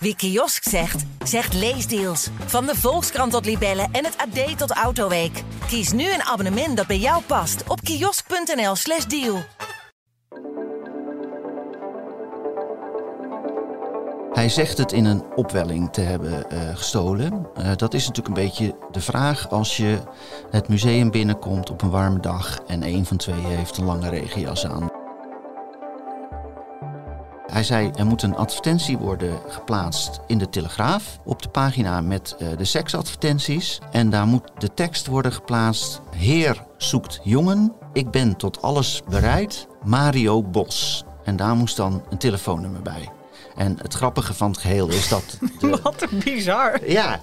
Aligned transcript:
Wie 0.00 0.16
kiosk 0.16 0.68
zegt, 0.68 1.04
zegt 1.24 1.54
leesdeals. 1.54 2.28
Van 2.46 2.66
de 2.66 2.74
Volkskrant 2.74 3.32
tot 3.32 3.44
Libellen 3.44 3.88
en 3.92 4.04
het 4.04 4.16
AD 4.16 4.58
tot 4.58 4.70
Autoweek. 4.70 5.42
Kies 5.66 5.92
nu 5.92 6.12
een 6.12 6.22
abonnement 6.22 6.76
dat 6.76 6.86
bij 6.86 6.98
jou 6.98 7.22
past 7.22 7.62
op 7.68 7.80
kiosk.nl/slash 7.80 9.04
deal. 9.04 9.42
Hij 14.32 14.48
zegt 14.48 14.78
het 14.78 14.92
in 14.92 15.04
een 15.04 15.24
opwelling 15.34 15.92
te 15.92 16.00
hebben 16.00 16.50
eh, 16.50 16.76
gestolen. 16.76 17.48
Uh, 17.58 17.72
dat 17.76 17.94
is 17.94 18.06
natuurlijk 18.06 18.36
een 18.36 18.44
beetje 18.44 18.76
de 18.90 19.00
vraag 19.00 19.50
als 19.50 19.76
je 19.76 19.98
het 20.50 20.68
museum 20.68 21.10
binnenkomt 21.10 21.70
op 21.70 21.82
een 21.82 21.90
warme 21.90 22.20
dag 22.20 22.58
en 22.66 22.82
een 22.82 23.06
van 23.06 23.16
twee 23.16 23.40
heeft 23.40 23.76
een 23.76 23.84
lange 23.84 24.08
regenjas 24.08 24.66
aan. 24.66 24.97
Hij 27.52 27.64
zei 27.64 27.90
er 27.94 28.06
moet 28.06 28.22
een 28.22 28.36
advertentie 28.36 28.98
worden 28.98 29.40
geplaatst 29.48 30.20
in 30.26 30.38
de 30.38 30.50
Telegraaf 30.50 31.18
op 31.24 31.42
de 31.42 31.48
pagina 31.48 32.00
met 32.00 32.36
uh, 32.38 32.48
de 32.56 32.64
seksadvertenties. 32.64 33.78
En 33.90 34.10
daar 34.10 34.26
moet 34.26 34.50
de 34.58 34.74
tekst 34.74 35.06
worden 35.06 35.32
geplaatst: 35.32 36.00
Heer 36.16 36.64
zoekt 36.76 37.20
jongen, 37.22 37.72
ik 37.92 38.10
ben 38.10 38.36
tot 38.36 38.62
alles 38.62 39.02
bereid, 39.08 39.66
Mario 39.84 40.42
Bos. 40.42 41.04
En 41.24 41.36
daar 41.36 41.56
moest 41.56 41.76
dan 41.76 42.02
een 42.10 42.18
telefoonnummer 42.18 42.82
bij. 42.82 43.08
En 43.56 43.78
het 43.82 43.94
grappige 43.94 44.34
van 44.34 44.50
het 44.50 44.60
geheel 44.60 44.88
is 44.88 45.08
dat. 45.08 45.38
De... 45.60 45.80
Wat 45.82 46.02
een 46.02 46.20
bizar. 46.24 46.90
Ja. 46.90 47.20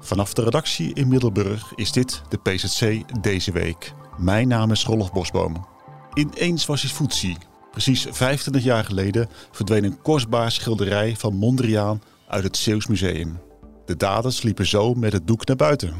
Vanaf 0.00 0.34
de 0.34 0.42
redactie 0.42 0.94
in 0.94 1.08
Middelburg 1.08 1.72
is 1.74 1.92
dit 1.92 2.22
de 2.28 2.38
PZC 2.38 3.02
deze 3.22 3.52
week. 3.52 3.92
Mijn 4.16 4.48
naam 4.48 4.70
is 4.70 4.84
Rolf 4.84 5.12
Bosboom. 5.12 5.66
Ineens 6.14 6.66
was 6.66 6.82
hij 6.82 6.90
voetzie. 6.90 7.36
Precies 7.74 8.06
25 8.10 8.62
jaar 8.62 8.84
geleden 8.84 9.28
verdween 9.50 9.84
een 9.84 10.02
kostbaar 10.02 10.52
schilderij 10.52 11.16
van 11.16 11.34
Mondriaan 11.34 12.02
uit 12.28 12.44
het 12.44 12.56
Zeeuws 12.56 12.86
Museum. 12.86 13.38
De 13.86 13.96
daders 13.96 14.42
liepen 14.42 14.66
zo 14.66 14.94
met 14.94 15.12
het 15.12 15.26
doek 15.26 15.46
naar 15.46 15.56
buiten. 15.56 15.92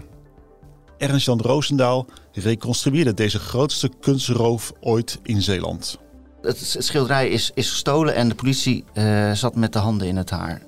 Ernst-Jan 0.98 1.41
Roosendaal 1.41 2.06
reconstrueerde 2.33 3.14
deze 3.14 3.39
grootste 3.39 3.91
kunstroof 4.00 4.72
ooit 4.81 5.19
in 5.22 5.42
Zeeland. 5.42 5.98
Het 6.42 6.77
schilderij 6.78 7.28
is, 7.28 7.50
is 7.55 7.70
gestolen 7.70 8.14
en 8.14 8.28
de 8.28 8.34
politie 8.34 8.84
uh, 8.94 9.33
zat 9.33 9.55
met 9.55 9.72
de 9.72 9.78
handen 9.78 10.09
in 10.09 10.16
het 10.16 10.31
haar. 10.31 10.62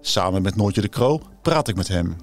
Samen 0.00 0.42
met 0.42 0.56
Noortje 0.56 0.80
de 0.80 0.88
Kroo 0.88 1.20
praat 1.42 1.68
ik 1.68 1.76
met 1.76 1.88
hem. 1.88 2.16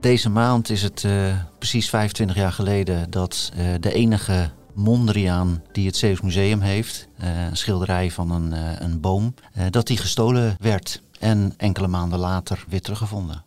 Deze 0.00 0.30
maand 0.30 0.70
is 0.70 0.82
het 0.82 1.02
uh, 1.02 1.34
precies 1.58 1.88
25 1.88 2.36
jaar 2.36 2.52
geleden 2.52 3.10
dat 3.10 3.52
uh, 3.56 3.74
de 3.80 3.92
enige 3.92 4.50
Mondriaan 4.76 5.62
die 5.72 5.86
het 5.86 5.96
Zeeuws 5.96 6.20
Museum 6.20 6.60
heeft, 6.60 7.08
een 7.18 7.56
schilderij 7.56 8.10
van 8.10 8.30
een, 8.30 8.52
een 8.82 9.00
boom, 9.00 9.34
dat 9.70 9.86
die 9.86 9.96
gestolen 9.96 10.56
werd 10.60 11.02
en 11.18 11.54
enkele 11.56 11.88
maanden 11.88 12.18
later 12.18 12.64
weer 12.68 12.80
teruggevonden. 12.80 13.44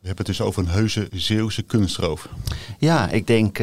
We 0.00 0.08
hebben 0.08 0.26
het 0.26 0.36
dus 0.36 0.46
over 0.46 0.62
een 0.62 0.68
heuse 0.68 1.08
Zeeuwse 1.12 1.62
kunstroof. 1.62 2.28
Ja, 2.78 3.08
ik 3.08 3.26
denk 3.26 3.58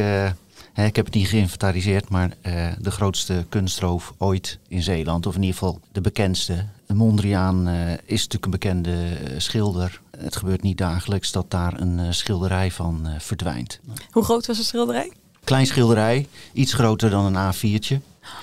ik 0.74 0.96
heb 0.96 1.04
het 1.04 1.14
niet 1.14 1.28
geïnventariseerd, 1.28 2.08
maar 2.08 2.30
uh, 2.42 2.68
de 2.78 2.90
grootste 2.90 3.46
kunstroof 3.48 4.12
ooit 4.18 4.58
in 4.68 4.82
Zeeland, 4.82 5.26
of 5.26 5.34
in 5.34 5.40
ieder 5.40 5.58
geval 5.58 5.80
de 5.92 6.00
bekendste. 6.00 6.64
Mondriaan 6.86 7.68
uh, 7.68 7.92
is 7.92 7.98
natuurlijk 8.06 8.44
een 8.44 8.50
bekende 8.50 8.96
schilder. 9.36 10.00
Het 10.16 10.36
gebeurt 10.36 10.62
niet 10.62 10.78
dagelijks 10.78 11.32
dat 11.32 11.50
daar 11.50 11.80
een 11.80 12.14
schilderij 12.14 12.70
van 12.70 13.08
verdwijnt. 13.18 13.80
Hoe 14.10 14.24
groot 14.24 14.46
was 14.46 14.58
het 14.58 14.66
schilderij? 14.66 15.12
Klein 15.44 15.66
schilderij, 15.66 16.26
iets 16.52 16.72
groter 16.72 17.10
dan 17.10 17.36
een 17.36 17.54
A4'tje. 17.54 17.96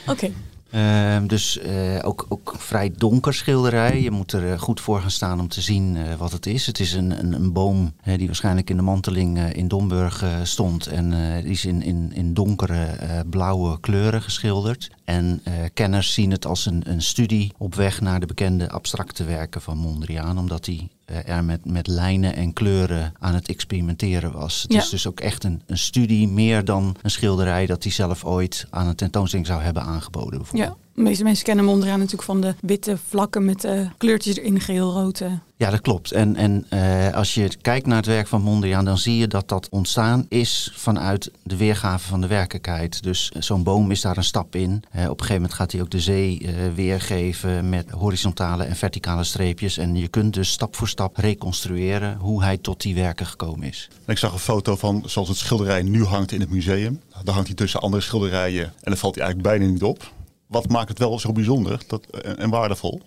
Oké. 0.06 0.12
Okay. 0.12 0.34
Uh, 0.72 1.18
dus 1.28 1.60
uh, 1.66 2.00
ook, 2.02 2.26
ook 2.30 2.56
vrij 2.58 2.92
donker 2.98 3.34
schilderij. 3.34 4.02
Je 4.02 4.12
moet 4.12 4.32
er 4.32 4.44
uh, 4.44 4.60
goed 4.60 4.82
voor 4.82 5.02
gaan 5.02 5.12
staan 5.12 5.40
om 5.40 5.48
te 5.48 5.62
zien 5.62 6.18
wat 6.18 6.32
het 6.32 6.46
is. 6.46 6.66
Het 6.66 6.80
is 6.80 6.94
een, 6.94 7.20
een, 7.20 7.34
een 7.34 7.54
boom 7.54 7.94
die 8.18 8.26
waarschijnlijk 8.26 8.70
in 8.70 8.76
de 8.76 8.82
manteling 8.82 9.40
in 9.40 9.68
Domburg 9.68 10.24
stond. 10.44 10.88
En 10.88 11.10
die 11.42 11.52
is 11.52 11.66
in, 11.66 11.82
in, 11.82 12.12
in 12.14 12.34
donkere 12.34 12.96
blauwe 13.30 13.80
kleuren 13.80 14.22
geschilderd. 14.22 14.92
En 15.04 15.42
kenners 15.74 16.14
zien 16.14 16.32
het 16.32 16.46
als 16.46 16.66
een, 16.66 16.82
een 16.86 17.02
studie 17.02 17.54
op 17.58 17.76
weg 17.76 18.02
naar 18.02 18.20
de 18.20 18.26
bekende 18.26 18.70
abstracte 18.70 19.24
werken 19.24 19.62
van 19.62 19.78
Mondriaan. 19.78 20.38
Omdat 20.38 20.66
hij 20.66 20.88
er 21.08 21.44
met, 21.44 21.66
met 21.66 21.88
lijnen 21.88 22.36
en 22.36 22.54
kleuren 22.54 23.14
aan 23.20 23.34
het 23.34 23.48
experimenteren 23.50 24.32
was. 24.32 24.62
Het 24.62 24.74
Ja. 24.74 24.80
is 24.80 24.90
dus 24.90 25.08
ook 25.08 25.20
echt 25.20 25.44
een, 25.44 25.62
een 25.66 25.78
studie, 25.78 26.28
meer 26.28 26.66
dan 26.66 26.96
een 27.02 27.12
schilderij 27.12 27.66
dat 27.66 27.84
hij 27.84 27.92
zelf 27.92 28.24
ooit 28.26 28.68
aan 28.70 28.88
een 28.88 28.96
tentoonstelling 28.96 29.48
zou 29.48 29.62
hebben 29.62 29.84
aangeboden. 29.84 30.38
bijvoorbeeld. 30.40 30.70
Ja, 30.80 30.87
de 30.98 31.04
meeste 31.04 31.24
mensen 31.24 31.46
kennen 31.46 31.66
Mondriaan 31.66 31.98
natuurlijk 32.00 32.24
van 32.24 32.42
de 32.42 32.56
witte 32.62 32.98
vlakken 33.08 33.46
met 33.46 33.64
eh, 33.64 33.80
kleurtjes 33.98 34.38
erin, 34.38 34.60
geel-rood. 34.60 35.20
eh. 35.20 35.32
Ja, 35.56 35.70
dat 35.70 35.82
klopt. 35.82 36.12
En, 36.12 36.36
en 36.36 36.66
eh, 36.70 37.14
als 37.14 37.34
je 37.34 37.50
kijkt 37.62 37.86
naar 37.86 37.98
het 37.98 38.06
werk 38.06 38.28
van 38.28 38.42
Mondriaan, 38.42 38.86
dan 38.86 38.98
zie 38.98 39.18
je 39.18 39.28
dat 39.28 39.48
dat 39.48 39.68
ontstaan 39.70 40.26
is 40.30 40.72
vanuit 40.76 41.32
de 41.44 41.58
weergave 41.58 42.08
van 42.08 42.22
de 42.22 42.28
werkelijkheid. 42.28 43.04
Dus 43.04 43.32
zo'n 43.40 43.64
boom 43.64 43.92
is 43.92 44.02
daar 44.02 44.18
een 44.18 44.24
stap 44.24 44.56
in. 44.56 44.72
Op 44.74 44.82
een 44.94 45.08
gegeven 45.10 45.34
moment 45.34 45.54
gaat 45.54 45.72
hij 45.72 45.82
ook 45.82 45.90
de 45.90 46.00
zee 46.00 46.40
eh, 46.42 46.54
weergeven 46.76 47.70
met 47.70 47.90
horizontale 47.90 48.64
en 48.64 48.76
verticale 48.76 49.24
streepjes. 49.24 49.78
En 49.78 49.96
je 49.96 50.08
kunt 50.08 50.34
dus 50.34 50.52
stap 50.52 50.76
voor 50.76 50.88
stap 50.88 51.18
reconstrueren 51.18 52.18
hoe 52.18 52.44
hij 52.44 52.58
tot 52.58 52.82
die 52.82 52.96
werken 52.96 53.26
gekomen 53.26 53.68
is. 53.68 53.90
En 54.06 54.12
ik 54.12 54.18
zag 54.18 54.34
een 54.34 54.40
foto 54.40 54.76
van 54.76 55.04
zoals 55.06 55.28
het 55.28 55.38
schilderij 55.38 55.82
nu 55.84 56.04
hangt 56.04 56.32
in 56.32 56.40
het 56.40 56.50
museum. 56.50 57.02
Daar 57.24 57.34
hangt 57.34 57.48
hij 57.48 57.58
tussen 57.58 57.80
andere 57.80 58.04
schilderijen 58.04 58.64
en 58.66 58.72
dan 58.82 58.98
valt 58.98 59.16
hij 59.16 59.24
eigenlijk 59.24 59.58
bijna 59.58 59.72
niet 59.74 59.84
op. 59.84 60.12
Wat 60.48 60.70
maakt 60.70 60.90
het 60.90 61.00
wel 61.00 61.20
zo 61.20 61.32
bijzonder 61.32 61.82
dat, 61.88 62.06
en, 62.06 62.38
en 62.38 62.50
waardevol? 62.50 63.02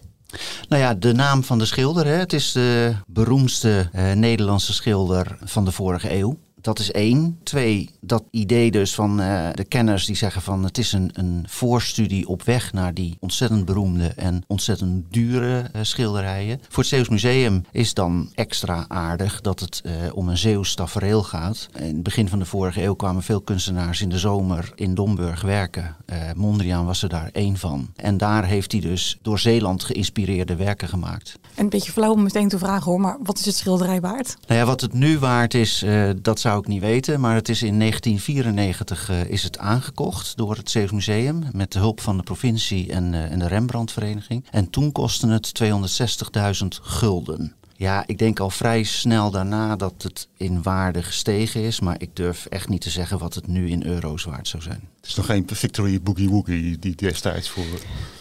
Nou 0.69 0.83
ja, 0.83 0.95
de 0.95 1.13
naam 1.13 1.45
van 1.45 1.59
de 1.59 1.65
schilder. 1.65 2.07
Hè. 2.07 2.13
Het 2.13 2.33
is 2.33 2.53
de 2.53 2.95
beroemdste 3.07 3.89
eh, 3.93 4.13
Nederlandse 4.13 4.73
schilder 4.73 5.39
van 5.45 5.65
de 5.65 5.73
vorige 5.73 6.15
eeuw. 6.15 6.39
Dat 6.61 6.79
is 6.79 6.93
één. 6.93 7.39
Twee, 7.43 7.91
dat 8.01 8.25
idee 8.31 8.71
dus 8.71 8.95
van 8.95 9.21
eh, 9.21 9.49
de 9.53 9.65
kenners 9.65 10.07
die 10.07 10.17
zeggen 10.17 10.43
van 10.43 10.65
het 10.65 10.79
is 10.79 10.93
een, 10.93 11.11
een 11.13 11.45
voorstudie 11.49 12.29
op 12.29 12.43
weg 12.43 12.73
naar 12.73 12.95
die 12.95 13.17
ontzettend 13.21 13.65
beroemde 13.65 14.07
en 14.07 14.43
ontzettend 14.47 15.05
dure 15.11 15.61
eh, 15.61 15.83
schilderijen. 15.83 16.61
Voor 16.69 16.83
het 16.83 16.93
Zeeuws 16.93 17.09
Museum 17.09 17.65
is 17.71 17.95
dan 17.95 18.31
extra 18.35 18.85
aardig 18.89 19.41
dat 19.41 19.61
het 19.61 19.81
eh, 19.85 19.93
om 20.15 20.29
een 20.29 20.39
Zeeuws 20.39 20.75
tafereel 20.75 21.23
gaat. 21.23 21.69
In 21.79 21.85
het 21.85 22.03
begin 22.03 22.29
van 22.29 22.39
de 22.39 22.45
vorige 22.45 22.83
eeuw 22.83 22.95
kwamen 22.95 23.23
veel 23.23 23.41
kunstenaars 23.41 24.01
in 24.01 24.09
de 24.09 24.19
zomer 24.19 24.73
in 24.75 24.95
Domburg 24.95 25.43
werken. 25.43 25.97
Mondriaan 26.37 26.87
was 26.87 27.03
er 27.03 27.09
daar 27.09 27.31
één 27.33 27.57
van. 27.57 27.91
En 27.97 28.17
daar 28.17 28.45
heeft 28.45 28.73
hij 28.73 28.81
dus 28.81 29.19
door 29.23 29.39
Zeeland 29.39 29.85
geïnspireerde 29.85 30.57
werken 30.57 30.89
gemaakt. 30.89 31.39
En 31.55 31.65
een 31.65 31.69
beetje 31.69 31.93
flauw 31.93 32.13
om 32.13 32.23
meteen 32.23 32.49
te 32.49 32.59
vragen 32.59 32.91
hoor, 32.91 33.01
maar 33.01 33.17
wat 33.23 33.39
is 33.39 33.45
het 33.45 33.55
schilderij 33.55 34.01
waard? 34.01 34.37
Nou 34.47 34.61
ja, 34.61 34.67
wat 34.67 34.81
het 34.81 34.93
nu 34.93 35.19
waard 35.19 35.55
is, 35.55 35.85
dat 36.23 36.41
zou 36.41 36.50
ik 36.59 36.67
niet 36.67 36.81
weten. 36.81 37.21
Maar 37.21 37.35
het 37.35 37.49
is 37.49 37.63
in 37.63 37.79
1994 37.79 39.09
eh, 39.09 39.25
is 39.25 39.43
het 39.43 39.59
aangekocht 39.59 40.37
door 40.37 40.57
het 40.57 40.71
Zeeuws 40.71 40.91
Museum. 40.91 41.43
Met 41.53 41.73
de 41.73 41.79
hulp 41.79 42.01
van 42.01 42.17
de 42.17 42.23
provincie 42.23 42.93
en, 42.93 43.15
eh, 43.15 43.33
en 43.33 43.39
de 43.39 43.49
Rembrandtvereniging. 43.49 44.47
En 44.51 44.71
toen 44.71 44.93
kostte 44.93 45.29
het 45.29 45.55
260.000 45.55 46.79
gulden. 46.83 47.55
Ja, 47.77 48.03
ik 48.07 48.19
denk 48.19 48.41
al 48.41 48.51
vrij 48.51 48.83
snel 48.83 49.31
daarna 49.31 49.77
dat 49.77 50.03
het 50.03 50.29
in 50.37 50.63
waarde 50.63 51.03
gestegen 51.03 51.63
is. 51.63 51.81
Maar 51.81 52.01
ik 52.01 52.17
durf 52.17 52.47
echt 52.47 52.69
niet 52.69 52.81
te 52.81 52.91
zeggen 52.91 53.19
wat 53.19 53.35
het 53.35 53.47
nu 53.47 53.71
in 53.71 53.85
euro's 53.87 54.25
waard 54.25 54.49
zou 54.49 54.63
zijn. 54.63 54.89
Het 55.01 55.09
is 55.09 55.15
nog 55.15 55.27
geen 55.27 55.45
Victory 55.53 56.01
Boogie 56.03 56.29
Woogie 56.29 56.79
die 56.79 56.95
destijds 56.95 57.49
voor 57.49 57.65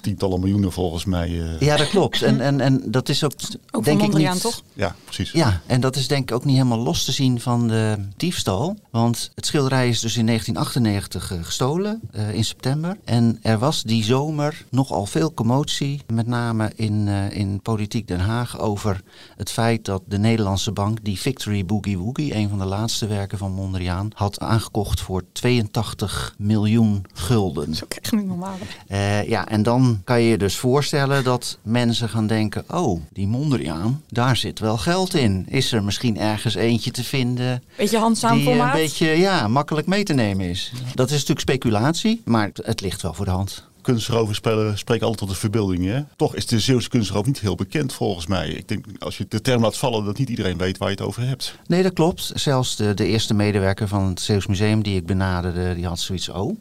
tientallen 0.01 0.40
miljoenen 0.40 0.72
volgens 0.72 1.06
mij... 1.06 1.41
eh, 1.41 1.59
Ja, 1.59 1.78
dat 1.78 1.90
klopt. 1.90 2.22
En, 2.22 2.41
en, 2.41 2.59
en 2.59 2.81
dat 2.85 3.09
is 3.09 3.23
ook, 3.23 3.31
Ook 3.31 3.50
van 3.72 3.84
denk 3.84 3.97
ik 3.97 4.03
Mondriaan 4.03 4.34
niet... 4.34 4.41
toch? 4.41 4.62
ja, 4.73 4.95
precies. 5.03 5.31
Ja, 5.31 5.62
en 5.66 5.81
dat 5.81 5.95
is 5.95 6.07
denk 6.07 6.29
ik 6.29 6.35
ook 6.35 6.45
niet 6.45 6.56
helemaal 6.56 6.78
los 6.79 7.06
te 7.06 7.12
zien 7.12 7.41
van 7.41 7.67
de 7.67 7.97
diefstal. 8.17 8.78
Want 8.91 9.31
het 9.35 9.45
schilderij 9.45 9.90
is 9.90 10.00
dus 10.00 10.17
in 10.17 10.25
1998 10.25 11.31
eh, 11.31 11.45
gestolen, 11.45 12.01
eh, 12.12 12.34
in 12.34 12.44
september. 12.45 12.97
En 13.06 13.40
er 13.41 13.59
was 13.59 13.84
die 13.84 14.03
zomer 14.03 14.66
nogal 14.69 15.06
veel 15.06 15.34
commotie, 15.34 16.01
met 16.13 16.28
name 16.28 16.72
in, 16.75 17.07
eh, 17.07 17.31
in 17.38 17.61
politiek 17.61 18.07
Den 18.07 18.19
Haag, 18.19 18.59
over 18.59 19.02
het 19.35 19.49
feit 19.52 19.85
dat 19.85 20.02
de 20.05 20.17
Nederlandse 20.17 20.72
bank 20.72 21.03
die 21.03 21.20
Victory 21.20 21.66
Boogie 21.66 21.97
Woogie, 21.97 22.35
een 22.35 22.49
van 22.49 22.58
de 22.58 22.66
laatste 22.66 23.08
werken 23.08 23.37
van 23.37 23.52
Mondriaan, 23.52 24.09
had 24.14 24.40
aangekocht 24.40 25.02
voor 25.02 25.23
82 25.31 26.34
miljoen 26.37 26.67
gulden. 27.13 27.66
Dat 27.66 27.75
is 27.75 27.83
ook 27.83 27.93
echt 27.93 28.11
niet 28.11 28.25
normaal. 28.25 28.57
Eh, 28.87 29.29
ja, 29.29 29.47
en 29.47 29.63
dan 29.63 30.01
kan 30.03 30.21
je 30.21 30.29
je 30.29 30.37
dus 30.37 30.55
voorstellen 30.55 31.23
dat 31.23 31.57
mensen 31.61 32.09
gaan 32.09 32.27
denken: 32.27 32.63
oh, 32.71 33.01
die 33.13 33.27
Mondriaan, 33.27 34.01
daar 34.09 34.37
zit 34.37 34.59
wel 34.59 34.77
geld 34.77 35.13
in. 35.13 35.45
Is 35.49 35.71
er 35.71 35.83
misschien 35.83 36.17
ergens 36.17 36.55
eentje 36.55 36.91
te 36.91 37.03
vinden 37.03 37.63
Beetje 37.75 37.97
handzaam 37.97 38.37
die 38.37 38.49
een 38.49 38.71
beetje 38.71 39.07
ja, 39.07 39.47
makkelijk 39.47 39.87
mee 39.87 40.03
te 40.03 40.13
nemen 40.13 40.49
is? 40.49 40.71
Dat 40.95 41.07
is 41.07 41.13
natuurlijk 41.13 41.39
speculatie, 41.39 42.21
maar 42.25 42.49
het 42.53 42.81
ligt 42.81 43.01
wel 43.01 43.13
voor 43.13 43.25
de 43.25 43.31
hand. 43.31 43.68
Kunstroven 43.90 44.36
spelen, 44.36 44.78
spreken 44.78 45.06
altijd 45.06 45.28
tot 45.28 45.36
de 45.36 45.41
verbeelding. 45.41 45.86
Hè? 45.86 46.02
Toch 46.16 46.36
is 46.36 46.46
de 46.46 46.59
Zeeuwse 46.59 46.90
kunstroof 46.90 47.26
niet 47.26 47.40
heel 47.40 47.56
bekend 47.56 47.94
volgens 47.94 48.28
mij. 48.28 48.50
Ik 48.50 48.68
denk 48.68 48.86
als 49.00 49.18
je 49.18 49.26
de 49.30 49.41
term 49.41 49.62
laat 49.62 49.78
vallen 49.78 50.06
dat 50.06 50.18
niet 50.18 50.30
iedereen 50.30 50.58
weet 50.58 50.78
waar 50.78 50.90
je 50.90 50.96
het 50.96 51.03
over 51.03 51.28
hebt. 51.28 51.56
Nee, 51.68 51.84
dat 51.84 51.94
klopt. 51.94 52.32
Zelfs 52.36 52.76
de, 52.76 52.94
de 52.94 53.06
eerste 53.06 53.34
medewerker 53.34 53.88
van 53.88 54.08
het 54.08 54.22
Zeeuws 54.22 54.47
Museum 54.47 54.84
die 54.84 54.96
ik 54.96 55.06
benaderde, 55.06 55.76
die 55.76 55.86
had 55.86 56.00
zoiets. 56.00 56.30
Oh, 56.30 56.58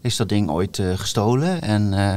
is 0.00 0.16
dat 0.16 0.28
ding 0.28 0.50
ooit 0.50 0.78
eh, 0.78 0.92
gestolen. 0.94 1.62
En 1.62 1.92
eh 1.92 2.14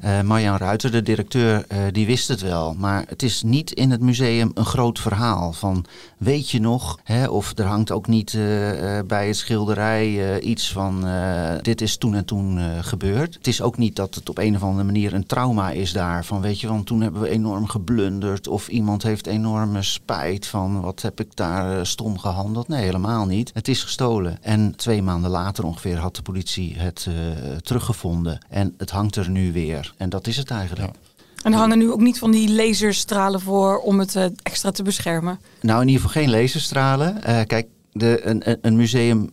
eh, 0.18 0.24
Marjan 0.24 0.56
Ruiter, 0.56 0.90
de 0.90 1.02
directeur, 1.02 1.66
die 1.92 2.06
wist 2.06 2.28
het 2.28 2.40
wel. 2.40 2.74
Maar 2.74 3.04
het 3.08 3.22
is 3.22 3.42
niet 3.42 3.72
in 3.72 3.90
het 3.90 4.00
museum 4.00 4.50
een 4.54 4.64
groot 4.64 4.98
verhaal 4.98 5.52
van 5.52 5.84
weet 6.18 6.50
je 6.50 6.60
nog? 6.60 6.98
Hè, 7.04 7.28
of 7.28 7.58
er 7.58 7.64
hangt 7.64 7.90
ook 7.90 8.06
niet 8.06 8.38
bij 9.06 9.26
het 9.26 9.36
schilderij 9.36 10.40
iets 10.40 10.72
van 10.72 11.06
dit 11.62 11.80
is 11.80 11.96
toen 11.96 12.14
en 12.14 12.24
toen 12.24 12.58
gebeurd. 12.82 13.34
Het 13.34 13.46
is 13.46 13.62
ook 13.62 13.76
niet 13.76 13.96
dat 13.96 14.14
het 14.14 14.28
op 14.28 14.38
een 14.38 14.56
of 14.56 14.62
andere 14.62 14.84
manier 14.84 15.14
een 15.14 15.26
trauma 15.26 15.70
is 15.70 15.92
daar. 15.92 16.24
Van 16.24 16.40
weet 16.40 16.60
je, 16.60 16.68
want 16.68 16.86
toen 16.86 17.00
hebben 17.00 17.20
we 17.20 17.28
enorm 17.28 17.66
geblunderd. 17.66 18.48
Of 18.48 18.68
iemand 18.68 19.02
heeft 19.02 19.26
enorme 19.26 19.82
spijt 19.82 20.46
van 20.46 20.80
wat 20.80 21.02
heb 21.02 21.20
ik 21.20 21.36
daar 21.36 21.86
stom 21.86 22.18
gehandeld. 22.18 22.68
Nee, 22.68 22.84
helemaal 22.84 23.26
niet. 23.26 23.50
Het 23.54 23.68
is 23.68 23.82
gestolen. 23.82 24.38
En 24.42 24.76
twee 24.76 25.02
maanden 25.02 25.30
later 25.30 25.64
ongeveer 25.64 25.98
had 25.98 26.16
de 26.16 26.22
politie 26.22 26.74
het 26.76 26.97
eh, 27.06 27.56
teruggevonden. 27.56 28.38
En 28.48 28.74
het 28.78 28.90
hangt 28.90 29.16
er 29.16 29.30
nu 29.30 29.52
weer. 29.52 29.94
En 29.96 30.08
dat 30.08 30.26
is 30.26 30.36
het 30.36 30.50
eigenlijk. 30.50 30.90
En 31.42 31.52
er 31.52 31.58
hangen 31.58 31.78
nu 31.78 31.90
ook 31.92 32.00
niet 32.00 32.18
van 32.18 32.30
die 32.30 32.52
laserstralen 32.54 33.40
voor 33.40 33.78
om 33.78 33.98
het 33.98 34.16
eh, 34.16 34.24
extra 34.42 34.70
te 34.70 34.82
beschermen. 34.82 35.38
Nou, 35.60 35.80
in 35.82 35.88
ieder 35.88 36.02
geval 36.02 36.22
geen 36.22 36.30
laserstralen. 36.30 37.22
Eh, 37.22 37.40
kijk, 37.46 37.66
de, 37.92 38.20
een, 38.26 38.58
een- 38.62 38.76
museum 38.76 39.30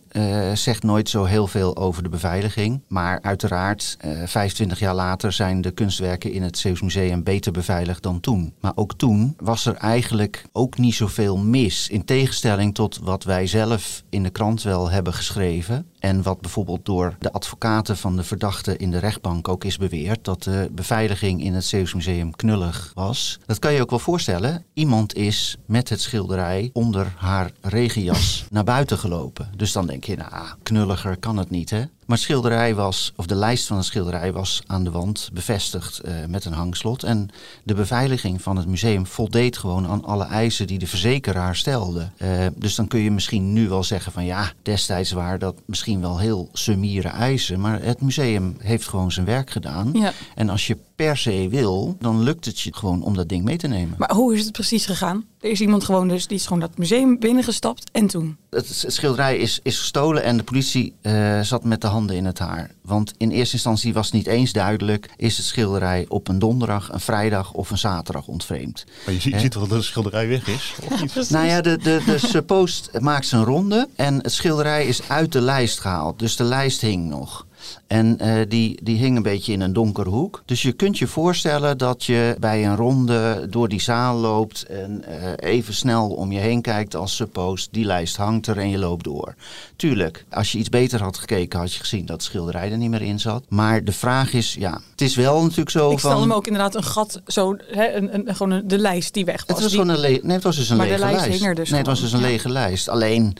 zegt 0.54 0.82
nooit 0.82 1.08
zo 1.08 1.24
heel 1.24 1.46
veel 1.46 1.76
over 1.76 2.02
de 2.02 2.08
beveiliging. 2.08 2.80
Maar 2.88 3.18
uiteraard, 3.22 3.96
eh 4.00 4.10
25 4.26 4.78
jaar 4.78 4.94
later 4.94 5.32
zijn 5.32 5.60
de 5.60 5.70
kunstwerken 5.70 6.32
in 6.32 6.42
het 6.42 6.58
Zeeuws 6.58 6.80
Museum 6.82 7.22
beter 7.22 7.52
beveiligd 7.52 8.02
dan 8.02 8.20
toen. 8.20 8.52
Maar 8.60 8.72
ook 8.74 8.94
toen 8.94 9.34
was 9.38 9.66
er 9.66 9.74
eigenlijk 9.74 10.44
ook 10.52 10.78
niet 10.78 10.94
zoveel 10.94 11.36
mis. 11.38 11.88
In 11.88 12.04
tegenstelling 12.04 12.74
tot 12.74 12.98
wat 13.02 13.24
wij 13.24 13.46
zelf 13.46 14.02
in 14.10 14.22
de 14.22 14.30
krant 14.30 14.62
wel 14.62 14.90
hebben 14.90 15.12
geschreven. 15.14 15.86
En 16.06 16.22
wat 16.22 16.40
bijvoorbeeld 16.40 16.84
door 16.84 17.16
de 17.18 17.32
advocaten 17.32 17.96
van 17.96 18.16
de 18.16 18.22
verdachte 18.22 18.76
in 18.76 18.90
de 18.90 18.98
rechtbank 18.98 19.48
ook 19.48 19.64
is 19.64 19.76
beweerd. 19.76 20.24
Dat 20.24 20.42
de 20.42 20.68
beveiliging 20.72 21.42
in 21.42 21.54
het 21.54 21.64
Zeeuws 21.64 21.94
Museum 21.94 22.36
knullig 22.36 22.92
was. 22.94 23.38
Dat 23.46 23.58
kan 23.58 23.72
je 23.72 23.80
ook 23.80 23.90
wel 23.90 23.98
voorstellen. 23.98 24.64
Iemand 24.74 25.14
is 25.14 25.56
met 25.66 25.88
het 25.88 26.00
schilderij 26.00 26.70
onder 26.72 27.14
haar 27.16 27.50
regenjas 27.60 28.46
naar 28.50 28.64
buiten 28.64 28.98
gelopen. 28.98 29.50
Dus 29.56 29.72
dan 29.72 29.86
denk 29.86 30.04
je, 30.04 30.16
nou, 30.16 30.46
knulliger 30.62 31.16
kan 31.16 31.36
het 31.36 31.50
niet, 31.50 31.70
hè? 31.70 31.84
Maar 32.06 32.18
schilderij 32.18 32.74
was, 32.74 33.12
of 33.16 33.26
de 33.26 33.34
lijst 33.34 33.66
van 33.66 33.76
het 33.76 33.86
schilderij 33.86 34.32
was 34.32 34.62
aan 34.66 34.84
de 34.84 34.90
wand 34.90 35.30
bevestigd 35.32 35.98
eh, 35.98 36.14
met 36.28 36.44
een 36.44 36.52
hangslot. 36.52 37.02
En 37.02 37.28
de 37.62 37.74
beveiliging 37.74 38.42
van 38.42 38.56
het 38.56 38.66
museum 38.66 39.06
voldeed 39.06 39.58
gewoon 39.58 39.86
aan 39.86 40.04
alle 40.04 40.24
eisen 40.24 40.66
die 40.66 40.78
de 40.78 40.86
verzekeraar 40.86 41.56
stelde. 41.56 42.08
Eh, 42.16 42.46
dus 42.54 42.74
dan 42.74 42.88
kun 42.88 43.00
je 43.00 43.10
misschien 43.10 43.52
nu 43.52 43.68
wel 43.68 43.84
zeggen 43.84 44.12
van 44.12 44.24
ja, 44.24 44.52
destijds 44.62 45.12
waren 45.12 45.38
dat 45.38 45.54
misschien 45.64 46.00
wel 46.00 46.18
heel 46.18 46.48
summiere 46.52 47.08
eisen. 47.08 47.60
Maar 47.60 47.82
het 47.82 48.00
museum 48.00 48.56
heeft 48.58 48.88
gewoon 48.88 49.12
zijn 49.12 49.26
werk 49.26 49.50
gedaan. 49.50 49.90
Ja. 49.92 50.12
En 50.34 50.48
als 50.48 50.66
je 50.66 50.76
per 50.96 51.16
se 51.16 51.46
wil, 51.50 51.96
dan 52.00 52.22
lukt 52.22 52.44
het 52.44 52.60
je 52.60 52.74
gewoon 52.74 53.02
om 53.02 53.14
dat 53.16 53.28
ding 53.28 53.44
mee 53.44 53.56
te 53.56 53.66
nemen. 53.66 53.94
Maar 53.98 54.12
hoe 54.12 54.34
is 54.34 54.42
het 54.44 54.52
precies 54.52 54.86
gegaan? 54.86 55.24
Er 55.40 55.50
is 55.50 55.60
iemand 55.60 55.84
gewoon 55.84 56.08
dus, 56.08 56.26
die 56.26 56.36
is 56.36 56.44
gewoon 56.44 56.60
dat 56.60 56.78
museum 56.78 57.18
binnengestapt 57.18 57.90
en 57.92 58.06
toen? 58.06 58.36
Het, 58.50 58.68
het 58.82 58.92
schilderij 58.92 59.36
is, 59.36 59.60
is 59.62 59.78
gestolen 59.78 60.22
en 60.22 60.36
de 60.36 60.42
politie 60.42 60.94
eh, 61.00 61.40
zat 61.40 61.64
met 61.64 61.80
de 61.80 61.86
handen 61.86 62.16
in 62.16 62.24
het 62.24 62.38
haar. 62.38 62.70
Want 62.82 63.12
in 63.16 63.30
eerste 63.30 63.54
instantie 63.54 63.92
was 63.92 64.06
het 64.06 64.14
niet 64.14 64.26
eens 64.26 64.52
duidelijk... 64.52 65.10
is 65.16 65.36
het 65.36 65.46
schilderij 65.46 66.04
op 66.08 66.28
een 66.28 66.38
donderdag, 66.38 66.92
een 66.92 67.00
vrijdag 67.00 67.52
of 67.52 67.70
een 67.70 67.78
zaterdag 67.78 68.26
ontvreemd. 68.26 68.84
Maar 69.04 69.14
je, 69.14 69.20
ziet- 69.20 69.30
je 69.30 69.36
Hè? 69.36 69.42
ziet 69.42 69.54
wel 69.54 69.66
dat 69.66 69.78
de 69.78 69.84
schilderij 69.84 70.28
weg 70.28 70.48
is. 70.48 70.74
Of 70.90 71.00
niet? 71.00 71.30
Nou 71.30 71.46
ja, 71.46 71.60
de, 71.60 71.76
de, 71.78 72.02
de 72.06 72.18
suppost 72.32 72.90
maakt 73.00 73.26
zijn 73.26 73.44
ronde 73.44 73.88
en 73.96 74.14
het 74.22 74.32
schilderij 74.32 74.86
is 74.86 75.08
uit 75.08 75.32
de 75.32 75.40
lijst 75.40 75.80
gehaald. 75.80 76.18
Dus 76.18 76.36
de 76.36 76.44
lijst 76.44 76.80
hing 76.80 77.08
nog. 77.08 77.46
En 77.86 78.18
eh, 78.18 78.34
die, 78.48 78.78
die 78.82 78.96
hing 78.98 79.16
een 79.16 79.22
beetje 79.22 79.52
in 79.52 79.60
een 79.60 79.72
donkere 79.72 80.10
hoek. 80.10 80.42
Dus 80.44 80.62
je 80.62 80.72
kunt 80.72 80.98
je 80.98 81.06
voorstellen 81.06 81.78
dat 81.78 82.04
je 82.04 82.36
bij 82.40 82.66
een 82.66 82.76
ronde 82.76 83.46
door 83.50 83.68
die 83.68 83.80
zaal 83.80 84.16
loopt 84.16 84.62
en 84.66 85.04
eh, 85.04 85.50
even 85.52 85.74
snel 85.74 86.08
om 86.08 86.32
je 86.32 86.38
heen 86.38 86.60
kijkt 86.62 86.94
als 86.96 87.16
suppost. 87.16 87.68
Die 87.72 87.84
lijst 87.84 88.16
hangt 88.16 88.46
er 88.46 88.58
en 88.58 88.70
je 88.70 88.78
loopt 88.78 89.04
door. 89.04 89.34
Tuurlijk, 89.76 90.24
als 90.30 90.52
je 90.52 90.58
iets 90.58 90.68
beter 90.68 91.02
had 91.02 91.18
gekeken 91.18 91.58
had 91.58 91.72
je 91.72 91.80
gezien 91.80 92.06
dat 92.06 92.16
het 92.16 92.24
schilderij 92.24 92.70
er 92.70 92.76
niet 92.78 92.90
meer 92.90 93.02
in 93.02 93.20
zat. 93.20 93.44
Maar 93.48 93.84
de 93.84 93.92
vraag 93.92 94.32
is, 94.32 94.54
ja, 94.58 94.80
het 94.90 95.00
is 95.00 95.14
wel 95.16 95.42
natuurlijk 95.42 95.70
zo 95.70 95.90
Ik 95.90 95.98
van... 95.98 96.28
me 96.28 96.34
ook 96.34 96.46
inderdaad 96.46 96.74
een 96.74 96.84
gat, 96.84 97.20
zo, 97.26 97.56
hè, 97.66 97.92
een, 97.92 98.14
een, 98.14 98.36
gewoon 98.36 98.50
een- 98.52 98.68
de 98.68 98.78
lijst 98.78 99.14
die 99.14 99.24
weg 99.24 99.36
was. 99.46 99.46
Het 99.46 99.58
was 99.60 99.70
Die- 99.72 99.80
gewoon 99.80 99.94
een, 99.94 100.00
le- 100.00 100.18
nee, 100.22 100.34
het 100.34 100.42
was 100.42 100.56
dus 100.56 100.68
een 100.70 100.76
Maar 100.76 100.86
de 100.86 100.98
lege 100.98 101.04
lijst 101.28 101.44
er 101.44 101.54
dus 101.54 101.68
nee, 101.70 101.78
het 101.78 101.88
was 101.88 102.00
dus 102.00 102.12
een 102.12 102.20
ja. 102.20 102.26
lege 102.26 102.48
lijst. 102.48 102.88
Alleen 102.88 103.36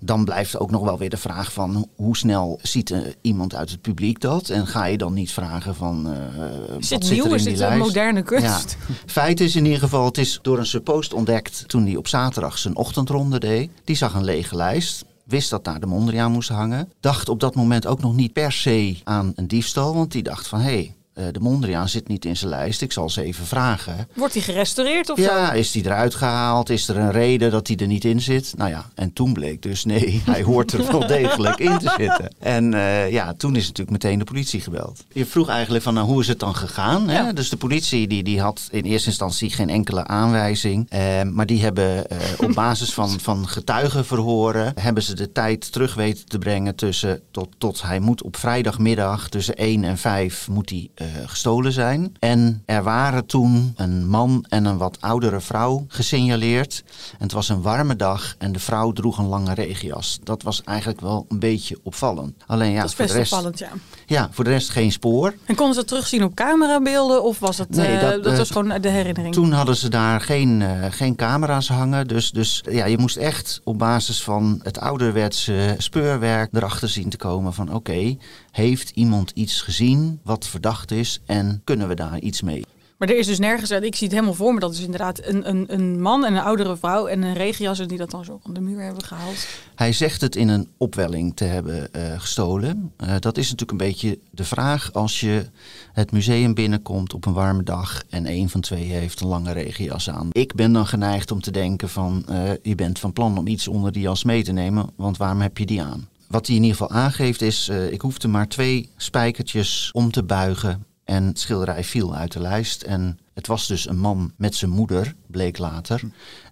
dan 0.00 0.24
blijft 0.24 0.58
ook 0.58 0.70
nog 0.70 0.82
wel 0.82 0.98
weer 0.98 1.10
de 1.10 1.16
vraag 1.16 1.52
van 1.52 1.74
ho- 1.74 1.88
hoe 1.96 2.16
snel 2.16 2.58
ziet 2.62 2.90
eh, 2.90 2.98
iemand 3.20 3.54
uit 3.54 3.67
het 3.70 3.80
publiek 3.80 4.20
dat? 4.20 4.48
En 4.48 4.66
ga 4.66 4.84
je 4.84 4.98
dan 4.98 5.12
niet 5.14 5.32
vragen 5.32 5.74
van 5.74 6.06
eh 6.12 6.78
is 6.78 6.90
wat 6.90 7.00
dit 7.00 7.04
zit 7.06 7.10
nieuw? 7.10 7.24
er 7.24 7.30
in 7.30 7.36
Is 7.36 7.42
die 7.42 7.52
dit 7.52 7.62
een 7.62 7.68
lijst? 7.68 7.84
moderne 7.84 8.22
kunst? 8.22 8.76
Ja. 8.88 8.94
Feit 9.06 9.40
is 9.40 9.56
in 9.56 9.64
ieder 9.64 9.80
geval, 9.80 10.04
het 10.04 10.18
is 10.18 10.38
door 10.42 10.58
een 10.58 10.66
suppost 10.66 11.12
ontdekt 11.12 11.64
toen 11.68 11.86
hij 11.86 11.96
op 11.96 12.08
zaterdag 12.08 12.58
zijn 12.58 12.76
ochtendronde 12.76 13.38
deed. 13.38 13.70
Die 13.84 13.96
zag 13.96 14.14
een 14.14 14.24
lege 14.24 14.56
lijst. 14.56 15.04
Wist 15.24 15.50
dat 15.50 15.64
daar 15.64 15.80
de 15.80 15.86
Mondriaan 15.86 16.32
moest 16.32 16.48
hangen. 16.48 16.92
Dacht 17.00 17.28
op 17.28 17.40
dat 17.40 17.54
moment 17.54 17.86
ook 17.86 18.00
nog 18.00 18.14
niet 18.14 18.32
per 18.32 18.52
se 18.52 18.96
aan 19.04 19.32
een 19.34 19.48
diefstal. 19.48 19.94
Want 19.94 20.12
die 20.12 20.22
dacht 20.22 20.46
van 20.48 20.60
hé, 20.60 20.70
hey, 20.70 20.94
de 21.32 21.40
Mondriaan 21.40 21.88
zit 21.88 22.08
niet 22.08 22.24
in 22.24 22.36
zijn 22.36 22.50
lijst. 22.50 22.82
Ik 22.82 22.92
zal 22.92 23.10
ze 23.10 23.22
even 23.22 23.46
vragen. 23.46 24.08
Wordt 24.14 24.32
die 24.32 24.42
gerestaureerd 24.42 25.10
of 25.10 25.18
Ja, 25.18 25.46
zo? 25.46 25.52
is 25.52 25.70
die 25.70 25.84
eruit 25.84 26.14
gehaald? 26.14 26.70
Is 26.70 26.88
er 26.88 26.96
een 26.96 27.10
reden 27.10 27.50
dat 27.50 27.66
hij 27.66 27.76
er 27.76 27.86
niet 27.86 28.04
in 28.04 28.20
zit? 28.20 28.52
Nou 28.56 28.70
ja, 28.70 28.84
en 28.94 29.12
toen 29.12 29.32
bleek 29.32 29.62
dus 29.62 29.84
nee, 29.84 30.22
hij 30.24 30.42
hoort 30.42 30.72
er 30.72 30.90
wel 30.90 31.06
degelijk 31.06 31.58
in 31.58 31.78
te 31.78 31.94
zitten. 31.96 32.30
En 32.38 32.74
eh, 32.74 33.10
ja, 33.10 33.34
toen 33.34 33.56
is 33.56 33.66
natuurlijk 33.66 34.02
meteen 34.02 34.18
de 34.18 34.24
politie 34.24 34.60
gebeld. 34.60 35.04
Je 35.12 35.26
vroeg 35.26 35.48
eigenlijk 35.48 35.84
van 35.84 35.94
nou, 35.94 36.06
hoe 36.06 36.20
is 36.20 36.28
het 36.28 36.38
dan 36.38 36.54
gegaan? 36.54 37.08
Hè? 37.08 37.18
Ja. 37.18 37.32
Dus 37.32 37.48
de 37.48 37.56
politie 37.56 38.06
die, 38.08 38.22
die 38.22 38.40
had 38.40 38.68
in 38.70 38.84
eerste 38.84 39.08
instantie 39.08 39.50
geen 39.50 39.70
enkele 39.70 40.06
aanwijzing. 40.06 40.86
Eh, 40.90 41.22
maar 41.22 41.46
die 41.46 41.62
hebben 41.62 42.10
eh, 42.10 42.18
op 42.38 42.52
basis 42.52 42.92
van, 42.92 43.20
van 43.20 43.48
getuigenverhoren... 43.48 44.72
hebben 44.80 45.02
ze 45.02 45.14
de 45.14 45.32
tijd 45.32 45.72
terug 45.72 45.94
weten 45.94 46.26
te 46.26 46.38
brengen 46.38 46.74
tussen... 46.74 47.20
tot, 47.30 47.48
tot 47.58 47.82
hij 47.82 47.98
moet 48.00 48.22
op 48.22 48.36
vrijdagmiddag 48.36 49.28
tussen 49.28 49.54
1 49.56 49.84
en 49.84 49.98
5 49.98 50.48
moet 50.48 50.70
hij 50.70 50.90
eh, 50.94 51.06
gestolen 51.26 51.72
zijn. 51.72 52.16
En 52.18 52.62
er 52.66 52.82
waren 52.82 53.26
toen 53.26 53.72
een 53.76 54.08
man 54.08 54.44
en 54.48 54.64
een 54.64 54.76
wat 54.76 54.96
oudere 55.00 55.40
vrouw 55.40 55.84
gesignaleerd. 55.88 56.82
En 57.10 57.22
het 57.22 57.32
was 57.32 57.48
een 57.48 57.62
warme 57.62 57.96
dag 57.96 58.34
en 58.38 58.52
de 58.52 58.58
vrouw 58.58 58.92
droeg 58.92 59.18
een 59.18 59.26
lange 59.26 59.54
regenjas. 59.54 60.18
Dat 60.22 60.42
was 60.42 60.62
eigenlijk 60.64 61.00
wel 61.00 61.26
een 61.28 61.38
beetje 61.38 61.78
opvallend. 61.82 62.34
Alleen 62.46 62.70
ja, 62.70 62.80
dat 62.80 62.88
is 62.88 62.94
voor 62.94 63.04
best 63.04 63.14
de 63.14 63.20
rest, 63.20 63.32
opvallend, 63.32 63.58
ja. 63.58 63.70
ja, 64.06 64.28
voor 64.32 64.44
de 64.44 64.50
rest 64.50 64.70
geen 64.70 64.92
spoor. 64.92 65.34
En 65.44 65.54
konden 65.54 65.74
ze 65.74 65.80
dat 65.80 65.88
terugzien 65.88 66.24
op 66.24 66.34
camerabeelden 66.34 67.22
of 67.22 67.38
was 67.38 67.58
het, 67.58 67.70
Nee, 67.70 67.96
eh, 67.96 68.00
dat, 68.00 68.22
dat, 68.24 68.32
eh, 68.32 68.38
was 68.38 68.50
gewoon 68.50 68.80
de 68.80 68.88
herinnering? 68.88 69.34
Toen 69.34 69.52
hadden 69.52 69.76
ze 69.76 69.88
daar 69.88 70.20
geen, 70.20 70.62
eh, 70.62 70.84
geen 70.90 71.16
camera's 71.16 71.68
hangen. 71.68 72.08
Dus, 72.08 72.30
dus 72.30 72.62
ja, 72.70 72.86
je 72.86 72.98
moest 72.98 73.16
echt 73.16 73.60
op 73.64 73.78
basis 73.78 74.22
van 74.22 74.60
het 74.62 74.78
ouderwetse 74.78 75.74
speurwerk 75.78 76.48
erachter 76.52 76.88
zien 76.88 77.08
te 77.08 77.16
komen 77.16 77.54
van 77.54 77.74
oké, 77.74 78.16
heeft 78.58 78.90
iemand 78.90 79.30
iets 79.34 79.62
gezien 79.62 80.20
wat 80.22 80.46
verdacht 80.46 80.90
is 80.90 81.20
en 81.26 81.60
kunnen 81.64 81.88
we 81.88 81.94
daar 81.94 82.18
iets 82.18 82.42
mee? 82.42 82.64
Maar 82.98 83.08
er 83.08 83.18
is 83.18 83.26
dus 83.26 83.38
nergens, 83.38 83.70
ik 83.70 83.94
zie 83.94 84.06
het 84.06 84.16
helemaal 84.16 84.34
voor 84.34 84.54
me, 84.54 84.60
dat 84.60 84.72
is 84.72 84.80
inderdaad 84.80 85.20
een, 85.24 85.48
een, 85.48 85.64
een 85.68 86.00
man 86.00 86.24
en 86.24 86.34
een 86.34 86.42
oudere 86.42 86.76
vrouw 86.76 87.06
en 87.06 87.22
een 87.22 87.34
regenjas 87.34 87.78
en 87.78 87.88
die 87.88 87.98
dat 87.98 88.10
dan 88.10 88.24
zo 88.24 88.40
van 88.42 88.54
de 88.54 88.60
muur 88.60 88.82
hebben 88.82 89.04
gehaald. 89.04 89.46
Hij 89.74 89.92
zegt 89.92 90.20
het 90.20 90.36
in 90.36 90.48
een 90.48 90.68
opwelling 90.76 91.36
te 91.36 91.44
hebben 91.44 91.92
eh, 91.92 92.20
gestolen. 92.20 92.92
Eh, 92.96 93.14
dat 93.18 93.36
is 93.36 93.50
natuurlijk 93.50 93.70
een 93.70 93.86
beetje 93.88 94.18
de 94.30 94.44
vraag 94.44 94.92
als 94.92 95.20
je 95.20 95.46
het 95.92 96.12
museum 96.12 96.54
binnenkomt 96.54 97.14
op 97.14 97.26
een 97.26 97.32
warme 97.32 97.62
dag 97.62 98.02
en 98.10 98.26
een 98.26 98.48
van 98.48 98.60
twee 98.60 98.84
heeft 98.84 99.20
een 99.20 99.28
lange 99.28 99.52
regenjas 99.52 100.10
aan. 100.10 100.28
Ik 100.32 100.54
ben 100.54 100.72
dan 100.72 100.86
geneigd 100.86 101.30
om 101.30 101.40
te 101.40 101.50
denken 101.50 101.88
van 101.88 102.24
eh, 102.28 102.50
je 102.62 102.74
bent 102.74 102.98
van 102.98 103.12
plan 103.12 103.38
om 103.38 103.46
iets 103.46 103.68
onder 103.68 103.92
die 103.92 104.02
jas 104.02 104.24
mee 104.24 104.42
te 104.42 104.52
nemen, 104.52 104.90
want 104.96 105.16
waarom 105.16 105.40
heb 105.40 105.58
je 105.58 105.66
die 105.66 105.82
aan? 105.82 106.08
Wat 106.28 106.46
hij 106.46 106.56
in 106.56 106.62
ieder 106.62 106.78
geval 106.78 106.96
aangeeft 106.96 107.42
is, 107.42 107.68
eh, 107.68 107.92
ik 107.92 108.00
hoefde 108.00 108.28
maar 108.28 108.48
twee 108.48 108.90
spijkertjes 108.96 109.90
om 109.92 110.10
te 110.10 110.22
buigen 110.22 110.86
en 111.04 111.24
het 111.24 111.38
schilderij 111.38 111.84
viel 111.84 112.14
uit 112.14 112.32
de 112.32 112.40
lijst. 112.40 112.82
En 112.82 113.18
het 113.34 113.46
was 113.46 113.66
dus 113.66 113.88
een 113.88 113.98
man 113.98 114.32
met 114.36 114.54
zijn 114.54 114.70
moeder, 114.70 115.14
bleek 115.26 115.58
later. 115.58 116.00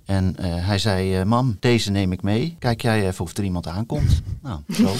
En 0.04 0.36
eh, 0.36 0.66
hij 0.66 0.78
zei, 0.78 1.16
eh, 1.16 1.24
mam, 1.24 1.56
deze 1.60 1.90
neem 1.90 2.12
ik 2.12 2.22
mee. 2.22 2.56
Kijk 2.58 2.82
jij 2.82 3.06
even 3.06 3.24
of 3.24 3.36
er 3.36 3.44
iemand 3.44 3.66
aankomt. 3.66 4.20
Nou, 4.42 4.60
zo. 4.72 4.94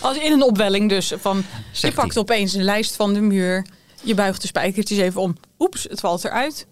Als 0.00 0.18
in 0.18 0.32
een 0.32 0.42
opwelling 0.42 0.88
dus, 0.88 1.12
van 1.16 1.44
je 1.72 1.92
pakt 1.92 2.18
opeens 2.18 2.54
een 2.54 2.62
lijst 2.62 2.96
van 2.96 3.14
de 3.14 3.20
muur, 3.20 3.66
je 4.02 4.14
buigt 4.14 4.40
de 4.40 4.46
spijkertjes 4.46 4.98
even 4.98 5.20
om, 5.20 5.36
oeps, 5.58 5.86
het 5.90 6.00
valt 6.00 6.24
eruit. 6.24 6.66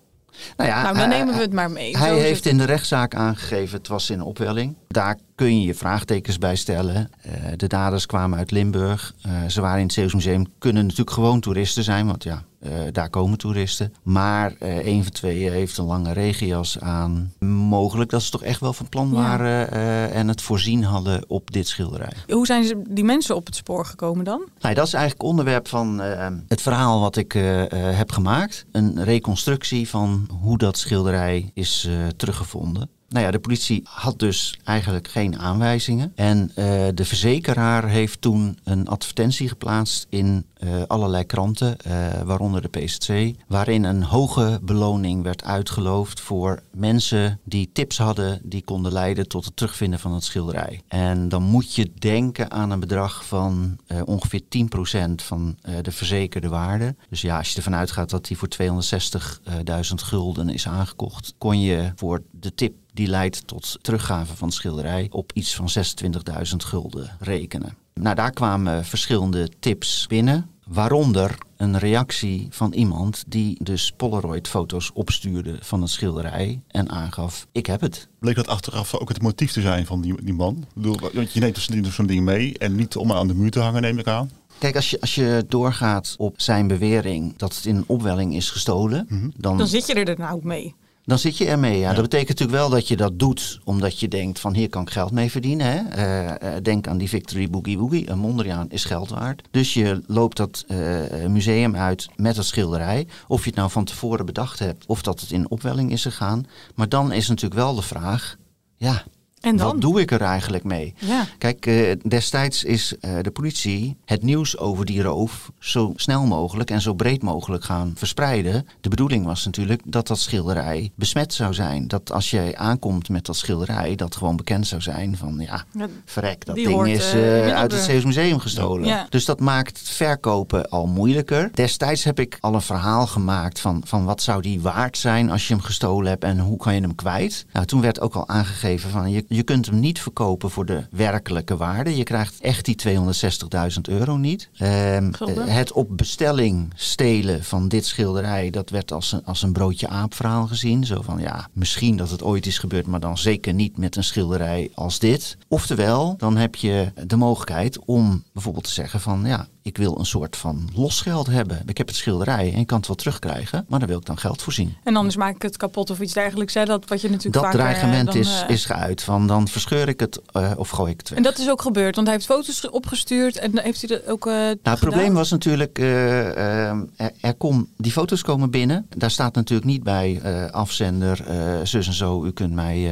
Nou, 0.57 0.71
ja, 0.71 0.83
nou, 0.83 0.97
dan 0.99 1.09
hij- 1.11 1.19
nemen 1.19 1.35
we 1.35 1.41
het 1.41 1.53
maar 1.53 1.71
mee. 1.71 1.97
Hij 1.97 2.09
Zo 2.09 2.15
heeft 2.17 2.47
in 2.47 2.59
de 2.59 2.65
rechtszaak 2.65 3.15
aangegeven, 3.15 3.79
het 3.79 3.89
was 3.89 4.11
in 4.11 4.21
opwelling. 4.23 4.75
Daar 4.89 5.17
kun 5.35 5.61
je 5.61 5.67
je 5.67 5.75
vraagtekens 5.75 6.39
bij 6.39 6.57
stellen. 6.57 7.11
Eh, 7.23 7.33
de 7.57 7.67
daders 7.67 8.07
kwamen 8.07 8.39
uit 8.39 8.51
Limburg. 8.51 9.15
Eh, 9.23 9.31
ze 9.49 9.61
waren 9.61 9.79
in 9.79 9.85
het 9.85 9.93
Zeeuws 9.93 10.15
Museum. 10.15 10.47
Kunnen 10.59 10.83
natuurlijk 10.83 11.11
gewoon 11.11 11.41
toeristen 11.41 11.83
zijn. 11.85 12.07
Want 12.07 12.25
ja, 12.25 12.43
daar 12.93 13.11
komen 13.11 13.39
toeristen. 13.39 13.93
Maar 14.03 14.55
eh 14.59 14.87
een 14.87 15.03
van 15.03 15.13
twee 15.13 15.51
heeft 15.51 15.79
een 15.79 15.85
lange 15.85 16.13
regenjas 16.13 16.81
aan. 16.81 17.33
Mogelijk 17.39 18.11
dat 18.11 18.23
ze 18.23 18.31
toch 18.31 18.43
echt 18.43 18.61
wel 18.61 18.73
van 18.73 18.89
plan 18.89 19.11
waren 19.13 19.71
eh, 19.71 20.17
en 20.17 20.29
het 20.29 20.43
voorzien 20.43 20.85
hadden 20.85 21.25
op 21.29 21.53
dit 21.53 21.69
schilderij. 21.69 22.13
Hoe 22.29 22.47
zijn 22.47 22.85
die 22.89 23.05
mensen 23.05 23.37
op 23.37 23.47
het 23.47 23.57
spoor 23.57 23.85
gekomen 23.87 24.25
dan? 24.25 24.45
Nou, 24.61 24.75
dat 24.75 24.87
is 24.87 24.93
eigenlijk 24.93 25.29
onderwerp 25.29 25.69
van 25.69 26.01
eh, 26.01 26.27
het 26.49 26.63
verhaal 26.63 27.01
wat 27.01 27.17
ik 27.17 27.35
eh, 27.35 27.63
eh, 27.63 27.97
heb 27.97 28.13
gemaakt. 28.13 28.67
Een 28.73 29.05
reconstructie 29.05 29.89
van 29.89 30.29
hoe 30.41 30.59
dat 30.59 30.79
schilderij 30.79 31.51
is 31.55 31.87
eh, 31.89 32.07
teruggevonden. 32.17 32.89
Nou 33.09 33.25
ja, 33.25 33.31
de 33.31 33.39
politie 33.39 33.81
had 33.85 34.19
dus 34.19 34.59
eigenlijk 34.65 35.09
geen 35.09 35.39
aanwijzingen. 35.39 36.13
En 36.15 36.51
eh, 36.55 36.87
de 36.95 37.05
verzekeraar 37.05 37.89
heeft 37.89 38.21
toen 38.21 38.59
een 38.65 38.89
advertentie 38.89 39.49
geplaatst 39.49 40.07
in 40.09 40.47
eh, 40.55 40.83
allerlei 40.87 41.25
kranten, 41.25 41.79
eh, 41.79 42.23
waaronder 42.25 42.63
de 42.63 42.69
PSC, 42.69 43.11
waarin 43.49 43.85
een 43.85 44.03
hoge 44.03 44.59
beloning 44.63 45.23
werd 45.23 45.45
uitgeloofd 45.45 46.21
voor 46.21 46.63
mensen 46.73 47.41
die 47.45 47.71
tips 47.73 47.99
hadden 47.99 48.41
die 48.43 48.65
konden 48.65 48.93
leiden 48.93 49.29
tot 49.29 49.45
het 49.45 49.57
terugvinden 49.57 49.99
van 49.99 50.15
het 50.15 50.25
schilderij. 50.25 50.81
En 50.89 51.29
dan 51.29 51.43
moet 51.43 51.75
je 51.75 51.93
denken 51.99 52.51
aan 52.51 52.71
een 52.71 52.81
bedrag 52.81 53.27
van 53.27 53.79
ongeveer 54.05 54.41
10% 54.49 55.23
van 55.23 55.57
de 55.83 55.93
verzekerde 55.93 56.49
waarde. 56.49 56.95
Dus 57.09 57.21
ja, 57.21 57.39
als 57.39 57.51
je 57.51 57.57
ervan 57.57 57.75
uitgaat 57.75 58.11
dat 58.11 58.27
die 58.27 58.37
voor 58.37 58.49
260.000 58.49 59.95
gulden 59.95 60.49
is 60.49 60.69
aangekocht, 60.69 61.35
kon 61.39 61.61
je 61.61 61.93
voor 61.95 62.23
de 62.31 62.55
tip 62.55 62.75
die 62.97 63.07
leidt 63.07 63.47
tot 63.47 63.79
teruggave 63.81 64.37
van 64.37 64.53
schilderij 64.53 65.07
op 65.11 65.33
iets 65.35 65.55
van 65.55 65.69
26.000 65.69 66.57
gulden 66.57 67.17
rekenen. 67.19 67.77
Nou, 67.95 68.15
daar 68.15 68.31
kwamen 68.31 68.85
verschillende 68.85 69.49
tips 69.59 70.07
binnen. 70.07 70.51
Waaronder 70.67 71.39
een 71.57 71.79
reactie 71.79 72.47
van 72.51 72.73
iemand 72.73 73.25
die 73.27 73.57
dus 73.63 73.93
Polaroid-foto's 73.97 74.91
opstuurde 74.95 75.57
van 75.61 75.81
het 75.81 75.91
schilderij 75.91 76.61
en 76.69 76.91
aangaf: 76.91 77.47
Ik 77.53 77.67
heb 77.67 77.81
het. 77.81 78.09
Bleek 78.19 78.35
dat 78.35 78.49
achteraf 78.49 78.95
ook 78.95 79.09
het 79.09 79.23
motief 79.23 79.53
te 79.53 79.61
zijn 79.61 79.87
van 79.87 80.01
die, 80.01 80.23
die 80.23 80.35
man? 80.35 80.57
Ik 80.57 80.75
bedoel, 80.75 80.99
want 81.13 81.33
je 81.33 81.41
neemt 81.41 81.55
dus 81.55 81.95
zo'n 81.95 82.07
ding 82.07 82.25
mee 82.25 82.59
en 82.59 82.77
niet 82.77 82.97
om 82.97 83.13
aan 83.13 83.29
de 83.29 83.35
muur 83.35 83.51
te 83.51 83.61
hangen, 83.61 83.83
neem 83.83 83.99
ik 83.99 84.07
aan. 84.07 84.31
Kijk, 84.59 84.77
als 84.77 84.91
je, 84.91 85.01
als 85.01 85.15
je 85.15 85.45
doorgaat 85.49 86.15
op 86.19 86.41
zijn 86.41 86.67
bewering 86.67 87.37
dat 87.37 87.57
het 87.57 87.65
in 87.65 87.77
een 87.77 87.85
opwelling 87.87 88.35
is 88.35 88.51
gestolen, 88.51 89.07
dan, 89.37 89.59
Dan 89.59 89.67
zit 89.67 89.87
je 89.87 89.95
er 89.95 90.05
daarna 90.05 90.31
ook 90.31 90.45
mee. 90.45 90.75
Dan 91.07 91.19
zit 91.19 91.37
je 91.37 91.47
ermee. 91.47 91.79
Ja. 91.79 91.93
Dat 91.93 92.03
betekent 92.03 92.29
natuurlijk 92.29 92.59
wel 92.59 92.71
dat 92.71 92.89
je 92.89 92.97
dat 92.97 93.19
doet 93.19 93.61
omdat 93.65 94.01
je 94.01 94.09
denkt 94.09 94.41
van 94.41 94.55
hier 94.55 94.69
kan 94.69 94.83
ik 94.83 94.91
geld 94.91 95.13
mee 95.13 95.31
verdienen. 95.31 95.67
Hè? 95.67 95.89
Eh, 95.89 96.57
eh, 96.57 96.63
denk 96.63 96.89
aan 96.89 96.99
die 96.99 97.09
Victory 97.09 97.51
Boogie 97.51 97.79
Woogie. 97.79 98.11
Een 98.11 98.19
Mondriaan 98.19 98.71
is 98.71 98.85
geld 98.85 99.11
waard. 99.11 99.43
Dus 99.51 99.75
je 99.75 100.03
loopt 100.07 100.37
dat 100.37 100.65
eh, 100.69 101.27
museum 101.27 101.77
uit 101.77 102.09
met 102.17 102.37
het 102.37 102.47
schilderij. 102.47 103.07
Of 103.27 103.43
je 103.43 103.49
het 103.49 103.59
nou 103.59 103.71
van 103.71 103.85
tevoren 103.85 104.27
bedacht 104.27 104.59
hebt 104.59 104.87
of 104.87 105.03
dat 105.03 105.21
het 105.21 105.31
in 105.31 105.51
opwelling 105.51 105.93
is 105.93 106.03
gegaan. 106.03 106.47
Maar 106.75 106.89
dan 106.89 107.13
is 107.13 107.29
natuurlijk 107.29 107.61
wel 107.61 107.75
de 107.75 107.83
vraag, 107.83 108.37
ja, 108.77 109.05
En 109.47 109.57
dan? 109.57 109.67
wat 109.67 109.81
doe 109.81 110.01
ik 110.01 110.11
er 110.11 110.21
eigenlijk 110.21 110.65
mee? 110.65 110.95
Ja. 110.99 111.27
Kijk, 111.39 111.67
eh, 111.67 111.93
destijds 112.09 112.65
is 112.65 112.95
eh, 113.01 113.11
de 113.23 113.31
politie 113.31 113.97
het 114.05 114.23
nieuws 114.23 114.59
over 114.59 114.85
die 114.85 115.03
roof 115.03 115.51
zo 115.59 115.93
snel 115.97 116.27
mogelijk 116.27 116.71
en 116.71 116.81
zo 116.81 116.95
breed 116.95 117.23
mogelijk 117.23 117.65
gaan 117.65 117.93
verspreiden. 117.95 118.67
De 118.81 118.89
bedoeling 118.89 119.25
was 119.25 119.45
natuurlijk 119.45 119.83
dat 119.85 120.07
dat 120.07 120.19
schilderij 120.19 120.91
besmet 120.95 121.35
zou 121.35 121.55
zijn. 121.55 121.89
Dat 121.89 122.13
als 122.13 122.31
jij 122.31 122.57
aankomt 122.57 123.09
met 123.09 123.27
dat 123.27 123.37
schilderij, 123.37 123.95
dat 123.95 124.17
gewoon 124.17 124.37
bekend 124.37 124.67
zou 124.67 124.81
zijn 124.81 125.17
van 125.17 125.39
ja, 125.39 125.65
Ja, 125.73 125.89
verrek, 126.05 126.45
dat 126.45 126.55
ding 126.55 126.69
hoort, 126.69 126.89
is 126.89 127.13
eh, 127.13 127.55
uit 127.55 127.73
het 127.73 127.83
Zeeuws 127.83 128.05
Museum 128.05 128.39
gestolen. 128.39 128.87
Ja. 128.87 129.07
Dus 129.09 129.25
dat 129.25 129.41
maakt 129.41 129.79
het 129.79 129.89
verkopen 129.89 130.69
al 130.69 130.87
moeilijker. 130.87 131.51
Destijds 131.55 132.05
heb 132.05 132.21
ik 132.21 132.39
al 132.41 132.55
een 132.55 132.63
verhaal 132.63 133.07
gemaakt 133.07 133.61
van, 133.61 133.83
van 133.85 134.05
wat 134.05 134.23
zou 134.23 134.43
die 134.43 134.61
waard 134.61 134.99
zijn 134.99 135.31
als 135.31 135.49
je 135.49 135.55
hem 135.55 135.63
gestolen 135.63 136.09
hebt 136.09 136.25
en 136.25 136.39
hoe 136.39 136.57
kan 136.59 136.75
je 136.75 136.81
hem 136.81 136.95
kwijt. 136.95 137.47
Nou, 137.53 137.67
toen 137.67 137.81
werd 137.81 138.01
ook 138.01 138.15
al 138.15 138.29
aangegeven 138.29 138.91
van 138.91 139.11
je, 139.11 139.25
je 139.37 139.43
kunt 139.43 139.67
hem 139.67 139.81
niet 139.81 140.01
verkopen 140.01 140.51
voor 140.51 140.67
de 140.67 140.87
werkelijke 140.91 141.57
waarde. 141.57 141.97
Je 141.97 142.03
krijgt 142.03 142.41
echt 142.41 142.65
die 142.65 142.77
260.000 142.89 143.81
euro 143.83 144.17
niet. 144.17 144.49
Eh, 144.57 145.09
het 145.39 145.73
op 145.73 145.97
bestelling 145.97 146.73
stelen 146.75 147.45
van 147.45 147.69
dit 147.69 147.87
schilderij, 147.87 148.51
dat 148.51 148.71
werd 148.71 148.93
als 148.93 149.13
een, 149.13 149.25
als 149.25 149.43
een 149.43 149.53
broodje 149.53 149.89
aap 149.89 150.15
verhaal 150.15 150.47
gezien. 150.47 150.85
Zo 150.85 151.03
van 151.03 151.19
ja, 151.19 151.49
misschien 151.53 151.97
dat 151.97 152.11
het 152.11 152.23
ooit 152.23 152.47
is 152.47 152.59
gebeurd, 152.59 152.87
maar 152.87 153.01
dan 153.01 153.19
zeker 153.19 153.55
niet 153.55 153.79
met 153.79 153.97
een 153.97 154.05
schilderij 154.05 154.71
als 154.75 154.99
dit. 154.99 155.37
Oftewel, 155.49 156.15
dan 156.17 156.37
heb 156.37 156.55
je 156.55 156.93
de 157.07 157.17
mogelijkheid 157.17 157.79
om 157.85 158.25
bijvoorbeeld 158.33 158.65
te 158.65 158.73
zeggen 158.73 159.01
van 159.01 159.25
ja, 159.25 159.49
ik 159.67 159.77
wil 159.77 159.99
een 159.99 160.07
soort 160.07 160.37
van 160.37 160.69
losgeld 160.75 161.27
hebben. 161.27 161.63
Ik 161.67 161.79
heb 161.79 161.87
het 161.87 161.97
schilderij 161.97 162.53
en 162.53 162.59
ik 162.59 162.67
kan 162.67 162.79
het 162.79 162.87
wel 162.87 162.97
terugkrijgen, 162.97 163.65
maar 163.69 163.79
daar 163.79 163.89
wil 163.89 163.99
ik 163.99 164.05
dan 164.05 164.19
geld 164.19 164.43
voor 164.43 164.53
zien. 164.53 164.77
En 164.85 164.97
anders 164.97 165.17
maak 165.17 165.35
ik 165.35 165.43
het 165.43 165.57
kapot 165.57 165.91
of 165.91 166.01
iets 166.01 166.13
dergelijks. 166.13 166.55
Hè? 166.55 166.65
Dat 166.65 166.89
wat 166.89 167.01
je 167.01 167.11
natuurlijk 167.11 167.45
Dat 167.45 167.45
eh, 167.45 167.51
dreigement 167.51 168.07
dan, 168.07 168.17
is, 168.17 168.43
eh, 168.43 168.51
is 168.51 168.65
geuit 168.65 169.03
van 169.03 169.16
dan 169.27 169.49
verscheur 169.49 169.89
ik 169.89 170.01
het 170.01 170.21
eh, 170.33 170.53
of 170.57 170.69
gooi 170.69 170.91
ik 170.93 170.99
het 170.99 171.09
weg. 171.09 171.19
En 171.19 171.25
dat 171.25 171.39
is 171.39 171.51
ook 171.51 171.63
gebeurd, 171.63 171.95
want 171.95 172.07
hij 172.07 172.17
heeft 172.17 172.29
foto's 172.29 172.61
ge- 172.61 172.71
opgestuurd 172.71 173.37
en 173.39 173.59
heeft 173.61 173.81
hij 173.89 173.97
dat 173.99 174.07
ook. 174.09 174.27
eh 174.27 174.33
Nou, 174.33 174.57
het 174.63 174.79
probleem 174.79 175.15
was 175.15 175.31
natuurlijk, 175.31 175.79
eh, 175.79 176.69
er, 176.97 177.13
er 177.21 177.35
kom, 177.35 177.69
die 177.77 177.93
foto's 177.93 178.23
komen 178.23 178.51
binnen. 178.51 178.87
Daar 178.97 179.11
staat 179.11 179.35
natuurlijk 179.35 179.69
niet 179.69 179.83
bij 179.83 180.21
afzender, 180.51 181.25
zus 181.63 181.87
en 181.87 181.93
zo, 181.93 182.25
u 182.25 182.31
kunt 182.33 182.53
mij 182.55 182.91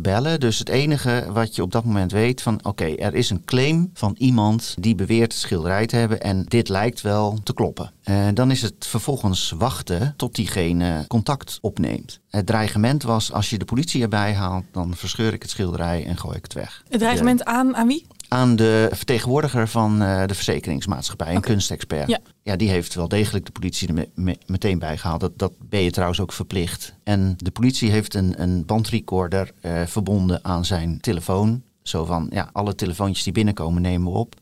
bellen. 0.00 0.40
Dus 0.40 0.58
het 0.58 0.68
enige 0.68 1.24
wat 1.32 1.54
je 1.56 1.62
op 1.62 1.72
dat 1.72 1.84
moment 1.84 2.12
weet 2.12 2.42
van, 2.42 2.60
oké, 2.62 2.84
er 2.84 3.14
is 3.14 3.30
een 3.30 3.44
claim 3.44 3.90
van 3.94 4.14
iemand 4.18 4.74
die 4.78 4.94
beweert 4.94 5.32
schilderij 5.34 5.86
te 5.86 5.96
hebben 5.96 6.20
en 6.20 6.44
dit 6.48 6.68
lijkt 6.68 7.00
wel 7.00 7.38
te 7.42 7.52
kloppen. 7.54 7.92
Dan 8.34 8.50
is 8.50 8.62
het 8.62 8.74
vervolgens 8.86 9.52
wachten 9.58 10.14
tot 10.16 10.34
diegene 10.34 11.04
contact 11.08 11.58
opneemt. 11.60 12.20
Het 12.30 12.46
dreigement 12.46 13.02
was, 13.02 13.32
als 13.32 13.50
je 13.50 13.58
de 13.58 13.64
politie 13.64 14.02
erbij 14.02 14.34
haalt, 14.34 14.64
dan 14.72 14.94
verscheur 14.96 15.32
ik 15.32 15.42
het 15.42 15.50
schilderij 15.50 16.06
en 16.06 16.16
gooi 16.16 16.36
ik 16.36 16.42
het 16.42 16.52
weg. 16.52 16.82
Het 16.88 17.00
dreigement 17.00 17.44
aan, 17.44 17.76
aan 17.76 17.86
wie? 17.86 18.06
aan 18.28 18.56
de 18.56 18.88
vertegenwoordiger 18.92 19.68
van 19.68 20.02
eh, 20.02 20.26
de 20.26 20.34
verzekeringsmaatschappij, 20.34 21.34
een 21.34 21.40
kunstexpert. 21.40 22.08
Ja. 22.08 22.18
Ja, 22.42 22.56
die 22.56 22.68
heeft 22.68 22.94
wel 22.94 23.08
degelijk 23.08 23.44
de 23.46 23.52
politie 23.52 23.88
er 23.88 23.94
me- 23.94 24.08
me- 24.14 24.38
meteen 24.46 24.78
bij 24.78 24.96
gehaald. 24.98 25.20
Dat, 25.20 25.38
dat 25.38 25.52
ben 25.58 25.80
je 25.80 25.90
trouwens 25.90 26.20
ook 26.20 26.32
verplicht. 26.32 26.94
En 27.04 27.34
de 27.36 27.50
politie 27.50 27.90
heeft 27.90 28.14
een, 28.14 28.42
een 28.42 28.64
bandrecorder 28.64 29.50
eh, 29.60 29.82
verbonden 29.86 30.38
aan 30.42 30.64
zijn 30.64 31.00
telefoon. 31.00 31.62
Zo 31.82 32.04
van, 32.04 32.26
ja, 32.30 32.50
alle 32.52 32.74
telefoontjes 32.74 33.24
die 33.24 33.32
binnenkomen 33.32 33.82
nemen 33.82 34.12
we 34.12 34.18
op. 34.18 34.34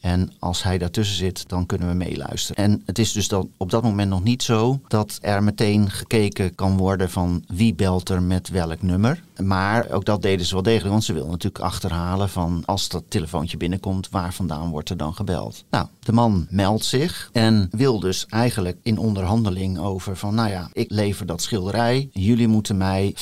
En 0.00 0.32
als 0.38 0.62
hij 0.62 0.78
daartussen 0.78 1.16
zit, 1.16 1.48
dan 1.48 1.66
kunnen 1.66 1.88
we 1.88 1.94
meeluisteren. 1.94 2.64
En 2.64 2.82
het 2.86 2.98
is 2.98 3.12
dus 3.12 3.28
dan 3.28 3.50
op 3.56 3.70
dat 3.70 3.82
moment 3.82 4.10
nog 4.10 4.22
niet 4.22 4.42
zo 4.42 4.80
dat 4.88 5.18
er 5.20 5.42
meteen 5.42 5.90
gekeken 5.90 6.54
kan 6.54 6.76
worden 6.76 7.10
van 7.10 7.44
wie 7.46 7.74
belt 7.74 8.08
er 8.08 8.22
met 8.22 8.48
welk 8.48 8.82
nummer. 8.82 9.22
Maar 9.42 9.90
ook 9.90 10.04
dat 10.04 10.22
deden 10.22 10.46
ze 10.46 10.54
wel 10.54 10.62
degelijk, 10.62 10.90
want 10.90 11.04
ze 11.04 11.12
wilden 11.12 11.30
natuurlijk 11.30 11.64
achterhalen 11.64 12.28
van 12.28 12.62
als 12.64 12.88
dat 12.88 13.04
telefoontje 13.08 13.56
binnenkomt, 13.56 14.08
waar 14.10 14.34
vandaan 14.34 14.70
wordt 14.70 14.90
er 14.90 14.96
dan 14.96 15.14
gebeld. 15.14 15.64
Nou, 15.70 15.86
de 16.00 16.12
man 16.12 16.46
meldt 16.50 16.84
zich 16.84 17.30
en 17.32 17.68
wil 17.70 18.00
dus 18.00 18.26
eigenlijk 18.26 18.78
in 18.82 18.98
onderhandeling 18.98 19.78
over 19.78 20.16
van, 20.16 20.34
nou 20.34 20.50
ja, 20.50 20.68
ik 20.72 20.90
lever 20.90 21.26
dat 21.26 21.42
schilderij. 21.42 22.08
Jullie 22.12 22.48
moeten 22.48 22.76
mij 22.76 23.14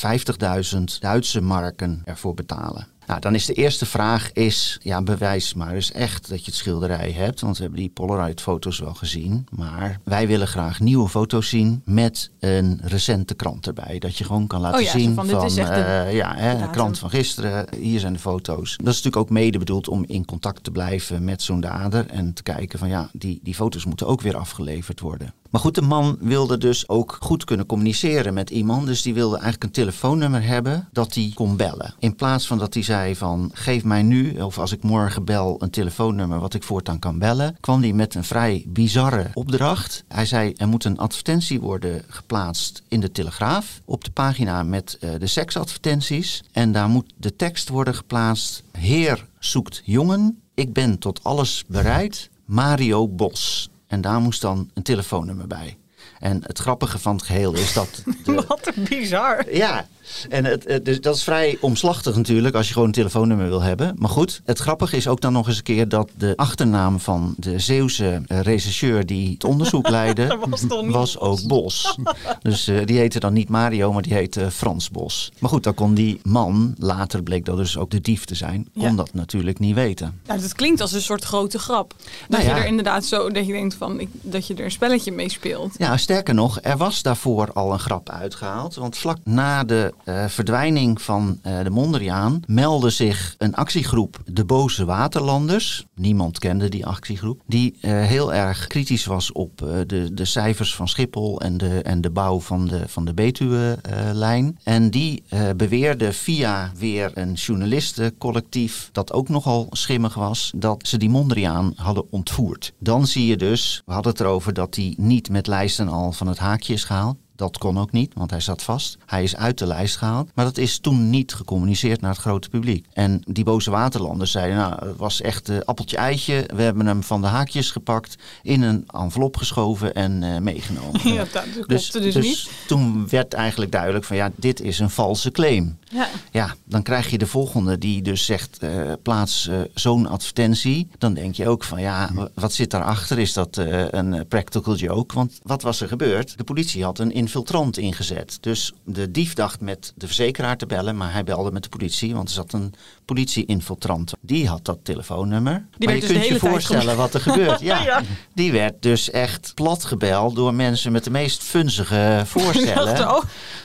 50.000 0.75 0.83
Duitse 1.01 1.41
marken 1.41 2.03
ervoor 2.05 2.35
betalen. 2.35 2.87
Nou, 3.13 3.25
dan 3.25 3.35
is 3.35 3.47
de 3.47 3.53
eerste 3.55 3.87
vraag 3.87 4.33
is, 4.33 4.79
ja, 4.83 5.03
bewijs 5.03 5.55
maar 5.55 5.75
eens 5.75 5.93
echt 5.93 6.29
dat 6.29 6.39
je 6.39 6.45
het 6.45 6.55
schilderij 6.55 7.11
hebt. 7.13 7.41
Want 7.41 7.57
we 7.57 7.63
hebben 7.63 7.81
die 7.81 7.91
Polaroid-foto's 7.91 8.79
wel 8.79 8.95
gezien. 8.95 9.47
Maar 9.51 10.01
wij 10.05 10.27
willen 10.27 10.47
graag 10.47 10.81
nieuwe 10.81 11.09
foto's 11.09 11.49
zien 11.49 11.83
met 11.85 12.31
een 12.41 12.81
recente 12.83 13.35
krant 13.35 13.67
erbij. 13.67 13.99
Dat 13.99 14.17
je 14.19 14.25
gewoon 14.25 14.47
kan 14.47 14.61
laten 14.61 14.79
Oh 14.79 14.85
ja, 14.85 14.91
zien 14.93 15.15
van, 15.15 15.27
de- 15.27 15.63
eh, 15.63 16.15
ja, 16.15 16.35
hè, 16.37 16.59
de 16.59 16.71
krant 16.71 16.99
van 16.99 17.11
gisteren. 17.11 17.67
Hier 17.77 18.01
zijn 18.01 18.13
de 18.13 18.19
foto's. 18.19 18.71
Dat 18.77 18.81
is 18.93 19.03
natuurlijk 19.03 19.17
ook 19.17 19.31
mede 19.31 19.59
bedoeld 19.59 19.89
om 19.89 20.05
in 20.07 20.25
contact 20.25 20.65
te 20.65 20.71
blijven 20.71 21.25
met 21.25 21.43
zo'n 21.43 21.61
dader. 21.61 22.07
En 22.07 22.33
te 22.33 22.43
kijken 22.43 22.79
van 22.79 22.89
ja, 22.89 23.09
die, 23.13 23.41
die 23.43 23.55
foto's 23.55 23.85
moeten 23.85 24.07
ook 24.07 24.21
weer 24.21 24.37
afgeleverd 24.37 25.01
worden. 25.01 25.35
Maar 25.53 25.61
goed, 25.61 25.75
de 25.75 25.83
man 25.83 26.17
wilde 26.21 26.59
dus 26.59 26.89
ook 26.89 27.17
goed 27.21 27.45
kunnen 27.45 27.67
communiceren 27.67 28.35
met 28.35 28.51
iemand. 28.51 28.87
Dus 28.87 29.03
die 29.03 29.15
wilde 29.15 29.35
eigenlijk 29.35 29.65
een 29.65 29.71
telefoonnummer 29.71 30.43
hebben 30.43 30.89
dat 30.93 31.15
hij 31.15 31.31
kon 31.35 31.57
bellen. 31.57 31.95
In 31.99 32.15
plaats 32.15 32.47
van 32.47 32.59
dat 32.59 32.75
hij 32.75 32.83
zei 32.83 33.17
van 33.17 33.51
geef 33.53 33.85
mij 33.85 34.03
nu, 34.03 34.41
of 34.41 34.59
als 34.59 34.73
ik 34.73 34.83
morgen 34.83 35.25
bel, 35.25 35.57
een 35.59 35.71
telefoonnummer 35.71 36.39
wat 36.41 36.55
ik 36.55 36.63
voortaan 36.63 36.99
kan 36.99 37.19
bellen. 37.19 37.57
Kwam 37.61 37.83
hij 37.83 37.93
met 37.93 38.15
een 38.15 38.25
vrij 38.25 38.65
bizarre 38.67 39.31
opdracht. 39.35 40.05
Hij 40.09 40.27
zei 40.27 40.53
er 40.57 40.69
moet 40.69 40.85
een 40.85 40.99
advertentie 40.99 41.61
worden 41.61 42.03
geplaatst 42.09 42.83
in 42.89 43.01
de 43.01 43.13
Telegraaf. 43.13 43.81
Op 43.85 44.05
de 44.05 44.11
pagina 44.11 44.63
met 44.63 44.97
eh, 45.01 45.11
de 45.19 45.27
seksadvertenties. 45.27 46.43
En 46.53 46.73
daar 46.73 46.89
moet 46.89 47.13
de 47.17 47.37
tekst 47.37 47.69
worden 47.69 47.95
geplaatst. 47.95 48.63
Heer 48.79 49.27
zoekt 49.39 49.83
jongen. 49.85 50.41
Ik 50.55 50.73
ben 50.73 50.99
tot 50.99 51.25
alles 51.25 51.65
bereid. 51.69 52.31
Mario 52.45 53.09
Bos. 53.09 53.71
En 53.93 54.01
daar 54.01 54.21
moest 54.21 54.41
dan 54.41 54.71
een 54.75 54.83
telefoonnummer 54.83 55.47
bij. 55.47 55.77
En 56.19 56.41
het 56.47 56.59
grappige 56.59 56.99
van 56.99 57.17
het 57.17 57.25
geheel 57.25 57.55
is 57.55 57.73
dat. 57.73 58.03
De, 58.25 58.45
Wat 58.49 58.71
een 58.75 58.85
bizar. 58.89 59.55
ja, 59.55 59.87
En 60.29 60.45
het, 60.45 60.65
het- 60.67 60.85
dus 60.85 61.01
dat 61.01 61.17
is 61.17 61.23
vrij 61.23 61.57
omslachtig 61.61 62.17
natuurlijk 62.17 62.55
als 62.55 62.67
je 62.67 62.73
gewoon 62.73 62.89
een 62.89 62.95
telefoonnummer 62.95 63.49
wil 63.49 63.63
hebben. 63.63 63.95
Maar 63.99 64.09
goed, 64.11 64.41
het 64.45 64.59
grappige 64.59 64.97
is 64.97 65.09
ook 65.09 65.21
dan 65.21 65.33
nog 65.33 65.47
eens 65.49 65.57
een 65.57 65.63
keer 65.63 65.89
dat 65.89 66.11
de 66.17 66.33
achternaam 66.37 67.01
van 67.01 67.35
de 67.39 67.59
Zeeuwse 67.59 68.23
eh, 68.27 68.41
rechercheur 68.41 69.07
die 69.07 69.31
het 69.33 69.45
onderzoek 69.45 69.89
leidde, 69.99 70.39
was 70.49 70.65
was 70.87 71.19
ook 71.19 71.47
Bos. 71.47 71.97
Dus 72.43 72.69
eh, 72.69 72.85
die 72.87 72.99
heette 72.99 73.21
dan 73.21 73.33
niet 73.33 73.49
Mario, 73.49 73.93
maar 73.93 74.03
die 74.03 74.15
heette 74.15 74.51
Frans 74.51 74.91
Bos. 74.91 75.33
Maar 75.39 75.51
goed, 75.51 75.63
dan 75.63 75.75
kon 75.75 75.95
die 75.95 76.21
man, 76.23 76.75
later 76.79 77.23
bleek 77.23 77.45
dat 77.45 77.57
dus 77.57 77.77
ook 77.77 77.91
de 77.91 78.01
dief 78.01 78.25
te 78.25 78.35
zijn, 78.35 78.69
kon 78.75 78.83
Ja. 78.83 78.91
dat 78.93 79.15
natuurlijk 79.15 79.59
niet 79.59 79.75
weten. 79.75 80.21
Nou, 80.27 80.41
dat 80.41 80.53
klinkt 80.53 80.81
als 80.81 80.93
een 80.93 81.03
soort 81.03 81.25
grote 81.25 81.59
grap. 81.59 81.95
Dat 81.99 82.05
Nou 82.29 82.43
je 82.43 82.49
ja. 82.49 82.57
er 82.57 82.67
inderdaad 82.67 83.05
zo, 83.05 83.31
dat 83.31 83.47
je 83.47 83.53
denkt 83.53 83.75
van, 83.75 84.01
ik, 84.01 84.09
dat 84.21 84.47
je 84.47 84.55
er 84.55 84.65
een 84.65 84.71
spelletje 84.71 85.13
mee 85.13 85.31
speelt. 85.31 85.75
Ja, 85.79 85.97
sterker 85.97 86.35
nog, 86.35 86.59
er 86.63 86.77
was 86.77 87.03
daarvoor 87.03 87.53
al 87.53 87.73
een 87.73 87.79
grap 87.79 88.09
uitgehaald. 88.11 88.75
Want 88.75 88.97
vlak 88.97 89.17
na 89.25 89.65
de 89.65 89.93
eh, 90.05 90.25
verdwijning 90.27 91.03
van 91.03 91.39
eh, 91.43 91.63
de 91.63 91.71
Mondriaan 91.71 92.43
meldde 92.47 92.91
zich 92.91 93.35
een 93.39 93.55
actiegroep 93.55 94.23
De 94.25 94.45
Boze 94.45 94.85
Waterlanders. 94.85 95.87
Niemand 95.95 96.39
kende 96.39 96.69
die 96.69 96.87
actiegroep. 96.87 97.41
Die 97.47 97.79
eh, 97.81 97.91
heel 97.91 98.35
erg 98.35 98.67
kritisch 98.67 99.05
was 99.05 99.33
op 99.33 99.59
de, 99.87 100.15
de 100.15 100.25
cijfers 100.25 100.75
van 100.75 100.89
Schiphol 100.89 101.41
en 101.41 101.57
de, 101.57 101.83
en 101.83 102.01
de 102.01 102.11
bouw 102.11 102.41
van 102.41 102.67
de, 102.67 102.83
van 102.87 103.05
de 103.05 103.15
Betuwe-lijn. 103.15 104.59
en 104.63 104.91
die 104.91 105.23
beweerde 105.57 106.13
via 106.13 106.73
weer 106.79 107.11
een 107.15 107.33
journalistencollectief 107.33 108.89
dat 108.93 109.13
ook 109.13 109.29
nogal 109.29 109.67
schimmig 109.71 110.15
was, 110.15 110.53
dat 110.57 110.89
ze 110.89 110.97
die 110.97 111.11
Mondriaan 111.11 111.73
hadden 111.77 112.05
ontvoerd. 112.11 112.73
Dan 112.79 113.07
zie 113.07 113.27
je 113.27 113.37
dus, 113.37 113.83
we 113.87 113.93
hadden 113.93 114.13
het 114.13 114.21
erover 114.21 114.53
dat 114.53 114.75
hij 114.75 114.95
niet 114.97 115.31
met 115.31 115.47
lijsten 115.47 115.89
al 115.89 116.13
van 116.13 116.27
het 116.27 116.39
haakje 116.39 116.73
is 116.73 116.85
gehaald. 116.85 117.17
Dat 117.43 117.59
kon 117.59 117.79
ook 117.79 117.93
niet, 117.93 118.15
want 118.15 118.31
hij 118.31 118.41
zat 118.41 118.63
vast. 118.63 118.97
Hij 119.07 119.23
is 119.23 119.37
uit 119.37 119.59
de 119.59 119.67
lijst 119.67 119.97
gehaald. 119.97 120.31
Maar 120.35 120.45
dat 120.45 120.59
is 120.59 120.79
toen 120.79 121.11
niet 121.11 121.35
gecommuniceerd 121.35 122.01
naar 122.01 122.11
het 122.11 122.21
grote 122.21 122.49
publiek. 122.49 122.87
En 122.93 123.23
die 123.25 123.45
boze 123.45 123.71
waterlanders 123.71 124.31
zeiden, 124.31 124.57
nou, 124.57 124.87
het 124.87 124.97
was 124.97 125.21
echt 125.21 125.49
eh, 125.49 125.59
appeltje-eitje. 125.65 126.45
We 126.55 126.63
hebben 126.63 126.87
hem 126.87 127.03
van 127.03 127.21
de 127.21 127.27
haakjes 127.27 127.71
gepakt, 127.71 128.17
in 128.43 128.63
een 128.63 128.85
envelop 128.87 129.37
geschoven 129.37 129.95
en 129.95 130.23
eh, 130.23 130.39
meegenomen. 130.41 131.01
Ja, 131.13 131.27
dat 131.33 131.45
klopte 131.67 132.01
dus, 132.01 132.15
niet. 132.15 132.51
toen 132.67 133.09
werd 133.09 133.35
eigenlijk 133.35 133.73
duidelijk 133.73 134.05
van, 134.05 134.17
ja, 134.17 134.31
dit 134.37 134.61
is 134.61 134.79
een 134.79 134.91
valse 134.91 135.31
claim. 135.31 135.79
Ja. 135.93 136.09
Ja, 136.31 136.55
dan 136.65 136.83
krijg 136.83 137.11
je 137.11 137.19
de 137.19 137.27
volgende 137.27 137.79
die 137.79 138.03
dus 138.03 138.25
zegt 138.25 138.59
eh, 138.59 138.71
plaats 139.03 139.49
eh, 139.49 139.61
zo'n 139.75 140.07
advertentie. 140.09 140.89
Dan 140.99 141.15
denk 141.15 141.35
je 141.35 141.49
ook 141.49 141.65
van 141.65 141.81
ja, 141.81 142.11
w- 142.15 142.25
wat 142.35 142.53
zit 142.53 142.71
daarachter? 142.71 143.19
Is 143.19 143.33
dat 143.33 143.57
eh, 143.59 143.85
een 143.91 144.27
practical 144.29 144.75
joke? 144.77 145.15
Want 145.15 145.39
wat 145.43 145.63
was 145.63 145.81
er 145.81 145.89
gebeurd? 145.89 146.39
De 146.39 146.45
politie 146.45 146.85
had 146.85 146.99
een 146.99 147.13
infiltrant 147.13 147.79
ingezet. 147.79 148.39
Dus 148.41 148.73
de 148.85 149.11
dief 149.11 149.35
dacht 149.35 149.61
met 149.61 149.93
de 149.97 150.07
verzekeraar 150.07 150.57
te 150.57 150.67
bellen, 150.67 150.97
maar 150.97 151.13
hij 151.13 151.25
belde 151.25 151.53
met 151.53 151.63
de 151.63 151.69
politie, 151.69 152.15
want 152.15 152.29
er 152.29 152.35
zat 152.35 152.53
een 152.53 152.75
politie-infiltrant. 153.05 154.13
Die 154.21 154.49
had 154.49 154.65
dat 154.65 154.79
telefoonnummer. 154.83 155.53
maar 155.53 155.89
werd 155.89 156.03
je 156.03 156.09
dus 156.09 156.17
kunt 156.17 156.29
je 156.29 156.49
voorstellen 156.49 156.97
wat 156.97 157.15
er 157.15 157.21
gebeurt. 157.21 157.61
Ja, 157.73 157.83
Ja. 157.83 158.03
Die 158.35 158.53
werd 158.53 158.83
dus 158.83 159.11
echt 159.11 159.53
plat 159.55 159.85
gebeld 159.85 160.35
door 160.35 160.55
mensen 160.55 160.93
met 160.93 161.05
de 161.05 161.11
meest 161.11 161.43
funzige 161.43 162.23
voorstellen. 162.27 163.23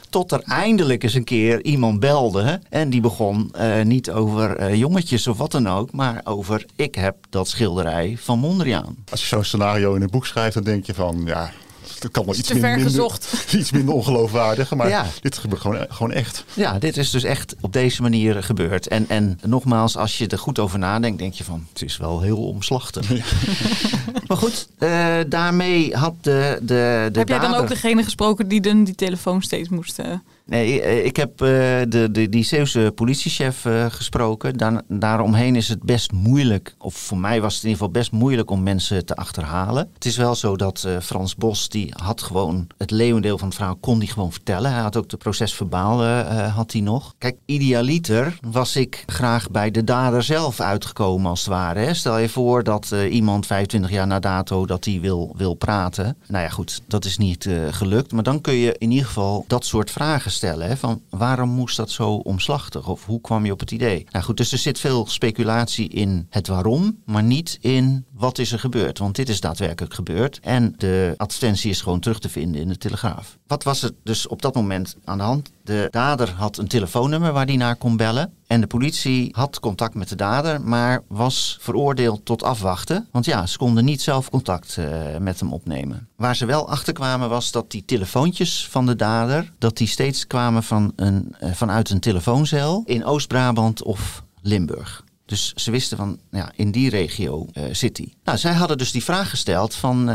Tot 0.10 0.32
er 0.32 0.42
eindelijk 0.44 1.04
eens 1.04 1.14
een 1.14 1.24
keer 1.24 1.64
iemand 1.64 2.00
belde. 2.00 2.62
En 2.70 2.90
die 2.90 3.02
begon 3.02 3.50
eh, 3.54 3.82
niet 3.82 4.12
over 4.12 4.56
eh, 4.56 4.76
jongetjes 4.76 5.28
of 5.28 5.38
wat 5.38 5.52
dan 5.52 5.68
ook. 5.68 5.92
Maar 5.92 6.22
over 6.24 6.66
ik 6.76 6.96
heb 6.96 7.16
dat 7.30 7.48
schilderij 7.48 8.16
van 8.20 8.40
Mondriaan. 8.40 8.96
Als 9.12 9.22
je 9.22 9.28
zo'n 9.28 9.44
scenario 9.44 9.96
in 9.96 10.02
een 10.02 10.10
boek 10.10 10.26
schrijft, 10.26 10.54
dan 10.54 10.64
denk 10.64 10.86
je 10.86 10.94
van 10.94 11.22
ja, 11.26 11.52
dat 12.01 12.12
kan 12.12 12.25
wel 12.25 12.36
iets, 12.36 12.54
minder, 12.54 12.80
iets 13.60 13.72
minder 13.72 13.96
ongeloofwaardig. 13.96 14.74
Maar 14.75 14.89
Ja. 14.89 15.06
dit 15.22 15.38
gebeurt 15.38 15.62
gewoon, 15.62 15.86
gewoon 15.89 16.12
echt. 16.12 16.44
Ja, 16.54 16.80
dit 16.80 16.98
is 16.98 17.10
dus 17.10 17.24
echt 17.24 17.56
op 17.62 17.74
deze 17.74 18.01
manier 18.01 18.44
gebeurd. 18.44 18.88
En, 18.88 19.06
en 19.10 19.39
nogmaals, 19.46 19.98
als 19.98 20.18
je 20.18 20.27
er 20.27 20.39
goed 20.39 20.60
over 20.60 20.80
nadenkt, 20.80 21.20
denk 21.20 21.34
je 21.34 21.44
van 21.44 21.68
het 21.74 21.82
is 21.82 21.98
wel 21.98 22.22
heel 22.22 22.38
omslachtig. 22.48 23.10
maar 24.27 24.38
goed, 24.38 24.68
eh, 24.77 25.16
daarmee 25.27 25.96
had 25.96 26.13
de, 26.22 26.58
de, 26.62 27.10
de 27.12 27.20
Heb 27.20 27.27
jij 27.27 27.39
dan 27.39 27.50
dader- 27.51 27.60
ook 27.62 27.68
degene 27.70 28.04
gesproken 28.04 28.48
die 28.48 28.62
dan 28.62 28.84
die 28.84 28.96
telefoon 28.96 29.42
steeds 29.42 29.70
moest... 29.70 30.00
eh, 30.00 30.06
Nee, 30.48 30.82
eh, 30.82 31.06
ik 31.06 31.16
heb 31.16 31.42
eh, 31.42 31.48
de, 31.88 32.08
de, 32.12 32.30
die 32.30 32.44
Zeeuwse 32.44 32.92
politiechef 32.96 33.66
eh, 33.66 33.86
gesproken. 33.89 34.58
Daar, 34.58 34.82
daaromheen 34.88 35.56
is 35.56 35.68
het 35.68 35.84
best 35.84 36.12
moeilijk, 36.12 36.75
of 36.77 36.96
voor 36.96 37.18
mij 37.18 37.42
was 37.42 37.56
het 37.56 37.63
in 37.63 37.70
ieder 37.70 37.86
geval 37.86 38.01
best 38.01 38.12
moeilijk 38.12 38.50
om 38.50 38.63
mensen 38.63 39.06
te 39.06 39.16
achterhalen. 39.16 39.89
Het 39.94 40.06
is 40.06 40.18
wel 40.18 40.36
zo 40.36 40.56
dat 40.56 40.84
eh, 40.84 40.98
Frans 41.01 41.36
Bos, 41.36 41.70
die 41.70 41.94
had 41.96 42.22
gewoon 42.22 42.68
het 42.77 42.92
leeuwendeel 42.92 43.38
van 43.38 43.48
het 43.48 43.58
verhaal, 43.58 43.75
kon 43.75 44.00
die 44.00 44.10
gewoon 44.10 44.32
vertellen. 44.32 44.72
Hij 44.72 44.82
had 44.82 44.98
ook 44.98 45.10
de 45.10 45.18
procesverbaal, 45.18 46.04
eh, 46.04 46.20
eh, 46.20 46.56
had 46.56 46.72
hij 46.72 46.82
nog. 46.82 47.13
Kijk, 47.18 47.38
idealiter 47.46 48.38
was 48.42 48.75
ik 48.75 49.04
graag 49.06 49.51
bij 49.51 49.72
de 49.72 49.84
dader 49.84 50.24
zelf 50.24 50.60
uitgekomen 50.60 51.30
als 51.30 51.39
het 51.39 51.50
ware. 51.50 51.80
Hè. 51.80 51.93
Stel 51.93 52.17
je 52.17 52.30
voor 52.30 52.63
dat 52.63 52.91
eh, 52.91 53.13
iemand 53.13 53.45
25 53.45 53.91
jaar 53.91 54.08
na 54.08 54.19
dato 54.19 54.65
dat 54.65 54.86
hij 54.86 55.00
wil, 55.02 55.34
wil 55.38 55.54
praten. 55.54 56.17
Nou 56.28 56.43
ja, 56.43 56.50
goed, 56.50 56.82
dat 56.88 57.06
is 57.06 57.17
niet 57.17 57.45
eh, 57.45 57.54
gelukt. 57.72 58.12
Maar 58.12 58.24
dan 58.24 58.41
kun 58.41 58.54
je 58.54 58.76
in 58.78 58.91
ieder 58.91 59.06
geval 59.06 59.45
dat 59.48 59.65
soort 59.65 59.91
vragen 59.91 60.32
stellen. 60.38 60.78
Van 60.78 61.02
waarom 61.10 61.50
moest 61.50 61.78
dat 61.78 61.91
zo 61.91 62.13
omslachtig? 62.13 62.88
Of 62.88 63.06
hoe 63.06 63.21
kwam 63.21 63.45
je 63.45 63.52
op 63.52 63.60
het 63.60 63.71
idee? 63.71 64.06
Nou 64.12 64.26
goed, 64.26 64.38
dus 64.38 64.52
er 64.52 64.58
zit 64.58 64.80
veel 64.80 65.08
speculatie 65.08 65.89
in 65.89 66.28
het 66.30 66.47
waarom, 66.47 66.97
maar 67.06 67.23
niet 67.23 67.58
in 67.62 68.06
wat 68.13 68.38
is 68.38 68.52
er 68.52 68.60
gebeurd. 68.60 68.97
Want 68.97 69.15
dit 69.15 69.30
is 69.30 69.39
daadwerkelijk 69.39 69.93
gebeurd. 69.93 70.39
En 70.41 70.73
de 70.78 71.13
advertentie 71.17 71.69
is 71.69 71.82
gewoon 71.82 72.00
terug 72.00 72.19
te 72.19 72.30
vinden 72.30 72.62
in 72.62 72.67
de 72.67 72.78
Telegraaf. 72.78 73.38
Wat 73.47 73.63
was 73.63 73.84
er 73.84 73.91
dus 74.04 74.28
op 74.28 74.41
dat 74.41 74.56
moment 74.56 74.95
aan 75.04 75.17
de 75.17 75.23
hand? 75.23 75.52
De 75.63 75.88
dader 75.91 76.30
had 76.30 76.58
een 76.58 76.67
telefoonnummer 76.67 77.34
waar 77.34 77.45
hij 77.45 77.56
naar 77.56 77.76
kon 77.76 77.97
bellen. 77.97 78.34
En 78.48 78.62
de 78.62 78.68
politie 78.68 79.30
had 79.32 79.60
contact 79.60 79.94
met 79.94 80.10
de 80.10 80.16
dader, 80.16 80.62
maar 80.62 81.04
was 81.08 81.58
veroordeeld 81.62 82.26
tot 82.26 82.44
afwachten. 82.44 83.08
Want 83.12 83.26
ja, 83.26 83.46
ze 83.46 83.58
konden 83.58 83.86
niet 83.86 84.02
zelf 84.02 84.30
contact 84.30 84.78
eh, 84.78 85.18
met 85.20 85.40
hem 85.40 85.54
opnemen. 85.54 86.08
Waar 86.16 86.36
ze 86.36 86.46
wel 86.46 86.70
achter 86.70 86.94
kwamen 86.94 87.30
was 87.30 87.52
dat 87.52 87.72
die 87.72 87.86
telefoontjes 87.86 88.68
van 88.70 88.86
de 88.86 88.96
dader, 88.96 89.54
dat 89.58 89.78
die 89.78 89.88
steeds 89.88 90.28
kwamen 90.28 90.64
van 90.64 90.94
een, 90.96 91.36
eh, 91.40 91.52
vanuit 91.52 91.90
een 91.90 92.00
telefooncel 92.00 92.84
in 92.86 93.06
Oost-Brabant 93.06 93.84
of 93.84 94.24
Limburg. 94.42 95.04
Dus 95.26 95.54
ze 95.54 95.72
wisten 95.72 95.98
van, 95.98 96.20
ja, 96.32 96.52
in 96.56 96.72
die 96.72 96.90
regio 96.90 97.48
eh, 97.54 97.64
zit 97.72 97.98
hij. 97.98 98.14
Nou, 98.24 98.38
zij 98.38 98.54
hadden 98.54 98.78
dus 98.78 98.92
die 98.92 99.04
vraag 99.04 99.30
gesteld 99.30 99.76
van, 99.76 100.06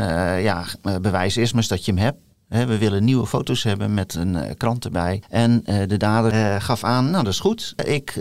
ja, 0.41 0.65
bewijs 1.01 1.35
eerst 1.35 1.53
maar 1.53 1.61
eens 1.61 1.71
dat 1.71 1.85
je 1.85 1.91
hem 1.91 2.01
hebt. 2.01 2.17
Hè, 2.53 2.65
we 2.65 2.77
willen 2.77 3.03
nieuwe 3.03 3.25
foto's 3.25 3.63
hebben 3.63 3.93
met 3.93 4.15
een 4.15 4.35
eh, 4.35 4.51
krant 4.57 4.85
erbij. 4.85 5.21
En 5.29 5.61
eh, 5.65 5.87
de 5.87 5.97
dader 5.97 6.31
eh, 6.31 6.61
gaf 6.61 6.83
aan, 6.83 7.11
nou 7.11 7.23
dat 7.23 7.33
is 7.33 7.39
goed. 7.39 7.73
Ik 7.85 8.13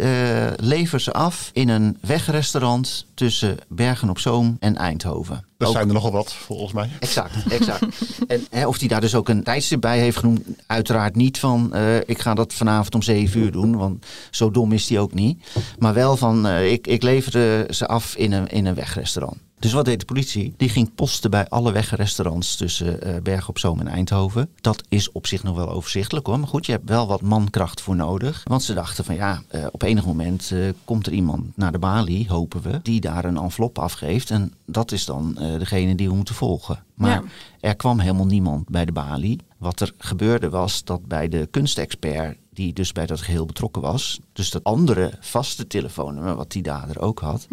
lever 0.57 1.01
ze 1.01 1.13
af 1.13 1.51
in 1.53 1.69
een 1.69 1.99
wegrestaurant 2.01 3.07
tussen 3.15 3.57
Bergen 3.69 4.11
op 4.11 4.19
Zoom 4.19 4.57
en 4.61 4.77
Eindhoven. 4.77 5.45
Er 5.59 5.67
Ook- 5.67 5.73
zijn 5.73 5.89
er 5.89 5.95
nogal 5.95 6.13
wat, 6.13 6.33
volgens 6.33 6.73
mij. 6.73 6.89
Exact, 7.01 7.53
exact. 7.53 7.85
en 8.27 8.47
hè, 8.51 8.67
of 8.67 8.79
hij 8.79 8.89
daar 8.89 9.01
dus 9.01 9.15
ook 9.15 9.29
een 9.29 9.43
tijdstip 9.43 9.81
bij 9.81 9.99
heeft 9.99 10.17
genoemd, 10.19 10.41
uiteraard 10.67 11.17
niet 11.17 11.39
van 11.39 11.75
ik 12.07 12.19
ga 12.21 12.35
dat 12.35 12.55
vanavond 12.55 12.95
om 12.95 13.03
zeven 13.03 13.41
uur 13.41 13.53
doen, 13.53 13.77
want 13.77 14.07
zo 14.31 14.51
dom 14.51 14.73
is 14.73 14.89
hij 14.89 14.99
ook 14.99 15.15
niet. 15.15 15.45
Maar 15.79 15.95
wel 15.95 16.17
van 16.17 16.49
ik, 16.49 16.87
ik 16.87 17.03
leverde 17.03 17.67
ze 17.71 17.87
af 17.87 18.17
in 18.17 18.33
een, 18.33 18.47
in 18.47 18.67
een 18.67 18.75
wegrestaurant. 18.75 19.37
Dus 19.63 19.73
wat 19.73 19.85
deed 19.85 20.01
de 20.01 20.07
politie? 20.07 20.55
Die 20.57 20.69
ging 20.69 20.95
posten 20.95 21.31
bij 21.31 21.49
alle 21.49 21.73
wegrestaurants 21.73 22.57
tussen 22.57 23.03
eh 23.03 23.23
Bergen 23.23 23.49
op 23.49 23.59
Zoom 23.59 23.81
en 23.81 23.89
Eindhoven. 23.89 24.49
Dat 24.61 24.83
is 24.89 25.13
op 25.13 25.27
zich 25.27 25.43
nog 25.43 25.57
wel 25.57 25.69
overzichtelijk 25.71 26.27
hoor. 26.27 26.39
Maar 26.39 26.49
goed, 26.49 26.67
je 26.67 26.73
hebt 26.73 26.89
wel 26.89 27.07
wat 27.07 27.21
mankracht 27.21 27.81
voor 27.81 27.97
nodig. 27.97 28.41
Want 28.45 28.63
ze 28.63 28.75
dachten 28.75 29.05
van 29.05 29.15
ja, 29.15 29.43
eh, 29.49 29.67
op 29.73 29.83
enig 29.83 30.07
moment 30.07 30.51
eh, 30.53 30.59
komt 30.85 31.07
er 31.07 31.13
iemand 31.13 31.57
naar 31.57 31.73
de 31.73 31.79
balie, 31.79 32.29
hopen 32.29 32.63
we, 32.63 32.81
die 32.83 33.01
daar 33.01 33.25
een 33.25 33.37
envelop 33.37 33.79
afgeeft. 33.79 34.31
En 34.31 34.53
dat 34.67 34.93
is 34.93 35.05
dan 35.05 35.35
degene 35.59 35.95
die 35.95 36.09
we 36.09 36.15
moeten 36.15 36.35
volgen. 36.35 36.85
Maar 36.95 37.11
Ja. 37.11 37.23
er 37.61 37.77
kwam 37.77 37.99
helemaal 37.99 38.27
niemand 38.27 38.69
bij 38.69 38.85
de 38.85 38.93
balie. 38.93 39.39
Wat 39.59 39.81
er 39.81 39.93
gebeurde 39.99 40.49
was 40.49 40.85
dat 40.85 41.07
bij 41.07 41.29
de 41.29 41.49
kunstexpert, 41.51 42.37
die 42.55 42.73
dus 42.73 42.93
bij 42.93 43.07
dat 43.07 43.21
geheel 43.21 43.47
betrokken 43.47 43.83
was, 43.83 44.21
dus 44.33 44.51
dat 44.51 44.65
andere 44.65 45.13
vaste 45.21 45.67
telefoonnummer, 45.67 46.35
wat 46.37 46.51
die 46.53 46.63
dader 46.63 47.01
ook 47.01 47.21
had, 47.21 47.47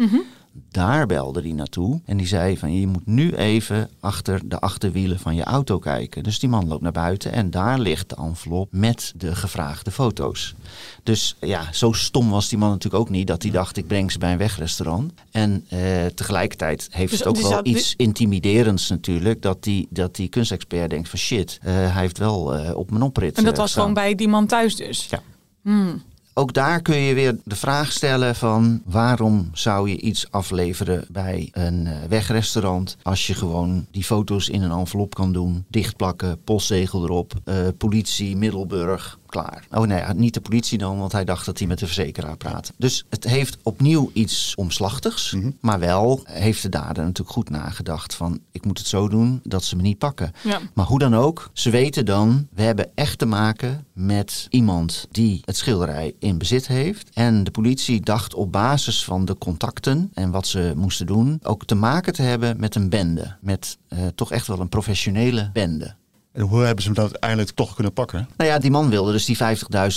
daar 0.52 1.06
belde 1.06 1.40
hij 1.40 1.52
naartoe. 1.52 2.00
En 2.04 2.16
die 2.16 2.26
zei 2.26 2.58
van 2.58 2.74
je 2.80 2.86
moet 2.86 3.06
nu 3.06 3.34
even 3.34 3.90
achter 4.00 4.48
de 4.48 4.60
achterwielen 4.60 5.18
van 5.18 5.34
je 5.34 5.44
auto 5.44 5.78
kijken. 5.78 6.22
Dus 6.22 6.38
die 6.38 6.48
man 6.48 6.68
loopt 6.68 6.82
naar 6.82 6.92
buiten 6.92 7.32
en 7.32 7.50
daar 7.50 7.78
ligt 7.78 8.08
de 8.08 8.16
envelop 8.16 8.68
met 8.72 9.12
de 9.16 9.34
gevraagde 9.34 9.90
foto's. 9.90 10.54
Dus 11.02 11.36
ja, 11.40 11.72
zo 11.72 11.92
stom 11.92 12.30
was 12.30 12.48
die 12.48 12.58
man 12.58 12.70
natuurlijk 12.70 13.02
ook 13.02 13.10
niet 13.10 13.26
dat 13.26 13.42
hij 13.42 13.50
dacht 13.50 13.76
ik 13.76 13.86
breng 13.86 14.12
ze 14.12 14.18
bij 14.18 14.32
een 14.32 14.38
wegrestaurant. 14.38 15.12
En 15.30 15.64
eh, 15.68 16.06
tegelijkertijd 16.14 16.88
heeft 16.90 17.10
Dus 17.10 17.18
het 17.18 17.28
ook 17.28 17.40
wel 17.40 17.60
iets 17.62 17.94
intimiderends 17.96 18.88
natuurlijk. 18.88 19.42
Dat 19.42 19.62
die, 19.62 19.86
dat 19.90 20.14
die 20.14 20.28
kunstexpert 20.28 20.90
denkt 20.90 21.08
van 21.08 21.18
shit, 21.18 21.58
eh, 21.62 21.72
hij 21.74 22.00
heeft 22.00 22.18
wel 22.18 22.54
eh, 22.54 22.76
op 22.76 22.90
mijn 22.90 23.02
oprit 23.02 23.36
En 23.36 23.44
dat 23.44 23.56
was 23.56 23.72
gewoon 23.72 23.94
bij 23.94 24.14
die 24.14 24.28
man 24.28 24.46
thuis 24.46 24.76
dus. 24.76 25.06
Ja. 25.10 25.22
Hmm. 25.62 26.02
Ook 26.34 26.52
daar 26.52 26.82
kun 26.82 26.96
je 26.96 27.14
weer 27.14 27.36
de 27.44 27.56
vraag 27.56 27.92
stellen 27.92 28.34
van 28.36 28.82
waarom 28.84 29.50
zou 29.52 29.88
je 29.88 30.00
iets 30.00 30.30
afleveren 30.30 31.04
bij 31.08 31.48
een 31.52 31.86
eh, 31.86 31.96
wegrestaurant 32.08 32.96
als 33.02 33.26
je 33.26 33.34
gewoon 33.34 33.86
die 33.90 34.04
foto's 34.04 34.48
in 34.48 34.62
een 34.62 34.78
envelop 34.78 35.14
kan 35.14 35.32
doen, 35.32 35.64
dichtplakken, 35.68 36.42
postzegel 36.44 37.04
erop, 37.04 37.32
eh, 37.44 37.56
politie, 37.78 38.36
Middelburg, 38.36 39.18
klaar. 39.30 39.66
Oh 39.70 39.86
nee, 39.86 40.02
niet 40.14 40.34
de 40.34 40.40
politie 40.40 40.78
dan, 40.78 40.98
want 40.98 41.12
hij 41.12 41.24
dacht 41.24 41.46
dat 41.46 41.58
hij 41.58 41.68
met 41.68 41.78
de 41.78 41.86
verzekeraar 41.86 42.36
praatte. 42.36 42.72
Dus 42.76 43.04
het 43.08 43.24
heeft 43.24 43.58
opnieuw 43.62 44.10
iets 44.12 44.54
omslachtigs, 44.56 45.36
maar 45.60 45.78
wel 45.78 46.20
heeft 46.24 46.62
de 46.62 46.68
dader 46.68 47.04
natuurlijk 47.04 47.30
goed 47.30 47.50
nagedacht 47.50 48.14
van 48.14 48.40
ik 48.50 48.64
moet 48.64 48.78
het 48.78 48.86
zo 48.86 49.08
doen 49.08 49.40
dat 49.42 49.64
ze 49.64 49.76
me 49.76 49.82
niet 49.82 49.98
pakken. 49.98 50.32
Ja. 50.42 50.60
Maar 50.74 50.86
hoe 50.86 50.98
dan 50.98 51.14
ook, 51.14 51.50
ze 51.52 51.70
weten 51.70 52.06
dan, 52.06 52.48
we 52.54 52.62
hebben 52.62 52.90
echt 52.94 53.18
te 53.18 53.26
maken 53.26 53.86
met 53.92 54.46
iemand 54.50 55.06
die 55.10 55.42
het 55.44 55.56
schilderij 55.56 56.14
in 56.18 56.38
bezit 56.38 56.66
heeft. 56.66 57.10
En 57.12 57.44
de 57.44 57.50
politie 57.50 58.00
dacht 58.00 58.34
op 58.34 58.52
basis 58.52 59.04
van 59.04 59.24
de 59.24 59.38
contacten 59.38 60.10
en 60.14 60.30
wat 60.30 60.46
ze 60.46 60.72
moesten 60.76 61.06
doen, 61.06 61.38
ook 61.42 61.64
te 61.64 61.74
maken 61.74 62.12
te 62.12 62.22
hebben 62.22 62.60
met 62.60 62.74
een 62.74 62.88
bende. 62.88 63.36
Met 63.40 63.78
eh, 63.88 63.98
toch 64.14 64.32
echt 64.32 64.46
wel 64.46 64.60
een 64.60 64.68
professionele 64.68 65.50
bende. 65.52 65.94
En 66.32 66.42
hoe 66.42 66.62
hebben 66.62 66.82
ze 66.82 66.88
hem 66.88 66.96
dan 66.96 67.04
uiteindelijk 67.04 67.50
toch 67.50 67.74
kunnen 67.74 67.92
pakken? 67.92 68.28
Nou 68.36 68.50
ja, 68.50 68.58
die 68.58 68.70
man 68.70 68.90
wilde 68.90 69.12
dus 69.12 69.24
die 69.24 69.38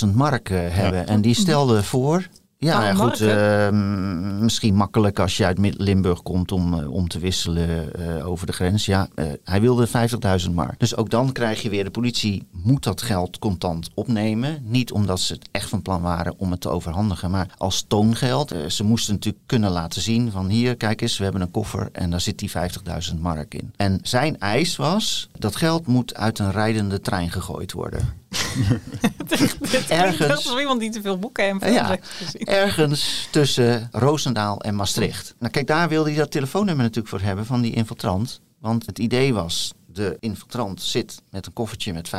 50.000 0.07 0.13
mark 0.13 0.49
eh, 0.49 0.59
hebben. 0.69 1.07
En 1.07 1.21
die 1.21 1.35
stelde 1.35 1.83
voor. 1.83 2.27
Ja, 2.63 2.93
goed. 2.93 2.97
mark, 3.19 3.19
eh, 3.19 3.69
m- 3.69 4.43
misschien 4.43 4.75
makkelijk 4.75 5.19
als 5.19 5.37
je 5.37 5.45
uit 5.45 5.57
Limburg 5.77 6.21
komt 6.21 6.51
om, 6.51 6.73
eh, 6.79 6.91
om 6.91 7.07
te 7.07 7.19
wisselen 7.19 7.93
eh, 8.17 8.27
over 8.27 8.45
de 8.47 8.53
grens. 8.53 8.85
Ja, 8.85 9.07
eh, 9.15 9.25
hij 9.43 9.61
wilde 9.61 9.87
50.000 9.87 10.53
mark. 10.55 10.79
Dus 10.79 10.95
ook 10.95 11.09
dan 11.09 11.31
krijg 11.31 11.61
je 11.61 11.69
weer, 11.69 11.83
de 11.83 11.89
politie 11.91 12.47
moet 12.51 12.83
dat 12.83 13.01
geld 13.01 13.39
contant 13.39 13.89
opnemen. 13.93 14.57
Niet 14.63 14.91
omdat 14.91 15.19
ze 15.19 15.33
het 15.33 15.47
echt 15.51 15.69
van 15.69 15.81
plan 15.81 16.01
waren 16.01 16.33
om 16.37 16.51
het 16.51 16.61
te 16.61 16.69
overhandigen, 16.69 17.31
maar 17.31 17.47
als 17.57 17.85
toongeld. 17.87 18.53
Ze 18.67 18.83
moesten 18.83 19.13
natuurlijk 19.13 19.43
kunnen 19.45 19.71
laten 19.71 20.01
zien 20.01 20.31
van 20.31 20.47
hier, 20.47 20.75
kijk 20.77 21.01
eens, 21.01 21.17
we 21.17 21.23
hebben 21.23 21.41
een 21.41 21.51
koffer 21.51 21.89
en 21.91 22.09
daar 22.09 22.21
zit 22.21 22.39
die 22.39 22.51
50.000 22.51 23.19
mark 23.21 23.53
in. 23.53 23.73
En 23.75 23.99
zijn 24.01 24.39
eis 24.39 24.75
was, 24.75 25.29
dat 25.39 25.55
geld 25.55 25.87
moet 25.87 26.15
uit 26.15 26.39
een 26.39 26.51
rijdende 26.51 26.99
trein 26.99 27.31
gegooid 27.31 27.71
worden. 27.71 28.21
Ergens. 29.89 30.47
Als 30.49 30.59
iemand 30.59 30.79
die 30.79 30.89
te 30.89 31.01
veel 31.01 31.19
boeken 31.19 31.43
en 31.49 31.59
films 31.61 31.75
Ja, 31.75 31.87
heeft 31.87 32.07
gezien. 32.07 32.45
ergens 32.45 33.27
tussen 33.31 33.89
Roosendaal 33.91 34.61
en 34.61 34.75
Maastricht. 34.75 35.35
Nou 35.39 35.51
kijk, 35.51 35.67
daar 35.67 35.89
wilde 35.89 36.09
hij 36.09 36.19
dat 36.19 36.31
telefoonnummer 36.31 36.83
natuurlijk 36.83 37.09
voor 37.09 37.21
hebben 37.21 37.45
van 37.45 37.61
die 37.61 37.73
infiltrant. 37.73 38.41
Want 38.59 38.85
het 38.85 38.99
idee 38.99 39.33
was, 39.33 39.73
de 39.85 40.17
infiltrant 40.19 40.81
zit 40.81 41.21
met 41.29 41.45
een 41.45 41.53
koffertje 41.53 41.93
met 41.93 42.09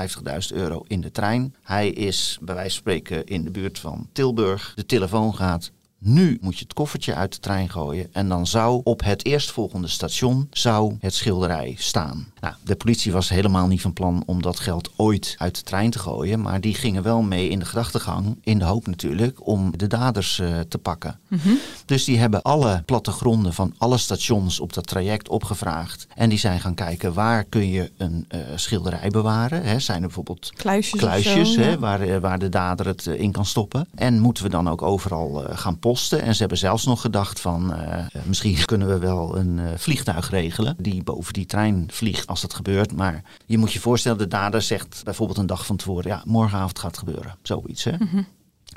50.000 0.50 0.56
euro 0.56 0.84
in 0.86 1.00
de 1.00 1.10
trein. 1.10 1.54
Hij 1.62 1.88
is 1.90 2.38
bij 2.40 2.54
wijze 2.54 2.70
van 2.70 2.78
spreken 2.78 3.24
in 3.26 3.44
de 3.44 3.50
buurt 3.50 3.78
van 3.78 4.08
Tilburg. 4.12 4.72
De 4.74 4.86
telefoon 4.86 5.34
gaat. 5.34 5.70
Nu 5.98 6.38
moet 6.40 6.58
je 6.58 6.64
het 6.64 6.72
koffertje 6.72 7.14
uit 7.14 7.32
de 7.32 7.38
trein 7.38 7.70
gooien. 7.70 8.08
En 8.12 8.28
dan 8.28 8.46
zou 8.46 8.80
op 8.84 9.02
het 9.04 9.24
eerstvolgende 9.24 9.88
station 9.88 10.46
zou 10.50 10.96
het 11.00 11.14
schilderij 11.14 11.74
staan. 11.78 12.32
Nou, 12.44 12.56
de 12.62 12.76
politie 12.76 13.12
was 13.12 13.28
helemaal 13.28 13.66
niet 13.66 13.80
van 13.80 13.92
plan 13.92 14.22
om 14.26 14.42
dat 14.42 14.60
geld 14.60 14.90
ooit 14.96 15.34
uit 15.38 15.54
de 15.54 15.62
trein 15.62 15.90
te 15.90 15.98
gooien. 15.98 16.40
Maar 16.40 16.60
die 16.60 16.74
gingen 16.74 17.02
wel 17.02 17.22
mee 17.22 17.48
in 17.48 17.58
de 17.58 17.64
gedachtegang. 17.64 18.38
In 18.42 18.58
de 18.58 18.64
hoop 18.64 18.86
natuurlijk 18.86 19.46
om 19.46 19.76
de 19.76 19.86
daders 19.86 20.38
eh, 20.38 20.60
te 20.60 20.78
pakken. 20.78 21.18
Dus 21.84 22.04
die 22.04 22.18
hebben 22.18 22.42
alle 22.42 22.82
plattegronden 22.86 23.54
van 23.54 23.74
alle 23.78 23.98
stations 23.98 24.60
op 24.60 24.72
dat 24.72 24.86
traject 24.86 25.28
opgevraagd. 25.28 26.06
En 26.14 26.28
die 26.28 26.38
zijn 26.38 26.60
gaan 26.60 26.74
kijken 26.74 27.12
waar 27.12 27.44
kun 27.44 27.70
je 27.70 27.92
een 27.96 28.24
eh, 28.28 28.40
schilderij 28.54 29.08
bewaren. 29.08 29.62
Hè, 29.62 29.78
zijn 29.78 30.00
er 30.00 30.06
bijvoorbeeld 30.06 30.52
Kluisjes, 30.56 30.92
of 30.92 30.98
kluisjes 30.98 31.52
zo, 31.52 31.60
hè, 31.60 31.70
ja. 31.70 31.78
waar, 31.78 32.00
eh, 32.00 32.18
waar 32.18 32.38
de 32.38 32.48
dader 32.48 32.86
het 32.86 33.06
in 33.06 33.32
kan 33.32 33.46
stoppen. 33.46 33.86
En 33.94 34.20
moeten 34.20 34.44
we 34.44 34.50
dan 34.50 34.68
ook 34.68 34.82
overal 34.82 35.44
gaan 35.50 35.78
posten. 35.78 36.22
En 36.22 36.32
ze 36.32 36.40
hebben 36.40 36.58
zelfs 36.58 36.84
nog 36.84 37.00
gedacht 37.00 37.40
van 37.40 37.74
misschien 38.24 38.64
kunnen 38.64 38.88
we 38.88 38.98
wel 38.98 39.36
een 39.36 39.60
vliegtuig 39.76 40.30
regelen 40.30 40.76
die 40.78 41.02
boven 41.02 41.32
die 41.32 41.46
trein 41.46 41.88
vliegt 41.90 42.26
als 42.34 42.42
dat 42.42 42.54
gebeurt. 42.54 42.92
Maar 42.92 43.22
je 43.46 43.58
moet 43.58 43.72
je 43.72 43.80
voorstellen, 43.80 44.18
de 44.18 44.28
dader 44.28 44.62
zegt 44.62 45.00
bijvoorbeeld 45.04 45.38
een 45.38 45.46
dag 45.46 45.66
van 45.66 45.76
tevoren, 45.76 46.10
ja, 46.10 46.22
morgenavond 46.24 46.78
gaat 46.78 46.90
het 46.90 46.98
gebeuren. 46.98 47.36
Zoiets 47.42 47.84
hè. 47.84 47.92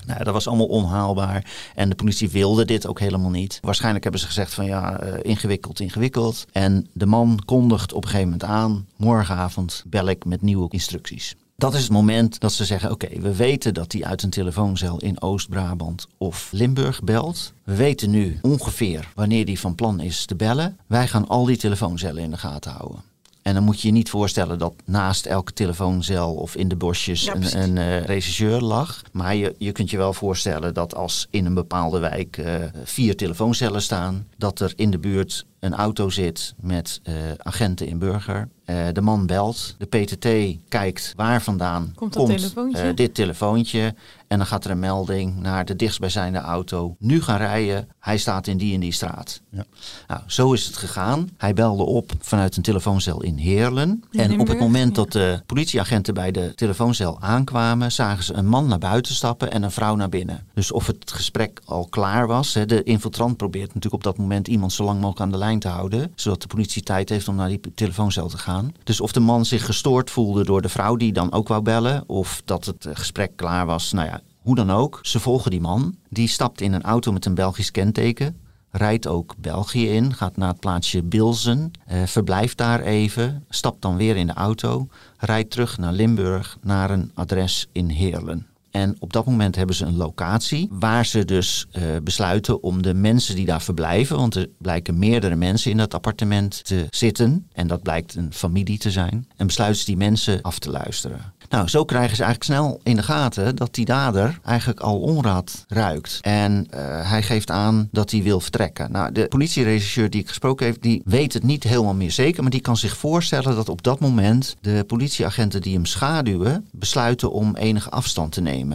Nou, 0.05 0.23
dat 0.23 0.33
was 0.33 0.47
allemaal 0.47 0.67
onhaalbaar. 0.67 1.45
En 1.75 1.89
de 1.89 1.95
politie 1.95 2.29
wilde 2.29 2.65
dit 2.65 2.87
ook 2.87 2.99
helemaal 2.99 3.29
niet. 3.29 3.59
Waarschijnlijk 3.61 4.03
hebben 4.03 4.21
ze 4.21 4.27
gezegd 4.27 4.53
van 4.53 4.65
ja, 4.65 4.99
eh, 4.99 5.19
ingewikkeld, 5.21 5.79
ingewikkeld. 5.79 6.45
En 6.51 6.87
de 6.93 7.05
man 7.05 7.39
kondigt 7.45 7.93
op 7.93 8.03
een 8.03 8.09
gegeven 8.09 8.31
moment 8.31 8.49
aan, 8.49 8.87
morgenavond 8.95 9.83
bel 9.87 10.07
ik 10.07 10.25
met 10.25 10.41
nieuwe 10.41 10.69
instructies. 10.69 11.35
Dat 11.55 11.73
is 11.73 11.81
het 11.81 11.91
moment 11.91 12.39
dat 12.39 12.53
ze 12.53 12.65
zeggen: 12.65 12.91
Oké, 12.91 13.19
we 13.19 13.35
weten 13.35 13.73
dat 13.73 13.91
hij 13.91 14.03
uit 14.03 14.23
een 14.23 14.29
telefooncel 14.29 14.97
in 14.97 15.21
Oost-Brabant 15.21 16.07
of 16.17 16.49
Limburg 16.51 17.03
belt. 17.03 17.53
We 17.63 17.75
weten 17.75 18.09
nu 18.09 18.39
ongeveer 18.41 19.11
wanneer 19.15 19.45
hij 19.45 19.57
van 19.57 19.75
plan 19.75 19.99
is 19.99 20.25
te 20.25 20.35
bellen. 20.35 20.77
Wij 20.87 21.07
gaan 21.07 21.27
al 21.27 21.45
die 21.45 21.57
telefooncellen 21.57 22.23
in 22.23 22.31
de 22.31 22.37
gaten 22.37 22.71
houden. 22.71 23.01
En 23.47 23.53
dan 23.53 23.63
moet 23.63 23.81
je 23.81 23.87
je 23.87 23.93
niet 23.93 24.09
voorstellen 24.09 24.59
dat 24.59 24.73
naast 24.85 25.25
elke 25.25 25.53
telefooncel 25.53 26.33
of 26.33 26.55
in 26.55 26.67
de 26.67 26.75
bosjes 26.75 27.23
Ja, 27.23 27.35
een, 27.35 27.61
een 27.61 27.77
eh, 27.77 28.05
regisseur 28.05 28.61
lag. 28.61 29.01
Maar 29.11 29.35
je, 29.35 29.55
je 29.57 29.71
kunt 29.71 29.89
je 29.89 29.97
wel 29.97 30.13
voorstellen 30.13 30.73
dat 30.73 30.95
als 30.95 31.27
in 31.29 31.45
een 31.45 31.53
bepaalde 31.53 31.99
wijk 31.99 32.37
eh, 32.37 32.55
vier 32.83 33.15
telefooncellen 33.15 33.81
staan, 33.81 34.27
dat 34.37 34.59
er 34.59 34.73
in 34.75 34.91
de 34.91 34.99
buurt 34.99 35.45
een 35.59 35.73
auto 35.73 36.09
zit 36.09 36.53
met 36.59 36.99
eh, 37.03 37.13
agenten 37.37 37.87
in 37.87 37.99
burger. 37.99 38.49
Eh, 38.65 38.85
de 38.93 39.01
man 39.01 39.25
belt, 39.25 39.75
de 39.77 39.85
PTT 39.85 40.59
kijkt 40.69 41.13
waar 41.15 41.41
vandaan 41.41 41.91
Komt 41.95 42.13
dat 42.13 42.25
telefoontje? 42.25 42.81
eh, 42.81 42.95
dit 42.95 43.13
telefoontje. 43.13 43.95
En 44.27 44.37
dan 44.37 44.47
gaat 44.47 44.65
er 44.65 44.71
een 44.71 44.79
melding 44.79 45.39
naar 45.39 45.65
de 45.65 45.75
dichtstbijzijnde 45.75 46.39
auto. 46.39 46.95
Nu 46.99 47.21
gaan 47.21 47.37
rijden, 47.37 47.87
hij 47.99 48.17
staat 48.17 48.47
in 48.47 48.57
die 48.57 48.73
en 48.73 48.79
die 48.79 48.91
straat. 48.91 49.41
Ja. 49.49 49.65
Nou, 50.07 50.21
zo 50.27 50.53
is 50.53 50.65
het 50.65 50.77
gegaan. 50.77 51.29
Hij 51.37 51.53
belde 51.53 51.83
op 51.83 52.11
vanuit 52.19 52.57
een 52.57 52.63
telefooncel 52.63 53.23
in 53.23 53.37
Heerlen. 53.37 54.03
In 54.11 54.19
en 54.19 54.39
op 54.39 54.47
het 54.47 54.59
moment 54.59 54.95
ja. 54.95 55.03
dat 55.03 55.11
de 55.11 55.41
politieagenten 55.45 56.13
bij 56.13 56.31
de 56.31 56.51
telefooncel 56.55 57.21
aankwamen, 57.21 57.91
zagen 57.91 58.23
ze 58.23 58.33
een 58.33 58.47
man 58.47 58.67
naar 58.67 58.79
buiten 58.79 59.13
stappen 59.13 59.51
en 59.51 59.63
een 59.63 59.71
vrouw 59.71 59.95
naar 59.95 60.09
binnen. 60.09 60.47
Dus 60.53 60.71
of 60.71 60.87
het 60.87 61.11
gesprek 61.11 61.61
al 61.65 61.87
klaar 61.89 62.27
was. 62.27 62.53
Hè, 62.53 62.65
de 62.65 62.83
infiltrant 62.83 63.37
probeert 63.37 63.67
natuurlijk 63.67 63.93
op 63.93 64.03
dat 64.03 64.17
moment 64.17 64.47
iemand 64.47 64.73
zo 64.73 64.83
lang 64.83 64.99
mogelijk 64.99 65.21
aan 65.21 65.31
de 65.31 65.37
lijn 65.37 65.56
te 65.59 65.67
houden, 65.67 66.11
zodat 66.15 66.41
de 66.41 66.47
politie 66.47 66.81
tijd 66.81 67.09
heeft 67.09 67.27
om 67.27 67.35
naar 67.35 67.49
die 67.49 67.61
telefooncel 67.75 68.27
te 68.27 68.37
gaan. 68.37 68.73
Dus 68.83 69.01
of 69.01 69.11
de 69.11 69.19
man 69.19 69.45
zich 69.45 69.65
gestoord 69.65 70.11
voelde 70.11 70.43
door 70.43 70.61
de 70.61 70.69
vrouw 70.69 70.95
die 70.95 71.13
dan 71.13 71.31
ook 71.31 71.47
wou 71.47 71.61
bellen, 71.61 72.03
of 72.07 72.41
dat 72.45 72.65
het 72.65 72.85
eh, 72.85 72.95
gesprek 72.95 73.31
klaar 73.35 73.65
was, 73.65 73.91
nou 73.91 74.07
ja, 74.07 74.21
hoe 74.41 74.55
dan 74.55 74.71
ook. 74.71 74.99
Ze 75.01 75.19
volgen 75.19 75.51
die 75.51 75.61
man. 75.61 75.95
Die 76.09 76.27
stapt 76.27 76.61
in 76.61 76.73
een 76.73 76.83
auto 76.83 77.11
met 77.11 77.25
een 77.25 77.35
Belgisch 77.35 77.71
kenteken 77.71 78.45
rijdt 78.77 79.07
ook 79.07 79.35
België 79.37 79.89
in, 79.89 80.13
gaat 80.13 80.37
naar 80.37 80.49
het 80.49 80.59
plaatsje 80.59 81.03
Bilzen, 81.03 81.71
eh, 81.85 82.03
verblijft 82.03 82.57
daar 82.57 82.81
even, 82.81 83.45
stapt 83.49 83.81
dan 83.81 83.97
weer 83.97 84.15
in 84.15 84.27
de 84.27 84.33
auto, 84.33 84.87
rijdt 85.17 85.51
terug 85.51 85.77
naar 85.77 85.93
Limburg 85.93 86.57
naar 86.61 86.89
een 86.89 87.11
adres 87.13 87.67
in 87.71 87.89
Heerlen. 87.89 88.47
En 88.77 88.95
op 88.99 89.13
dat 89.13 89.25
moment 89.25 89.55
hebben 89.55 89.75
ze 89.75 89.85
een 89.85 89.97
locatie 89.97 90.67
waar 90.71 91.05
ze 91.05 91.25
dus 91.25 91.67
eh, 91.71 91.83
besluiten 92.03 92.63
om 92.63 92.81
de 92.81 92.93
mensen 92.93 93.35
die 93.35 93.45
daar 93.45 93.61
verblijven, 93.61 94.17
want 94.17 94.35
er 94.35 94.49
blijken 94.57 94.99
meerdere 94.99 95.35
mensen 95.35 95.71
in 95.71 95.77
dat 95.77 95.93
appartement 95.93 96.63
te 96.63 96.85
zitten, 96.89 97.47
en 97.53 97.67
dat 97.67 97.81
blijkt 97.81 98.15
een 98.15 98.33
familie 98.33 98.77
te 98.77 98.91
zijn, 98.91 99.27
en 99.35 99.47
besluiten 99.47 99.79
ze 99.79 99.85
die 99.85 99.97
mensen 99.97 100.41
af 100.41 100.59
te 100.59 100.69
luisteren. 100.69 101.33
Nou, 101.49 101.67
zo 101.67 101.85
krijgen 101.85 102.15
ze 102.15 102.23
eigenlijk 102.23 102.53
snel 102.53 102.79
in 102.83 102.95
de 102.95 103.03
gaten 103.03 103.55
dat 103.55 103.73
die 103.75 103.85
dader 103.85 104.39
eigenlijk 104.43 104.79
al 104.79 104.99
onraad 104.99 105.65
ruikt. 105.67 106.19
En 106.21 106.67
eh, 106.69 107.09
hij 107.09 107.23
geeft 107.23 107.51
aan 107.51 107.87
dat 107.91 108.11
hij 108.11 108.23
wil 108.23 108.39
vertrekken. 108.39 108.91
Nou, 108.91 109.11
de 109.11 109.27
politieregisseur 109.27 110.09
die 110.09 110.21
ik 110.21 110.27
gesproken 110.27 110.65
heb, 110.65 110.81
die 110.81 111.01
weet 111.05 111.33
het 111.33 111.43
niet 111.43 111.63
helemaal 111.63 111.93
meer 111.93 112.11
zeker. 112.11 112.41
Maar 112.41 112.51
die 112.51 112.61
kan 112.61 112.77
zich 112.77 112.97
voorstellen 112.97 113.55
dat 113.55 113.69
op 113.69 113.83
dat 113.83 113.99
moment 113.99 114.55
de 114.61 114.83
politieagenten 114.87 115.61
die 115.61 115.73
hem 115.73 115.85
schaduwen, 115.85 116.67
besluiten 116.71 117.31
om 117.31 117.55
enige 117.55 117.89
afstand 117.89 118.31
te 118.31 118.41
nemen. 118.41 118.66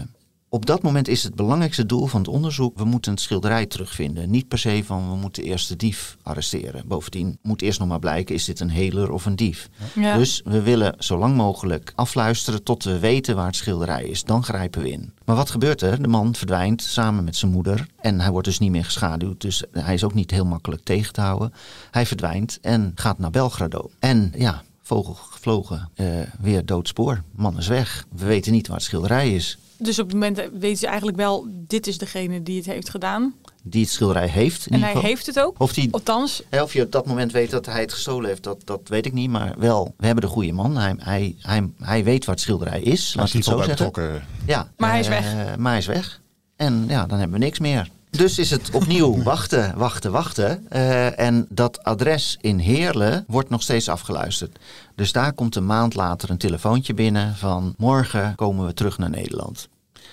Op 0.53 0.67
dat 0.67 0.83
moment 0.83 1.09
is 1.09 1.23
het 1.23 1.35
belangrijkste 1.35 1.87
doel 1.87 2.07
van 2.07 2.21
het 2.21 2.29
onderzoek, 2.29 2.79
we 2.79 2.85
moeten 2.85 3.13
het 3.13 3.21
schilderij 3.21 3.67
terugvinden. 3.67 4.31
Niet 4.31 4.49
per 4.49 4.59
se 4.59 4.83
van 4.85 5.11
we 5.11 5.17
moeten 5.17 5.43
eerst 5.43 5.69
de 5.69 5.77
dief 5.77 6.17
arresteren. 6.23 6.89
Bovendien 6.89 7.39
moet 7.43 7.63
eerst 7.63 7.79
nog 7.79 7.89
maar 7.89 7.99
blijken, 7.99 8.35
is 8.35 8.45
dit 8.45 8.61
een 8.61 8.71
heler 8.71 9.13
of 9.13 9.27
een 9.27 9.37
dief? 9.37 9.69
Ja. 9.95 10.17
Dus 10.17 10.41
we 10.45 10.63
willen 10.63 10.95
zo 10.99 11.19
lang 11.19 11.37
mogelijk 11.37 11.93
afluisteren 11.95 12.63
tot 12.63 12.85
we 12.85 12.99
weten 12.99 13.37
waar 13.37 13.47
het 13.47 13.57
schilderij 13.57 14.05
is. 14.05 14.25
Dan 14.25 14.45
grijpen 14.45 14.83
we 14.83 14.91
in. 14.91 15.13
Maar 15.25 15.37
wat 15.37 15.51
gebeurt 15.51 15.83
er? 15.83 16.03
De 16.03 16.09
man 16.09 16.35
verdwijnt 16.35 16.83
samen 16.83 17.25
met 17.25 17.37
zijn 17.37 17.53
moeder. 17.53 17.87
En 18.01 18.21
hij 18.21 18.31
wordt 18.31 18.47
dus 18.47 18.59
niet 18.59 18.71
meer 18.71 18.85
geschaduwd. 18.85 19.41
Dus 19.41 19.65
hij 19.73 19.95
is 19.95 20.05
ook 20.05 20.15
niet 20.15 20.31
heel 20.31 20.47
makkelijk 20.47 20.83
tegen 20.83 21.13
te 21.13 21.21
houden. 21.21 21.53
Hij 21.91 22.07
verdwijnt 22.07 22.59
en 22.61 22.93
gaat 22.95 23.19
naar 23.19 23.31
Belgrado. 23.31 23.91
En 23.99 24.33
ja, 24.37 24.63
vogel 24.83 25.15
gevlogen, 25.15 25.91
eh, 25.95 26.07
weer 26.41 26.67
doodspoor. 26.67 27.23
Man 27.35 27.59
is 27.59 27.67
weg. 27.69 28.07
We 28.17 28.27
weten 28.27 28.53
niet 28.53 28.67
waar 28.67 28.77
het 28.77 28.87
schilderij 28.87 29.35
is. 29.35 29.59
Dus 29.83 29.99
op 29.99 30.05
het 30.05 30.15
moment 30.15 30.43
weten 30.53 30.79
ze 30.79 30.87
eigenlijk 30.87 31.17
wel, 31.17 31.47
dit 31.51 31.87
is 31.87 31.99
degene 31.99 32.43
die 32.43 32.57
het 32.57 32.67
heeft 32.67 32.91
gedaan. 32.91 33.35
Die 33.63 33.83
het 33.83 33.91
schilderij 33.91 34.27
heeft. 34.27 34.67
in 34.67 34.73
En 34.73 34.83
hij 34.83 35.01
heeft 35.01 35.27
het 35.27 35.41
ook. 35.41 35.61
Of 35.61 35.73
die 35.73 35.89
Althans, 35.93 36.43
Of 36.51 36.73
je 36.73 36.83
op 36.83 36.93
dat 36.93 37.07
moment 37.07 37.33
weet 37.33 37.51
dat 37.51 37.67
hij 37.67 37.81
het 37.81 37.93
gestolen 37.93 38.29
heeft, 38.29 38.43
dat, 38.43 38.59
dat 38.65 38.81
weet 38.85 39.07
ik 39.07 39.13
niet. 39.13 39.31
Maar 39.31 39.55
wel, 39.59 39.95
we 39.97 40.07
hebben 40.07 40.25
de 40.25 40.31
goede 40.31 40.53
man. 40.53 40.77
Hij, 40.77 40.95
hij, 40.99 41.37
hij, 41.39 41.71
hij 41.81 42.05
weet 42.05 42.25
waar 42.25 42.35
het 42.35 42.45
schilderij 42.45 42.81
is. 42.81 43.13
Hij 43.13 43.23
Laat 43.23 43.29
ik 43.29 43.35
het 43.35 43.45
zo 43.45 43.57
zeggen. 43.57 43.71
betrokken. 43.71 44.25
Ja, 44.47 44.71
Maar 44.77 44.91
hij 44.91 45.01
is 45.01 45.07
eh, 45.07 45.13
weg. 45.13 45.57
Maar 45.57 45.71
hij 45.71 45.81
is 45.81 45.87
weg. 45.87 46.21
En 46.57 46.85
ja, 46.89 47.07
dan 47.07 47.19
hebben 47.19 47.39
we 47.39 47.45
niks 47.45 47.59
meer. 47.59 47.89
Dus 48.11 48.39
is 48.39 48.51
het 48.51 48.71
opnieuw 48.71 49.23
wachten, 49.33 49.79
wachten, 49.79 50.13
wachten. 50.13 50.67
Eh, 50.69 51.19
en 51.19 51.47
dat 51.49 51.83
adres 51.83 52.37
in 52.41 52.59
Heerlen 52.59 53.25
wordt 53.27 53.49
nog 53.51 53.63
steeds 53.63 53.89
afgeluisterd. 53.89 54.59
Dus 54.95 55.13
daar 55.13 55.33
komt 55.33 55.57
een 55.57 55.67
maand 55.67 55.95
later 55.95 56.31
een 56.31 56.39
telefoontje 56.39 56.95
binnen 56.95 57.37
van 57.37 57.75
morgen 57.77 58.35
komen 58.35 58.67
we 58.67 58.75
terug 58.75 58.99
naar 58.99 59.11
Nederland. 59.11 59.69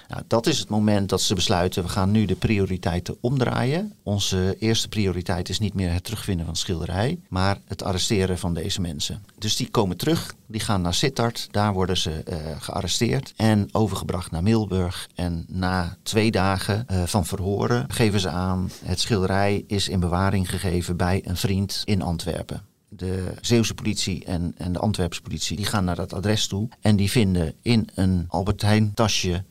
Nou, 0.10 0.24
dat 0.28 0.48
is 0.48 0.60
het 0.60 0.70
moment 0.70 1.10
dat 1.10 1.22
ze 1.22 1.36
besluiten, 1.36 1.84
we 1.84 1.90
gaan 1.90 2.12
nu 2.12 2.26
de 2.26 2.36
prioriteiten 2.36 3.18
omdraaien. 3.22 3.94
Onze 4.04 4.56
eerste 4.60 4.90
prioriteit 4.90 5.50
is 5.50 5.60
niet 5.60 5.74
meer 5.74 5.92
het 5.94 6.04
terugvinden 6.04 6.46
van 6.46 6.56
schilderij, 6.56 7.20
maar 7.28 7.58
het 7.68 7.84
arresteren 7.84 8.38
van 8.38 8.54
deze 8.54 8.82
mensen. 8.82 9.24
Dus 9.38 9.56
die 9.56 9.70
komen 9.70 9.98
terug, 9.98 10.34
die 10.48 10.62
gaan 10.62 10.82
naar 10.82 10.94
Sittard, 10.94 11.48
daar 11.52 11.74
worden 11.74 11.98
ze 11.98 12.24
uh, 12.30 12.36
gearresteerd 12.60 13.34
en 13.36 13.70
overgebracht 13.72 14.32
naar 14.32 14.44
Milburg. 14.44 15.10
En 15.16 15.46
na 15.48 15.98
twee 16.04 16.32
dagen 16.32 16.86
uh, 16.92 17.04
van 17.04 17.26
verhoren 17.26 17.86
geven 17.88 18.20
ze 18.20 18.30
aan, 18.30 18.72
het 18.84 19.00
schilderij 19.00 19.64
is 19.68 19.88
in 19.88 20.00
bewaring 20.00 20.50
gegeven 20.50 20.98
bij 20.98 21.22
een 21.26 21.38
vriend 21.38 21.82
in 21.86 22.02
Antwerpen 22.02 22.69
de 22.90 23.34
Zeeuwse 23.42 23.74
politie 23.74 24.26
en, 24.26 24.54
en 24.58 24.74
de 24.74 24.80
Antwerpse 24.80 25.22
politie, 25.22 25.56
die 25.56 25.66
gaan 25.66 25.84
naar 25.84 25.96
dat 25.96 26.14
adres 26.14 26.48
toe. 26.48 26.70
En 26.82 26.96
die 26.96 27.12
vinden 27.12 27.54
in 27.62 27.90
een 27.96 28.26
Albert 28.28 28.62
Heijn 28.62 28.94
tasje 28.94 29.44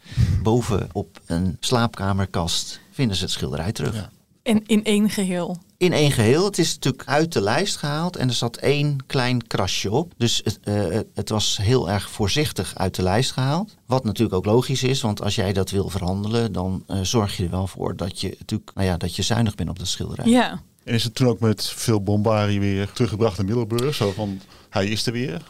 boven 0.43 0.89
op 0.93 1.21
een 1.27 1.57
slaapkamerkast, 1.61 2.81
vinden 2.91 3.17
ze 3.17 3.23
het 3.23 3.33
schilderij 3.33 3.73
terug. 3.73 3.95
Ja. 3.95 4.11
En 4.43 4.67
in 4.67 4.85
één 4.85 5.11
geheel? 5.11 5.57
In 5.77 5.93
één 5.93 6.13
geheel. 6.13 6.45
Het 6.45 6.59
is 6.59 6.75
natuurlijk 6.75 7.09
uit 7.09 7.33
de 7.33 7.41
lijst 7.41 7.77
gehaald 7.77 8.17
en 8.17 8.29
er 8.29 8.35
zat 8.35 8.57
één 8.57 9.07
klein 9.07 9.47
krasje 9.47 9.91
op. 9.91 10.13
Dus 10.17 10.41
het, 10.45 10.59
uh, 10.65 10.99
het 11.15 11.29
was 11.29 11.57
heel 11.57 11.91
erg 11.91 12.11
voorzichtig 12.11 12.75
uit 12.75 12.95
de 12.95 13.03
lijst 13.03 13.33
gehaald. 13.33 13.77
Wat 13.87 14.05
natuurlijk 14.05 14.37
ook 14.37 14.45
logisch 14.45 14.83
is, 14.83 15.01
want 15.01 15.23
als 15.23 15.35
jij 15.35 15.53
dat 15.53 15.71
wil 15.71 15.89
verhandelen, 15.89 16.53
dan 16.53 16.85
uh, 16.89 17.01
zorg 17.03 17.37
je 17.37 17.45
er 17.45 17.51
wel 17.51 17.67
voor 17.67 17.97
dat 17.97 18.21
je 18.21 18.37
natuurlijk, 18.39 18.71
nou 18.75 18.87
ja, 18.87 18.97
dat 18.97 19.17
je 19.17 19.23
zuinig 19.23 19.55
bent 19.55 19.69
op 19.69 19.79
dat 19.79 19.89
schilderij. 19.89 20.27
Ja. 20.27 20.63
En 20.89 20.95
is 20.95 21.05
het 21.05 21.15
toen 21.15 21.27
ook 21.27 21.41
met 21.41 21.67
veel 21.67 22.03
bombarie 22.03 22.61
weer 22.61 22.91
teruggebracht 22.93 23.37
naar 23.37 23.47
Middelburg? 23.47 23.95
Zo 23.95 24.13
van, 24.13 24.41
hij 24.71 24.87
is 24.87 25.07
er 25.07 25.13
weer? 25.13 25.43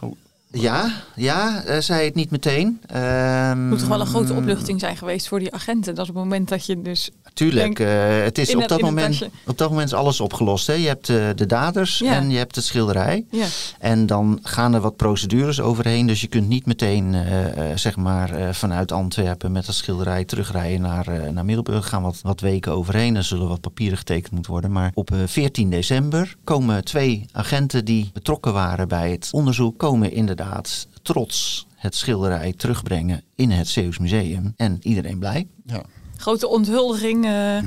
Ja, 0.51 1.03
ja, 1.15 1.65
uh, 1.67 1.79
zei 1.79 2.05
het 2.05 2.15
niet 2.15 2.31
meteen. 2.31 2.81
Het 2.87 3.57
um, 3.57 3.69
moet 3.69 3.79
toch 3.79 3.89
wel 3.89 4.01
een 4.01 4.07
grote 4.07 4.35
opluchting 4.35 4.81
zijn 4.81 4.97
geweest 4.97 5.29
voor 5.29 5.39
die 5.39 5.55
agenten. 5.55 5.95
Dat 5.95 6.05
is 6.05 6.11
op 6.11 6.17
het 6.17 6.25
moment 6.25 6.49
dat 6.49 6.67
je 6.67 6.83
dus. 6.83 7.11
Tuurlijk, 7.39 7.79
uh, 7.79 7.89
het 8.23 8.39
is 8.39 8.55
op, 8.55 8.61
het, 8.61 8.69
dat 8.69 8.81
moment, 8.81 9.29
op 9.47 9.59
dat 9.59 9.71
moment 9.71 9.89
is 9.89 9.95
alles 9.95 10.21
opgelost. 10.21 10.67
Hè. 10.67 10.73
Je 10.73 10.87
hebt 10.87 11.09
uh, 11.09 11.29
de 11.35 11.47
daders 11.47 11.99
ja. 11.99 12.15
en 12.15 12.31
je 12.31 12.37
hebt 12.37 12.55
het 12.55 12.65
schilderij. 12.65 13.25
Ja. 13.31 13.47
En 13.79 14.07
dan 14.07 14.39
gaan 14.43 14.75
er 14.75 14.81
wat 14.81 14.97
procedures 14.97 15.61
overheen. 15.61 16.07
Dus 16.07 16.21
je 16.21 16.27
kunt 16.27 16.49
niet 16.49 16.67
meteen 16.67 17.17
zeg 17.75 17.97
maar, 17.97 18.55
vanuit 18.55 18.93
Antwerpen 18.93 19.53
met 19.53 19.67
dat 19.67 19.75
schilderij 19.75 20.25
terugrijden 20.25 20.81
naar, 20.81 21.33
naar 21.33 21.45
Middelburg. 21.45 21.89
gaan 21.89 22.03
wat, 22.03 22.21
wat 22.23 22.41
weken 22.41 22.73
overheen. 22.73 23.17
Er 23.17 23.25
zullen 23.25 23.49
wat 23.49 23.61
papieren 23.61 23.99
getekend 23.99 24.33
moeten 24.33 24.53
worden. 24.53 24.73
Maar 24.73 24.91
op 24.95 25.11
14 25.27 25.71
december 25.71 26.37
komen 26.45 26.85
twee 26.85 27.27
agenten 27.33 27.85
die 27.85 28.11
betrokken 28.13 28.53
waren 28.53 28.89
bij 28.89 29.11
het 29.11 29.29
onderzoek, 29.33 29.79
komen 29.79 30.13
in 30.13 30.27
de 30.27 30.35
inderdaad 30.39 30.89
trots 31.03 31.67
het 31.75 31.95
schilderij 31.95 32.53
terugbrengen 32.57 33.23
in 33.35 33.51
het 33.51 33.69
Zeeuws 33.69 33.99
Museum. 33.99 34.53
En 34.57 34.79
iedereen 34.81 35.19
blij. 35.19 35.47
Ja. 35.67 35.83
Grote 36.19 36.49
onthuldiging. 36.49 37.25
Uh, 37.25 37.59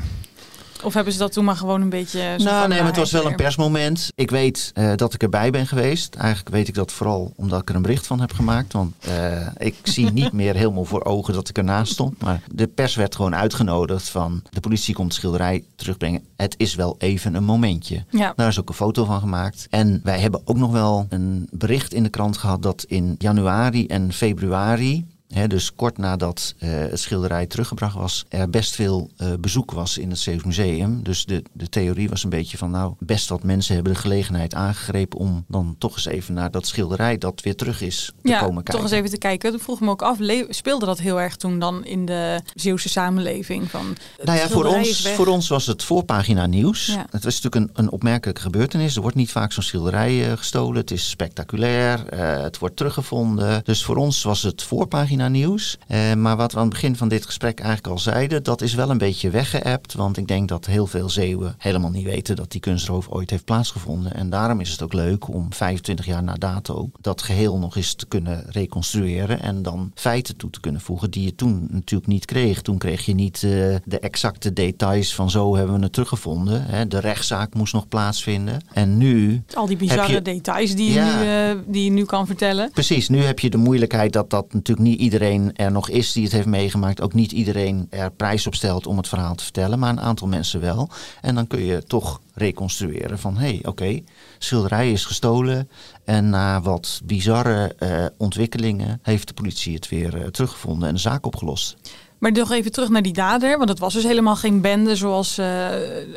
of 0.83 0.93
hebben 0.93 1.13
ze 1.13 1.19
dat 1.19 1.31
toen 1.31 1.45
maar 1.45 1.55
gewoon 1.55 1.81
een 1.81 1.89
beetje... 1.89 2.35
Nou 2.37 2.67
nee, 2.67 2.77
maar 2.77 2.87
het 2.87 2.97
was 2.97 3.11
wel 3.11 3.25
een 3.25 3.35
persmoment. 3.35 4.11
Ik 4.15 4.29
weet 4.29 4.71
uh, 4.75 4.91
dat 4.95 5.13
ik 5.13 5.23
erbij 5.23 5.51
ben 5.51 5.67
geweest. 5.67 6.15
Eigenlijk 6.15 6.55
weet 6.55 6.67
ik 6.67 6.73
dat 6.73 6.91
vooral 6.91 7.33
omdat 7.35 7.61
ik 7.61 7.69
er 7.69 7.75
een 7.75 7.81
bericht 7.81 8.07
van 8.07 8.19
heb 8.19 8.33
gemaakt. 8.33 8.73
Want 8.73 8.93
uh, 9.07 9.47
ik 9.57 9.75
zie 9.83 10.11
niet 10.21 10.31
meer 10.31 10.55
helemaal 10.55 10.85
voor 10.85 11.03
ogen 11.03 11.33
dat 11.33 11.49
ik 11.49 11.57
ernaast 11.57 11.91
stond. 11.91 12.21
Maar 12.21 12.41
de 12.51 12.67
pers 12.67 12.95
werd 12.95 13.15
gewoon 13.15 13.35
uitgenodigd 13.35 14.09
van... 14.09 14.41
de 14.49 14.59
politie 14.59 14.93
komt 14.93 15.07
het 15.07 15.17
schilderij 15.17 15.63
terugbrengen. 15.75 16.23
Het 16.35 16.55
is 16.57 16.75
wel 16.75 16.95
even 16.97 17.35
een 17.35 17.43
momentje. 17.43 18.03
Ja. 18.09 18.33
Daar 18.35 18.47
is 18.47 18.59
ook 18.59 18.69
een 18.69 18.75
foto 18.75 19.05
van 19.05 19.19
gemaakt. 19.19 19.67
En 19.69 19.99
wij 20.03 20.19
hebben 20.19 20.41
ook 20.45 20.57
nog 20.57 20.71
wel 20.71 21.05
een 21.09 21.47
bericht 21.51 21.93
in 21.93 22.03
de 22.03 22.09
krant 22.09 22.37
gehad... 22.37 22.61
dat 22.61 22.85
in 22.87 23.15
januari 23.17 23.87
en 23.87 24.13
februari 24.13 25.05
He, 25.33 25.47
dus 25.47 25.75
kort 25.75 25.97
nadat 25.97 26.55
uh, 26.59 26.69
het 26.69 26.99
schilderij 26.99 27.45
teruggebracht 27.45 27.95
was, 27.95 28.25
er 28.29 28.49
best 28.49 28.75
veel 28.75 29.09
uh, 29.17 29.27
bezoek 29.39 29.71
was 29.71 29.97
in 29.97 30.09
het 30.09 30.19
Zeeuws 30.19 30.43
Museum. 30.43 31.03
Dus 31.03 31.25
de, 31.25 31.43
de 31.51 31.69
theorie 31.69 32.09
was 32.09 32.23
een 32.23 32.29
beetje 32.29 32.57
van, 32.57 32.71
nou, 32.71 32.93
best 32.99 33.29
wat 33.29 33.43
mensen 33.43 33.75
hebben 33.75 33.93
de 33.93 33.99
gelegenheid 33.99 34.53
aangegrepen 34.53 35.19
om 35.19 35.45
dan 35.47 35.75
toch 35.77 35.95
eens 35.95 36.05
even 36.05 36.33
naar 36.33 36.51
dat 36.51 36.67
schilderij 36.67 37.17
dat 37.17 37.41
weer 37.41 37.55
terug 37.55 37.81
is 37.81 38.11
te 38.21 38.29
ja, 38.29 38.39
komen 38.39 38.63
kijken. 38.63 38.73
toch 38.73 38.83
eens 38.83 38.91
even 38.91 39.09
te 39.09 39.17
kijken. 39.17 39.51
Dat 39.51 39.61
vroeg 39.61 39.79
me 39.79 39.89
ook 39.89 40.01
af, 40.01 40.17
speelde 40.49 40.85
dat 40.85 40.99
heel 40.99 41.21
erg 41.21 41.35
toen 41.35 41.59
dan 41.59 41.85
in 41.85 42.05
de 42.05 42.41
Zeeuwse 42.55 42.89
samenleving? 42.89 43.69
Van, 43.69 43.97
nou 44.23 44.37
ja, 44.37 44.47
voor 44.47 44.65
ons, 44.65 45.07
voor 45.07 45.27
ons 45.27 45.47
was 45.47 45.65
het 45.65 45.83
voorpagina 45.83 46.45
nieuws. 46.45 46.85
Ja. 46.85 47.05
Het 47.09 47.23
was 47.23 47.41
natuurlijk 47.41 47.55
een, 47.55 47.83
een 47.85 47.91
opmerkelijke 47.91 48.41
gebeurtenis. 48.41 48.95
Er 48.95 49.01
wordt 49.01 49.15
niet 49.15 49.31
vaak 49.31 49.51
zo'n 49.51 49.63
schilderij 49.63 50.27
uh, 50.27 50.37
gestolen. 50.37 50.75
Het 50.75 50.91
is 50.91 51.09
spectaculair. 51.09 52.05
het 52.43 52.57
wordt 52.57 52.75
teruggevonden. 52.75 53.63
Dus 53.63 53.83
voor 53.83 53.95
ons 53.95 54.23
was 54.23 54.41
het 54.43 54.63
voorpagina 54.63 55.20
nieuws. 55.29 55.77
Uh, 55.88 56.13
maar 56.13 56.38
wat 56.38 56.51
we 56.51 56.57
aan 56.57 56.65
het 56.65 56.73
begin 56.73 56.95
van 56.95 57.07
dit 57.07 57.25
gesprek 57.25 57.60
eigenlijk 57.60 57.93
al 57.93 57.99
zeiden, 57.99 58.43
dat 58.43 58.62
is 58.62 58.73
wel 58.73 58.89
een 58.89 58.97
beetje 58.97 59.29
weggeëpt. 59.29 59.93
Want 59.93 60.17
ik 60.17 60.27
denk 60.27 60.49
dat 60.49 60.65
heel 60.65 60.88
veel 60.88 61.10
Zeeuwen 61.10 61.55
helemaal 61.57 61.89
niet 61.89 62.05
weten 62.05 62.36
dat 62.36 62.51
die 62.51 62.62
kunstroof 62.62 63.07
ooit 63.10 63.29
heeft 63.29 63.45
plaatsgevonden. 63.45 64.13
En 64.13 64.29
daarom 64.29 64.60
is 64.60 64.71
het 64.71 64.81
ook 64.81 64.93
leuk 64.93 65.27
om 65.27 65.53
25 65.53 66.05
jaar 66.05 66.23
na 66.23 66.34
dato 66.34 66.89
dat 67.01 67.21
geheel 67.21 67.57
nog 67.57 67.75
eens 67.75 67.93
te 67.93 68.05
kunnen 68.05 68.45
reconstrueren. 68.49 69.41
En 69.41 69.62
dan 69.62 69.91
feiten 69.95 70.36
toe 70.38 70.49
te 70.49 70.60
kunnen 70.60 70.81
voegen 70.81 71.12
die 71.12 71.23
je 71.23 71.36
toen 71.36 71.67
natuurlijk 71.69 72.12
niet 72.12 72.25
kreeg. 72.25 72.62
Toen 72.62 72.77
kreeg 72.77 73.05
je 73.05 73.13
niet 73.13 73.41
uh, 73.41 73.75
de 73.86 73.99
exacte 73.99 74.53
details 74.53 75.15
van 75.15 75.29
zo 75.29 75.55
hebben 75.55 75.75
we 75.75 75.81
het 75.81 75.93
teruggevonden. 75.93 76.65
Hè. 76.65 76.88
De 76.88 76.99
rechtszaak 76.99 77.53
moest 77.53 77.73
nog 77.73 77.88
plaatsvinden. 77.88 78.62
En 78.73 78.97
nu. 78.97 79.43
Al 79.53 79.65
die 79.65 79.77
bizarre 79.77 80.13
je, 80.13 80.21
details 80.21 80.75
die, 80.75 80.91
ja, 80.91 81.21
je 81.21 81.53
nu, 81.53 81.60
uh, 81.60 81.63
die 81.67 81.84
je 81.84 81.89
nu 81.89 82.05
kan 82.05 82.25
vertellen. 82.25 82.71
Precies, 82.71 83.10
nu 83.10 83.23
heb 83.23 83.39
je 83.39 83.49
de 83.49 83.57
moeilijkheid 83.57 84.13
dat 84.13 84.29
dat 84.29 84.53
natuurlijk 84.53 84.88
niet 84.88 84.99
iedereen 84.99 85.11
er 85.56 85.71
nog 85.71 85.89
is 85.89 86.12
die 86.12 86.24
het 86.24 86.32
heeft 86.32 86.47
meegemaakt. 86.47 87.02
Ook 87.02 87.13
niet 87.13 87.32
iedereen 87.32 87.88
er 87.89 88.12
prijs 88.12 88.47
op 88.47 88.56
stelt 88.56 88.88
om 88.88 88.97
het 88.97 89.08
verhaal 89.08 89.36
te 89.36 89.43
vertellen, 89.43 89.80
maar 89.80 89.89
een 89.89 90.02
aantal 90.02 90.28
mensen 90.28 90.62
wel. 90.62 90.89
En 91.21 91.36
dan 91.36 91.47
kun 91.47 91.63
je 91.63 91.84
toch 91.84 92.21
reconstrueren 92.34 93.19
van 93.19 93.38
hé, 93.38 93.47
hey, 93.47 93.60
oké, 93.63 94.02
schilderij 94.38 94.91
is 94.91 95.06
gestolen. 95.06 95.69
En 96.06 96.30
na 96.30 96.62
wat 96.62 97.02
bizarre 97.04 97.76
uh, 97.80 98.06
ontwikkelingen 98.17 99.00
heeft 99.02 99.28
de 99.28 99.34
politie 99.34 99.76
het 99.76 99.89
weer 99.89 100.15
uh, 100.15 100.26
teruggevonden 100.26 100.88
en 100.88 100.93
de 100.93 101.00
zaak 101.00 101.26
opgelost. 101.26 101.76
Maar 102.17 102.32
nog 102.32 102.52
even 102.52 102.71
terug 102.71 102.89
naar 102.89 103.02
die 103.02 103.13
dader, 103.13 103.58
want 103.58 103.69
het 103.69 103.80
was 103.80 103.93
dus 103.93 104.04
helemaal 104.04 104.36
geen 104.36 104.62
bende 104.62 104.95
zoals, 104.95 105.39
uh, 105.39 105.67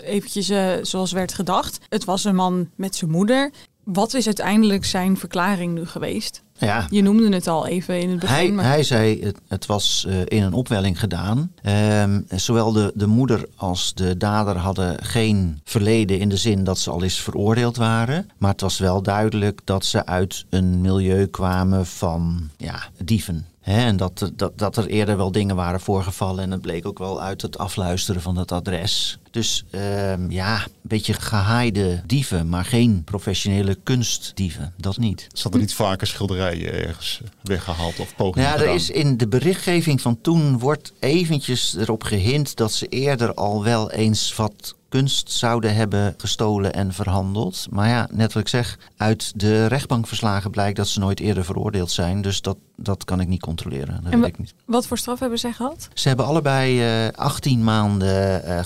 eventjes, 0.03 0.53
zoals 0.83 1.13
werd 1.13 1.35
gedacht. 1.35 1.79
Het 1.89 2.05
was 2.05 2.25
een 2.25 2.35
man 2.35 2.71
met 2.75 2.97
zijn 2.97 3.11
moeder. 3.11 3.51
Wat 3.85 4.15
is 4.15 4.27
uiteindelijk 4.27 4.85
zijn 4.85 5.17
verklaring 5.17 5.75
nu 5.75 5.87
geweest? 5.87 6.43
Ja. 6.59 6.87
Je 6.91 7.03
noemde 7.03 7.35
het 7.35 7.47
al 7.47 7.67
even 7.67 8.01
in 8.01 8.11
het 8.11 8.19
begin. 8.19 8.35
Hij, 8.37 8.51
maar... 8.51 8.65
hij 8.65 8.83
zei, 8.83 9.23
het, 9.23 9.39
het 9.49 9.67
was 9.67 10.05
uh, 10.09 10.21
in 10.25 10.43
een 10.43 10.53
opwelling 10.53 10.99
gedaan. 10.99 11.53
Um, 12.03 12.27
zowel 12.29 12.73
de, 12.73 12.93
de 12.95 13.07
moeder 13.07 13.47
als 13.57 13.95
de 13.95 14.17
dader 14.17 14.57
hadden 14.57 15.05
geen 15.05 15.61
verleden 15.65 16.19
in 16.19 16.29
de 16.29 16.37
zin 16.37 16.65
dat 16.65 16.79
ze 16.79 16.91
al 16.91 17.03
eens 17.03 17.21
veroordeeld 17.21 17.77
waren. 17.77 18.31
Maar 18.39 18.51
het 18.51 18.61
was 18.61 18.79
wel 18.79 19.03
duidelijk 19.03 19.61
dat 19.65 19.85
ze 19.85 20.07
uit 20.07 20.45
een 20.51 20.81
milieu 20.81 21.27
kwamen 21.27 21.87
van 21.87 22.51
ja, 22.57 22.83
dieven. 23.05 23.47
He, 23.61 23.85
en 23.85 23.97
dat, 23.97 24.31
dat, 24.35 24.59
dat 24.59 24.77
er 24.77 24.87
eerder 24.87 25.17
wel 25.17 25.33
dingen 25.33 25.57
waren 25.57 25.81
voorgevallen. 25.81 26.45
En 26.45 26.51
het 26.51 26.61
bleek 26.61 26.87
ook 26.87 26.99
wel 26.99 27.23
uit 27.23 27.43
het 27.43 27.59
afluisteren 27.59 28.23
van 28.23 28.37
het 28.37 28.53
adres. 28.53 29.19
Dus 29.35 29.65
um, 29.71 30.31
ja, 30.31 30.57
een 30.57 30.71
beetje 30.83 31.13
gehaaide 31.13 32.03
dieven, 32.07 32.49
maar 32.49 32.65
geen 32.65 33.03
professionele 33.05 33.75
kunstdieven. 33.83 34.73
Dat 34.77 34.99
niet. 34.99 35.27
Zat 35.33 35.55
er 35.55 35.61
niet 35.61 35.75
vaker 35.75 36.07
schilderijen 36.07 36.73
ergens 36.73 37.21
weggehaald 37.43 38.01
of 38.01 38.15
pogingen 38.17 38.49
Ja, 38.49 38.55
er 38.55 38.75
is 38.75 38.91
in 38.91 39.17
de 39.17 39.29
berichtgeving 39.29 40.01
van 40.01 40.21
toen 40.21 40.59
wordt 40.59 40.93
eventjes 40.99 41.77
erop 41.77 42.03
gehint 42.03 42.57
dat 42.57 42.73
ze 42.73 42.87
eerder 42.87 43.35
al 43.35 43.65
wel 43.65 43.91
eens 43.91 44.35
wat 44.35 44.75
kunst 44.95 45.31
zouden 45.31 45.75
hebben 45.75 46.15
gestolen 46.17 46.73
en 46.73 46.93
verhandeld. 46.93 47.67
Maar 47.71 47.89
ja, 47.89 48.09
net 48.11 48.33
wat 48.33 48.43
ik 48.43 48.49
zeg, 48.49 48.79
uit 48.97 49.33
de 49.41 49.67
rechtbankverslagen 49.67 50.51
blijkt 50.51 50.77
dat 50.77 50.89
ze 50.89 50.99
nooit 50.99 51.21
eerder 51.21 51.45
veroordeeld 51.45 51.91
zijn. 51.91 52.23
Dus 52.23 52.41
dat, 52.41 52.57
dat 52.77 53.05
kan 53.05 53.21
ik 53.21 53.29
niet 53.29 53.41
controleren. 53.41 54.01
Dat 54.03 54.13
en 54.13 54.21
weet 54.21 54.29
ik 54.29 54.39
niet. 54.39 54.55
Wat 54.65 54.87
voor 54.87 54.99
straf 54.99 55.21
hebben 55.21 55.39
zij 55.39 55.53
gehad? 55.53 55.89
Ze 55.95 56.09
hebben 56.09 56.27
allebei 56.27 57.07
uh, 57.07 57.13
18 57.13 57.65
maanden 57.65 58.43
uh, 58.49 58.65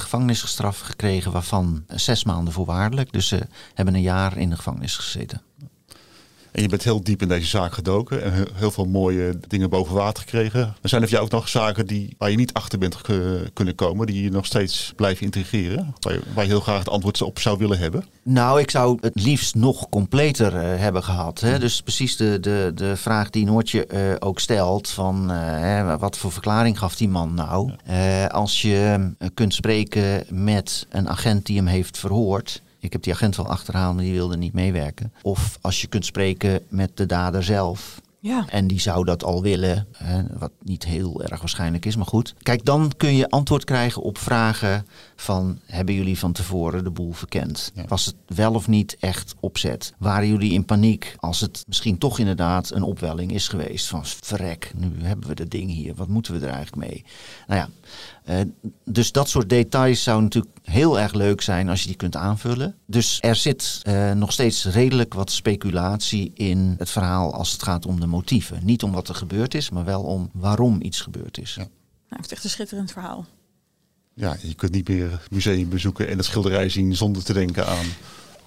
gevangenisstraf 0.59 0.81
gekregen, 0.81 1.33
waarvan 1.33 1.85
zes 1.89 2.25
maanden 2.25 2.53
voorwaardelijk. 2.53 3.13
Dus 3.13 3.29
ze 3.29 3.47
hebben 3.75 3.95
een 3.95 4.01
jaar 4.01 4.37
in 4.37 4.51
de 4.51 4.57
gevangenis 4.57 4.97
gezeten. 4.97 5.43
En 6.53 6.63
je 6.63 6.69
bent 6.69 6.85
heel 6.85 7.03
diep 7.03 7.23
in 7.23 7.29
deze 7.29 7.47
zaak 7.47 7.73
gedoken 7.73 8.23
en 8.23 8.47
heel 8.55 8.71
veel 8.71 8.85
mooie 8.85 9.39
dingen 9.49 9.71
boven 9.71 9.95
water 9.95 10.23
gekregen. 10.23 10.61
Er 10.61 10.89
zijn 10.89 11.03
er 11.03 11.09
voor 11.09 11.17
jou 11.17 11.25
ook 11.25 11.39
nog 11.39 11.49
zaken 11.49 11.87
die, 11.87 12.15
waar 12.19 12.31
je 12.31 12.37
niet 12.37 12.53
achter 12.53 12.79
bent 12.79 12.97
kunnen 13.53 13.75
komen, 13.75 14.07
die 14.07 14.23
je 14.23 14.31
nog 14.31 14.47
steeds 14.47 14.93
blijven 14.97 15.25
integreren? 15.25 15.95
Waar 16.01 16.13
je, 16.13 16.21
waar 16.35 16.45
je 16.45 16.51
heel 16.51 16.61
graag 16.61 16.79
het 16.79 16.89
antwoord 16.89 17.23
op 17.23 17.39
zou 17.39 17.59
willen 17.59 17.79
hebben? 17.79 18.05
Nou, 18.23 18.61
ik 18.61 18.71
zou 18.71 18.99
het 19.01 19.23
liefst 19.23 19.55
nog 19.55 19.89
completer 19.89 20.55
uh, 20.55 20.81
hebben 20.81 21.05
gehad. 21.05 21.41
Hè? 21.41 21.59
Dus 21.59 21.83
precies 21.83 22.17
de, 22.17 22.41
de, 22.41 22.73
de 22.75 22.97
vraag 22.97 23.31
die 23.31 23.45
Noortje 23.45 23.89
uh, 23.93 24.01
ook 24.19 24.41
stelt: 24.41 24.89
van 24.89 25.33
uh, 25.33 25.95
wat 25.99 26.17
voor 26.17 26.33
verklaring 26.33 26.79
gaf 26.79 26.97
die 26.97 27.09
man 27.09 27.35
nou? 27.35 27.73
als 28.29 28.63
je 28.63 29.11
kunt 29.35 29.55
spreken 29.55 30.25
met 30.29 30.87
een 30.91 31.09
agent 31.09 31.47
die 31.47 31.57
hem 31.57 31.67
heeft 31.67 31.99
verhoord. 31.99 32.63
Ik 32.89 32.95
heb 32.95 33.03
die 33.03 33.13
agent 33.13 33.37
wel 33.37 33.47
achterhaald, 33.47 33.95
maar 33.95 34.05
die 34.05 34.13
wilde 34.13 34.37
niet 34.37 34.53
meewerken. 34.53 35.13
Of 35.23 35.59
als 35.61 35.81
je 35.81 35.87
kunt 35.87 36.05
spreken 36.05 36.61
met 36.69 36.97
de 36.97 37.07
dader 37.07 37.45
zelf. 37.45 38.01
Ja. 38.21 38.45
En 38.49 38.67
die 38.67 38.81
zou 38.81 39.05
dat 39.05 39.25
al 39.25 39.43
willen, 39.43 39.87
hè, 39.97 40.23
wat 40.39 40.51
niet 40.63 40.85
heel 40.85 41.23
erg 41.23 41.41
waarschijnlijk 41.41 41.85
is, 41.85 41.97
maar 41.97 42.07
goed. 42.07 42.35
Kijk, 42.43 42.65
dan 42.65 42.93
kun 42.97 43.17
je 43.17 43.31
antwoord 43.31 43.65
krijgen 43.65 44.03
op 44.03 44.19
vragen 44.19 44.87
van... 45.21 45.61
hebben 45.67 45.95
jullie 45.95 46.19
van 46.19 46.33
tevoren 46.33 46.85
de 46.85 46.91
boel 46.91 47.13
verkend? 47.13 47.73
Was 47.87 48.07
het 48.07 48.15
wel 48.27 48.55
of 48.55 48.69
niet 48.69 48.97
echt 49.01 49.35
opzet? 49.41 49.95
Waren 49.99 50.29
jullie 50.29 50.53
in 50.53 50.65
paniek 50.65 51.15
als 51.17 51.41
het 51.41 51.65
misschien 51.67 51.99
toch 51.99 52.19
inderdaad 52.19 52.71
een 52.71 52.83
opwelling 52.83 53.33
is 53.33 53.49
geweest? 53.49 53.87
Van 53.87 54.03
verrek, 54.05 54.73
nu 54.77 54.91
hebben 55.03 55.29
we 55.29 55.35
dat 55.35 55.51
ding 55.51 55.71
hier, 55.71 55.95
wat 55.95 56.09
moeten 56.09 56.33
we 56.41 56.47
er 56.47 56.53
eigenlijk 56.53 56.89
mee? 56.89 57.05
Nou 57.47 57.61
ja, 57.61 57.69
uh, 58.35 58.51
dus 58.85 59.13
dat 59.13 59.29
soort 59.29 59.49
details 59.49 60.03
zou 60.03 60.23
natuurlijk 60.23 60.59
heel 60.63 61.01
erg 61.01 61.13
leuk 61.13 61.41
zijn 61.41 61.69
als 61.69 61.81
je 61.81 61.87
die 61.87 61.97
kunt 61.97 62.17
aanvullen. 62.17 62.75
Dus 62.87 63.19
er 63.21 63.37
zit 63.37 63.81
uh, 63.89 64.13
nog 64.13 64.33
steeds 64.33 64.65
redelijk 64.65 65.15
wat 65.15 65.31
speculatie 65.31 66.31
in 66.35 66.75
het 66.79 66.91
verhaal 66.91 67.35
als 67.35 67.53
het 67.53 67.63
gaat 67.63 67.87
om 67.87 68.01
de 68.01 68.07
motieven. 68.07 68.61
Niet 68.65 68.83
om 68.83 68.93
wat 68.93 69.09
er 69.09 69.15
gebeurd 69.15 69.55
is, 69.55 69.71
maar 69.71 69.85
wel 69.85 70.03
om 70.03 70.31
waarom 70.33 70.83
iets 70.83 71.01
gebeurd 71.01 71.39
is. 71.39 71.55
Ja. 71.55 71.63
Nou, 72.09 72.23
het 72.23 72.25
is 72.25 72.33
echt 72.33 72.45
een 72.45 72.51
schitterend 72.51 72.93
verhaal. 72.93 73.27
Ja, 74.19 74.37
je 74.43 74.55
kunt 74.55 74.73
niet 74.73 74.89
meer 74.89 75.23
museum 75.31 75.69
bezoeken 75.69 76.09
en 76.09 76.17
het 76.17 76.27
schilderij 76.27 76.69
zien 76.69 76.97
zonder 76.97 77.25
te 77.25 77.33
denken 77.33 77.67
aan 77.67 77.87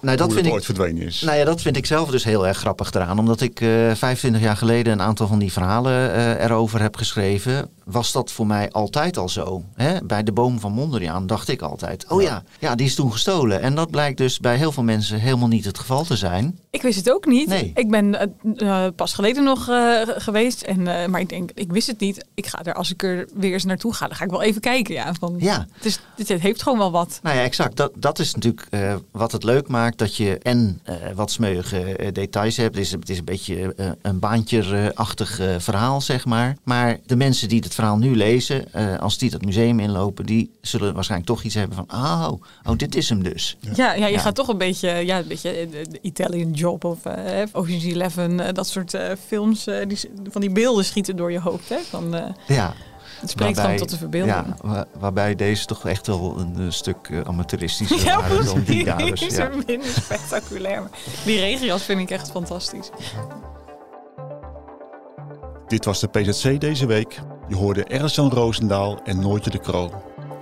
nou, 0.02 0.16
dat 0.16 0.26
hoe 0.26 0.34
vind 0.34 0.36
het 0.36 0.46
ik, 0.46 0.52
ooit 0.52 0.64
verdwenen 0.64 1.02
is. 1.02 1.20
Nou 1.20 1.38
ja, 1.38 1.44
dat 1.44 1.60
vind 1.60 1.76
ik 1.76 1.86
zelf 1.86 2.10
dus 2.10 2.24
heel 2.24 2.46
erg 2.46 2.58
grappig 2.58 2.92
eraan. 2.92 3.18
Omdat 3.18 3.40
ik 3.40 3.60
uh, 3.60 3.90
eh, 3.90 3.96
25 3.96 4.42
jaar 4.42 4.56
geleden 4.56 4.92
een 4.92 5.02
aantal 5.02 5.26
van 5.26 5.38
die 5.38 5.52
verhalen 5.52 5.92
uh, 5.92 6.44
erover 6.44 6.80
heb 6.80 6.96
geschreven. 6.96 7.70
Was 7.84 8.12
dat 8.12 8.32
voor 8.32 8.46
mij 8.46 8.70
altijd 8.70 9.16
al 9.16 9.28
zo. 9.28 9.64
Hè? 9.74 10.04
Bij 10.04 10.22
de 10.22 10.32
boom 10.32 10.60
van 10.60 10.72
Mondriaan 10.72 11.26
dacht 11.26 11.48
ik 11.48 11.62
altijd. 11.62 12.06
Oh 12.08 12.22
ja. 12.22 12.42
ja, 12.58 12.74
die 12.74 12.86
is 12.86 12.94
toen 12.94 13.12
gestolen. 13.12 13.60
En 13.60 13.74
dat 13.74 13.90
blijkt 13.90 14.18
dus 14.18 14.38
bij 14.38 14.56
heel 14.56 14.72
veel 14.72 14.82
mensen 14.82 15.20
helemaal 15.20 15.48
niet 15.48 15.64
het 15.64 15.78
geval 15.78 16.04
te 16.04 16.16
zijn. 16.16 16.58
Ik 16.70 16.82
wist 16.82 16.98
het 16.98 17.10
ook 17.10 17.26
niet. 17.26 17.48
Nee. 17.48 17.72
Ik 17.74 17.90
ben 17.90 18.32
uh, 18.56 18.86
pas 18.96 19.14
geleden 19.14 19.44
nog 19.44 19.64
geweest. 20.04 20.62
En, 20.62 20.82
maar 20.82 21.20
ik 21.20 21.28
denk, 21.28 21.50
ik 21.54 21.72
wist 21.72 21.86
het 21.86 22.00
niet. 22.00 22.26
Ik 22.34 22.46
ga 22.46 22.64
er, 22.64 22.74
als 22.74 22.92
ik 22.92 23.02
er 23.02 23.28
weer 23.34 23.52
eens 23.52 23.64
naartoe 23.64 23.94
ga, 23.94 24.06
dan 24.06 24.16
ga 24.16 24.24
ik 24.24 24.30
wel 24.30 24.42
even 24.42 24.60
kijken. 24.60 24.94
Ja, 24.94 25.14
van, 25.14 25.36
ja. 25.38 25.66
Het, 25.72 25.84
is, 25.84 26.00
het 26.16 26.28
heeft 26.28 26.62
gewoon 26.62 26.78
wel 26.78 26.90
wat. 26.90 27.18
Nou 27.22 27.36
ja, 27.36 27.42
exact. 27.42 27.76
Dat, 27.76 27.92
dat 27.96 28.18
is 28.18 28.34
natuurlijk 28.34 28.68
wat 29.10 29.32
het 29.32 29.44
leuk 29.44 29.68
maakt. 29.68 29.91
Dat 29.96 30.16
je 30.16 30.38
en 30.38 30.80
uh, 30.88 30.94
wat 31.14 31.30
smeuïge 31.30 31.96
uh, 32.00 32.12
details 32.12 32.56
hebt. 32.56 32.74
Het 32.74 32.84
is, 32.84 32.90
het 32.92 33.08
is 33.08 33.18
een 33.18 33.24
beetje 33.24 33.74
uh, 33.76 33.90
een 34.02 34.18
baantje-achtig 34.18 35.40
verhaal, 35.58 36.00
zeg 36.00 36.24
maar. 36.24 36.56
Maar 36.62 36.98
de 37.06 37.16
mensen 37.16 37.48
die 37.48 37.60
het 37.60 37.74
verhaal 37.74 37.96
nu 37.96 38.16
lezen, 38.16 38.72
als 39.00 39.18
die 39.18 39.30
dat 39.30 39.44
museum 39.44 39.80
inlopen, 39.80 40.26
die 40.26 40.50
zullen 40.60 40.94
waarschijnlijk 40.94 41.30
toch 41.30 41.42
iets 41.42 41.54
hebben 41.54 41.76
van, 41.76 41.86
oh, 41.90 42.32
oh 42.64 42.76
dit 42.76 42.94
is 42.94 43.08
hem 43.08 43.22
dus. 43.22 43.56
Ja, 43.60 43.72
ja, 43.74 43.94
ja 43.94 44.06
je 44.06 44.12
ja. 44.12 44.18
gaat 44.18 44.34
toch 44.34 44.48
een 44.48 44.58
beetje, 44.58 44.88
ja, 44.88 45.18
een 45.18 45.28
beetje 45.28 45.68
de 45.70 45.98
Italian 46.02 46.50
Job 46.50 46.84
of 46.84 46.98
Ocean's 47.52 47.84
Eleven, 47.84 48.54
dat 48.54 48.66
soort 48.66 48.96
films, 49.26 49.64
die, 49.88 49.98
van 50.30 50.40
die 50.40 50.50
beelden 50.50 50.84
schieten 50.84 51.16
door 51.16 51.32
je 51.32 51.40
hoofd. 51.40 51.68
Hè? 51.68 51.78
Van, 51.78 52.34
ja. 52.46 52.74
Het 53.22 53.30
spreekt 53.30 53.56
waarbij, 53.56 53.74
gewoon 53.74 53.88
tot 53.88 53.90
de 53.90 53.96
verbeelding. 53.96 54.54
Ja, 54.62 54.86
waarbij 54.98 55.34
deze 55.34 55.66
toch 55.66 55.86
echt 55.86 56.06
wel 56.06 56.38
een, 56.38 56.58
een 56.58 56.72
stuk 56.72 57.08
uh, 57.08 57.20
amateuristischer 57.20 58.04
ja, 58.04 58.20
waren 58.20 58.44
dan 58.44 58.62
die 58.62 58.84
daders. 58.84 59.22
is 59.22 59.36
ja. 59.36 59.50
minder 59.66 59.88
spectaculair. 59.88 60.90
Die 61.24 61.40
regenjas 61.40 61.82
vind 61.82 62.00
ik 62.00 62.10
echt 62.10 62.30
fantastisch. 62.30 62.90
Dit 65.66 65.84
was 65.84 66.00
de 66.00 66.08
PZC 66.08 66.60
deze 66.60 66.86
week. 66.86 67.20
Je 67.48 67.54
hoorde 67.54 67.84
Ernst-Jan 67.84 68.30
Roosendaal 68.30 69.00
en 69.04 69.20
Nooitje 69.20 69.50
de 69.50 69.58
Kroo. 69.58 69.90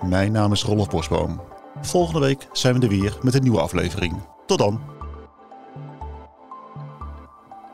Mijn 0.05 0.33
naam 0.33 0.53
is 0.53 0.63
Rolf 0.63 0.89
Bosboom. 0.89 1.41
Volgende 1.81 2.21
week 2.21 2.49
zijn 2.53 2.75
we 2.75 2.81
er 2.81 2.89
weer 2.89 3.19
met 3.23 3.35
een 3.35 3.43
nieuwe 3.43 3.61
aflevering. 3.61 4.15
Tot 4.47 4.59
dan. 4.59 4.81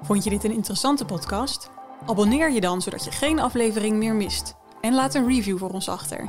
Vond 0.03 0.25
je 0.25 0.31
dit 0.31 0.45
een 0.45 0.55
interessante 0.55 1.05
podcast? 1.05 1.71
Abonneer 2.07 2.53
je 2.53 2.61
dan 2.61 2.83
zodat 2.83 3.05
je 3.05 3.11
geen 3.11 3.41
aflevering 3.41 3.97
meer 3.97 4.15
mist 4.15 4.57
en 4.87 4.95
laat 4.95 5.15
een 5.15 5.27
review 5.27 5.59
voor 5.59 5.71
ons 5.71 5.89
achter. 5.89 6.29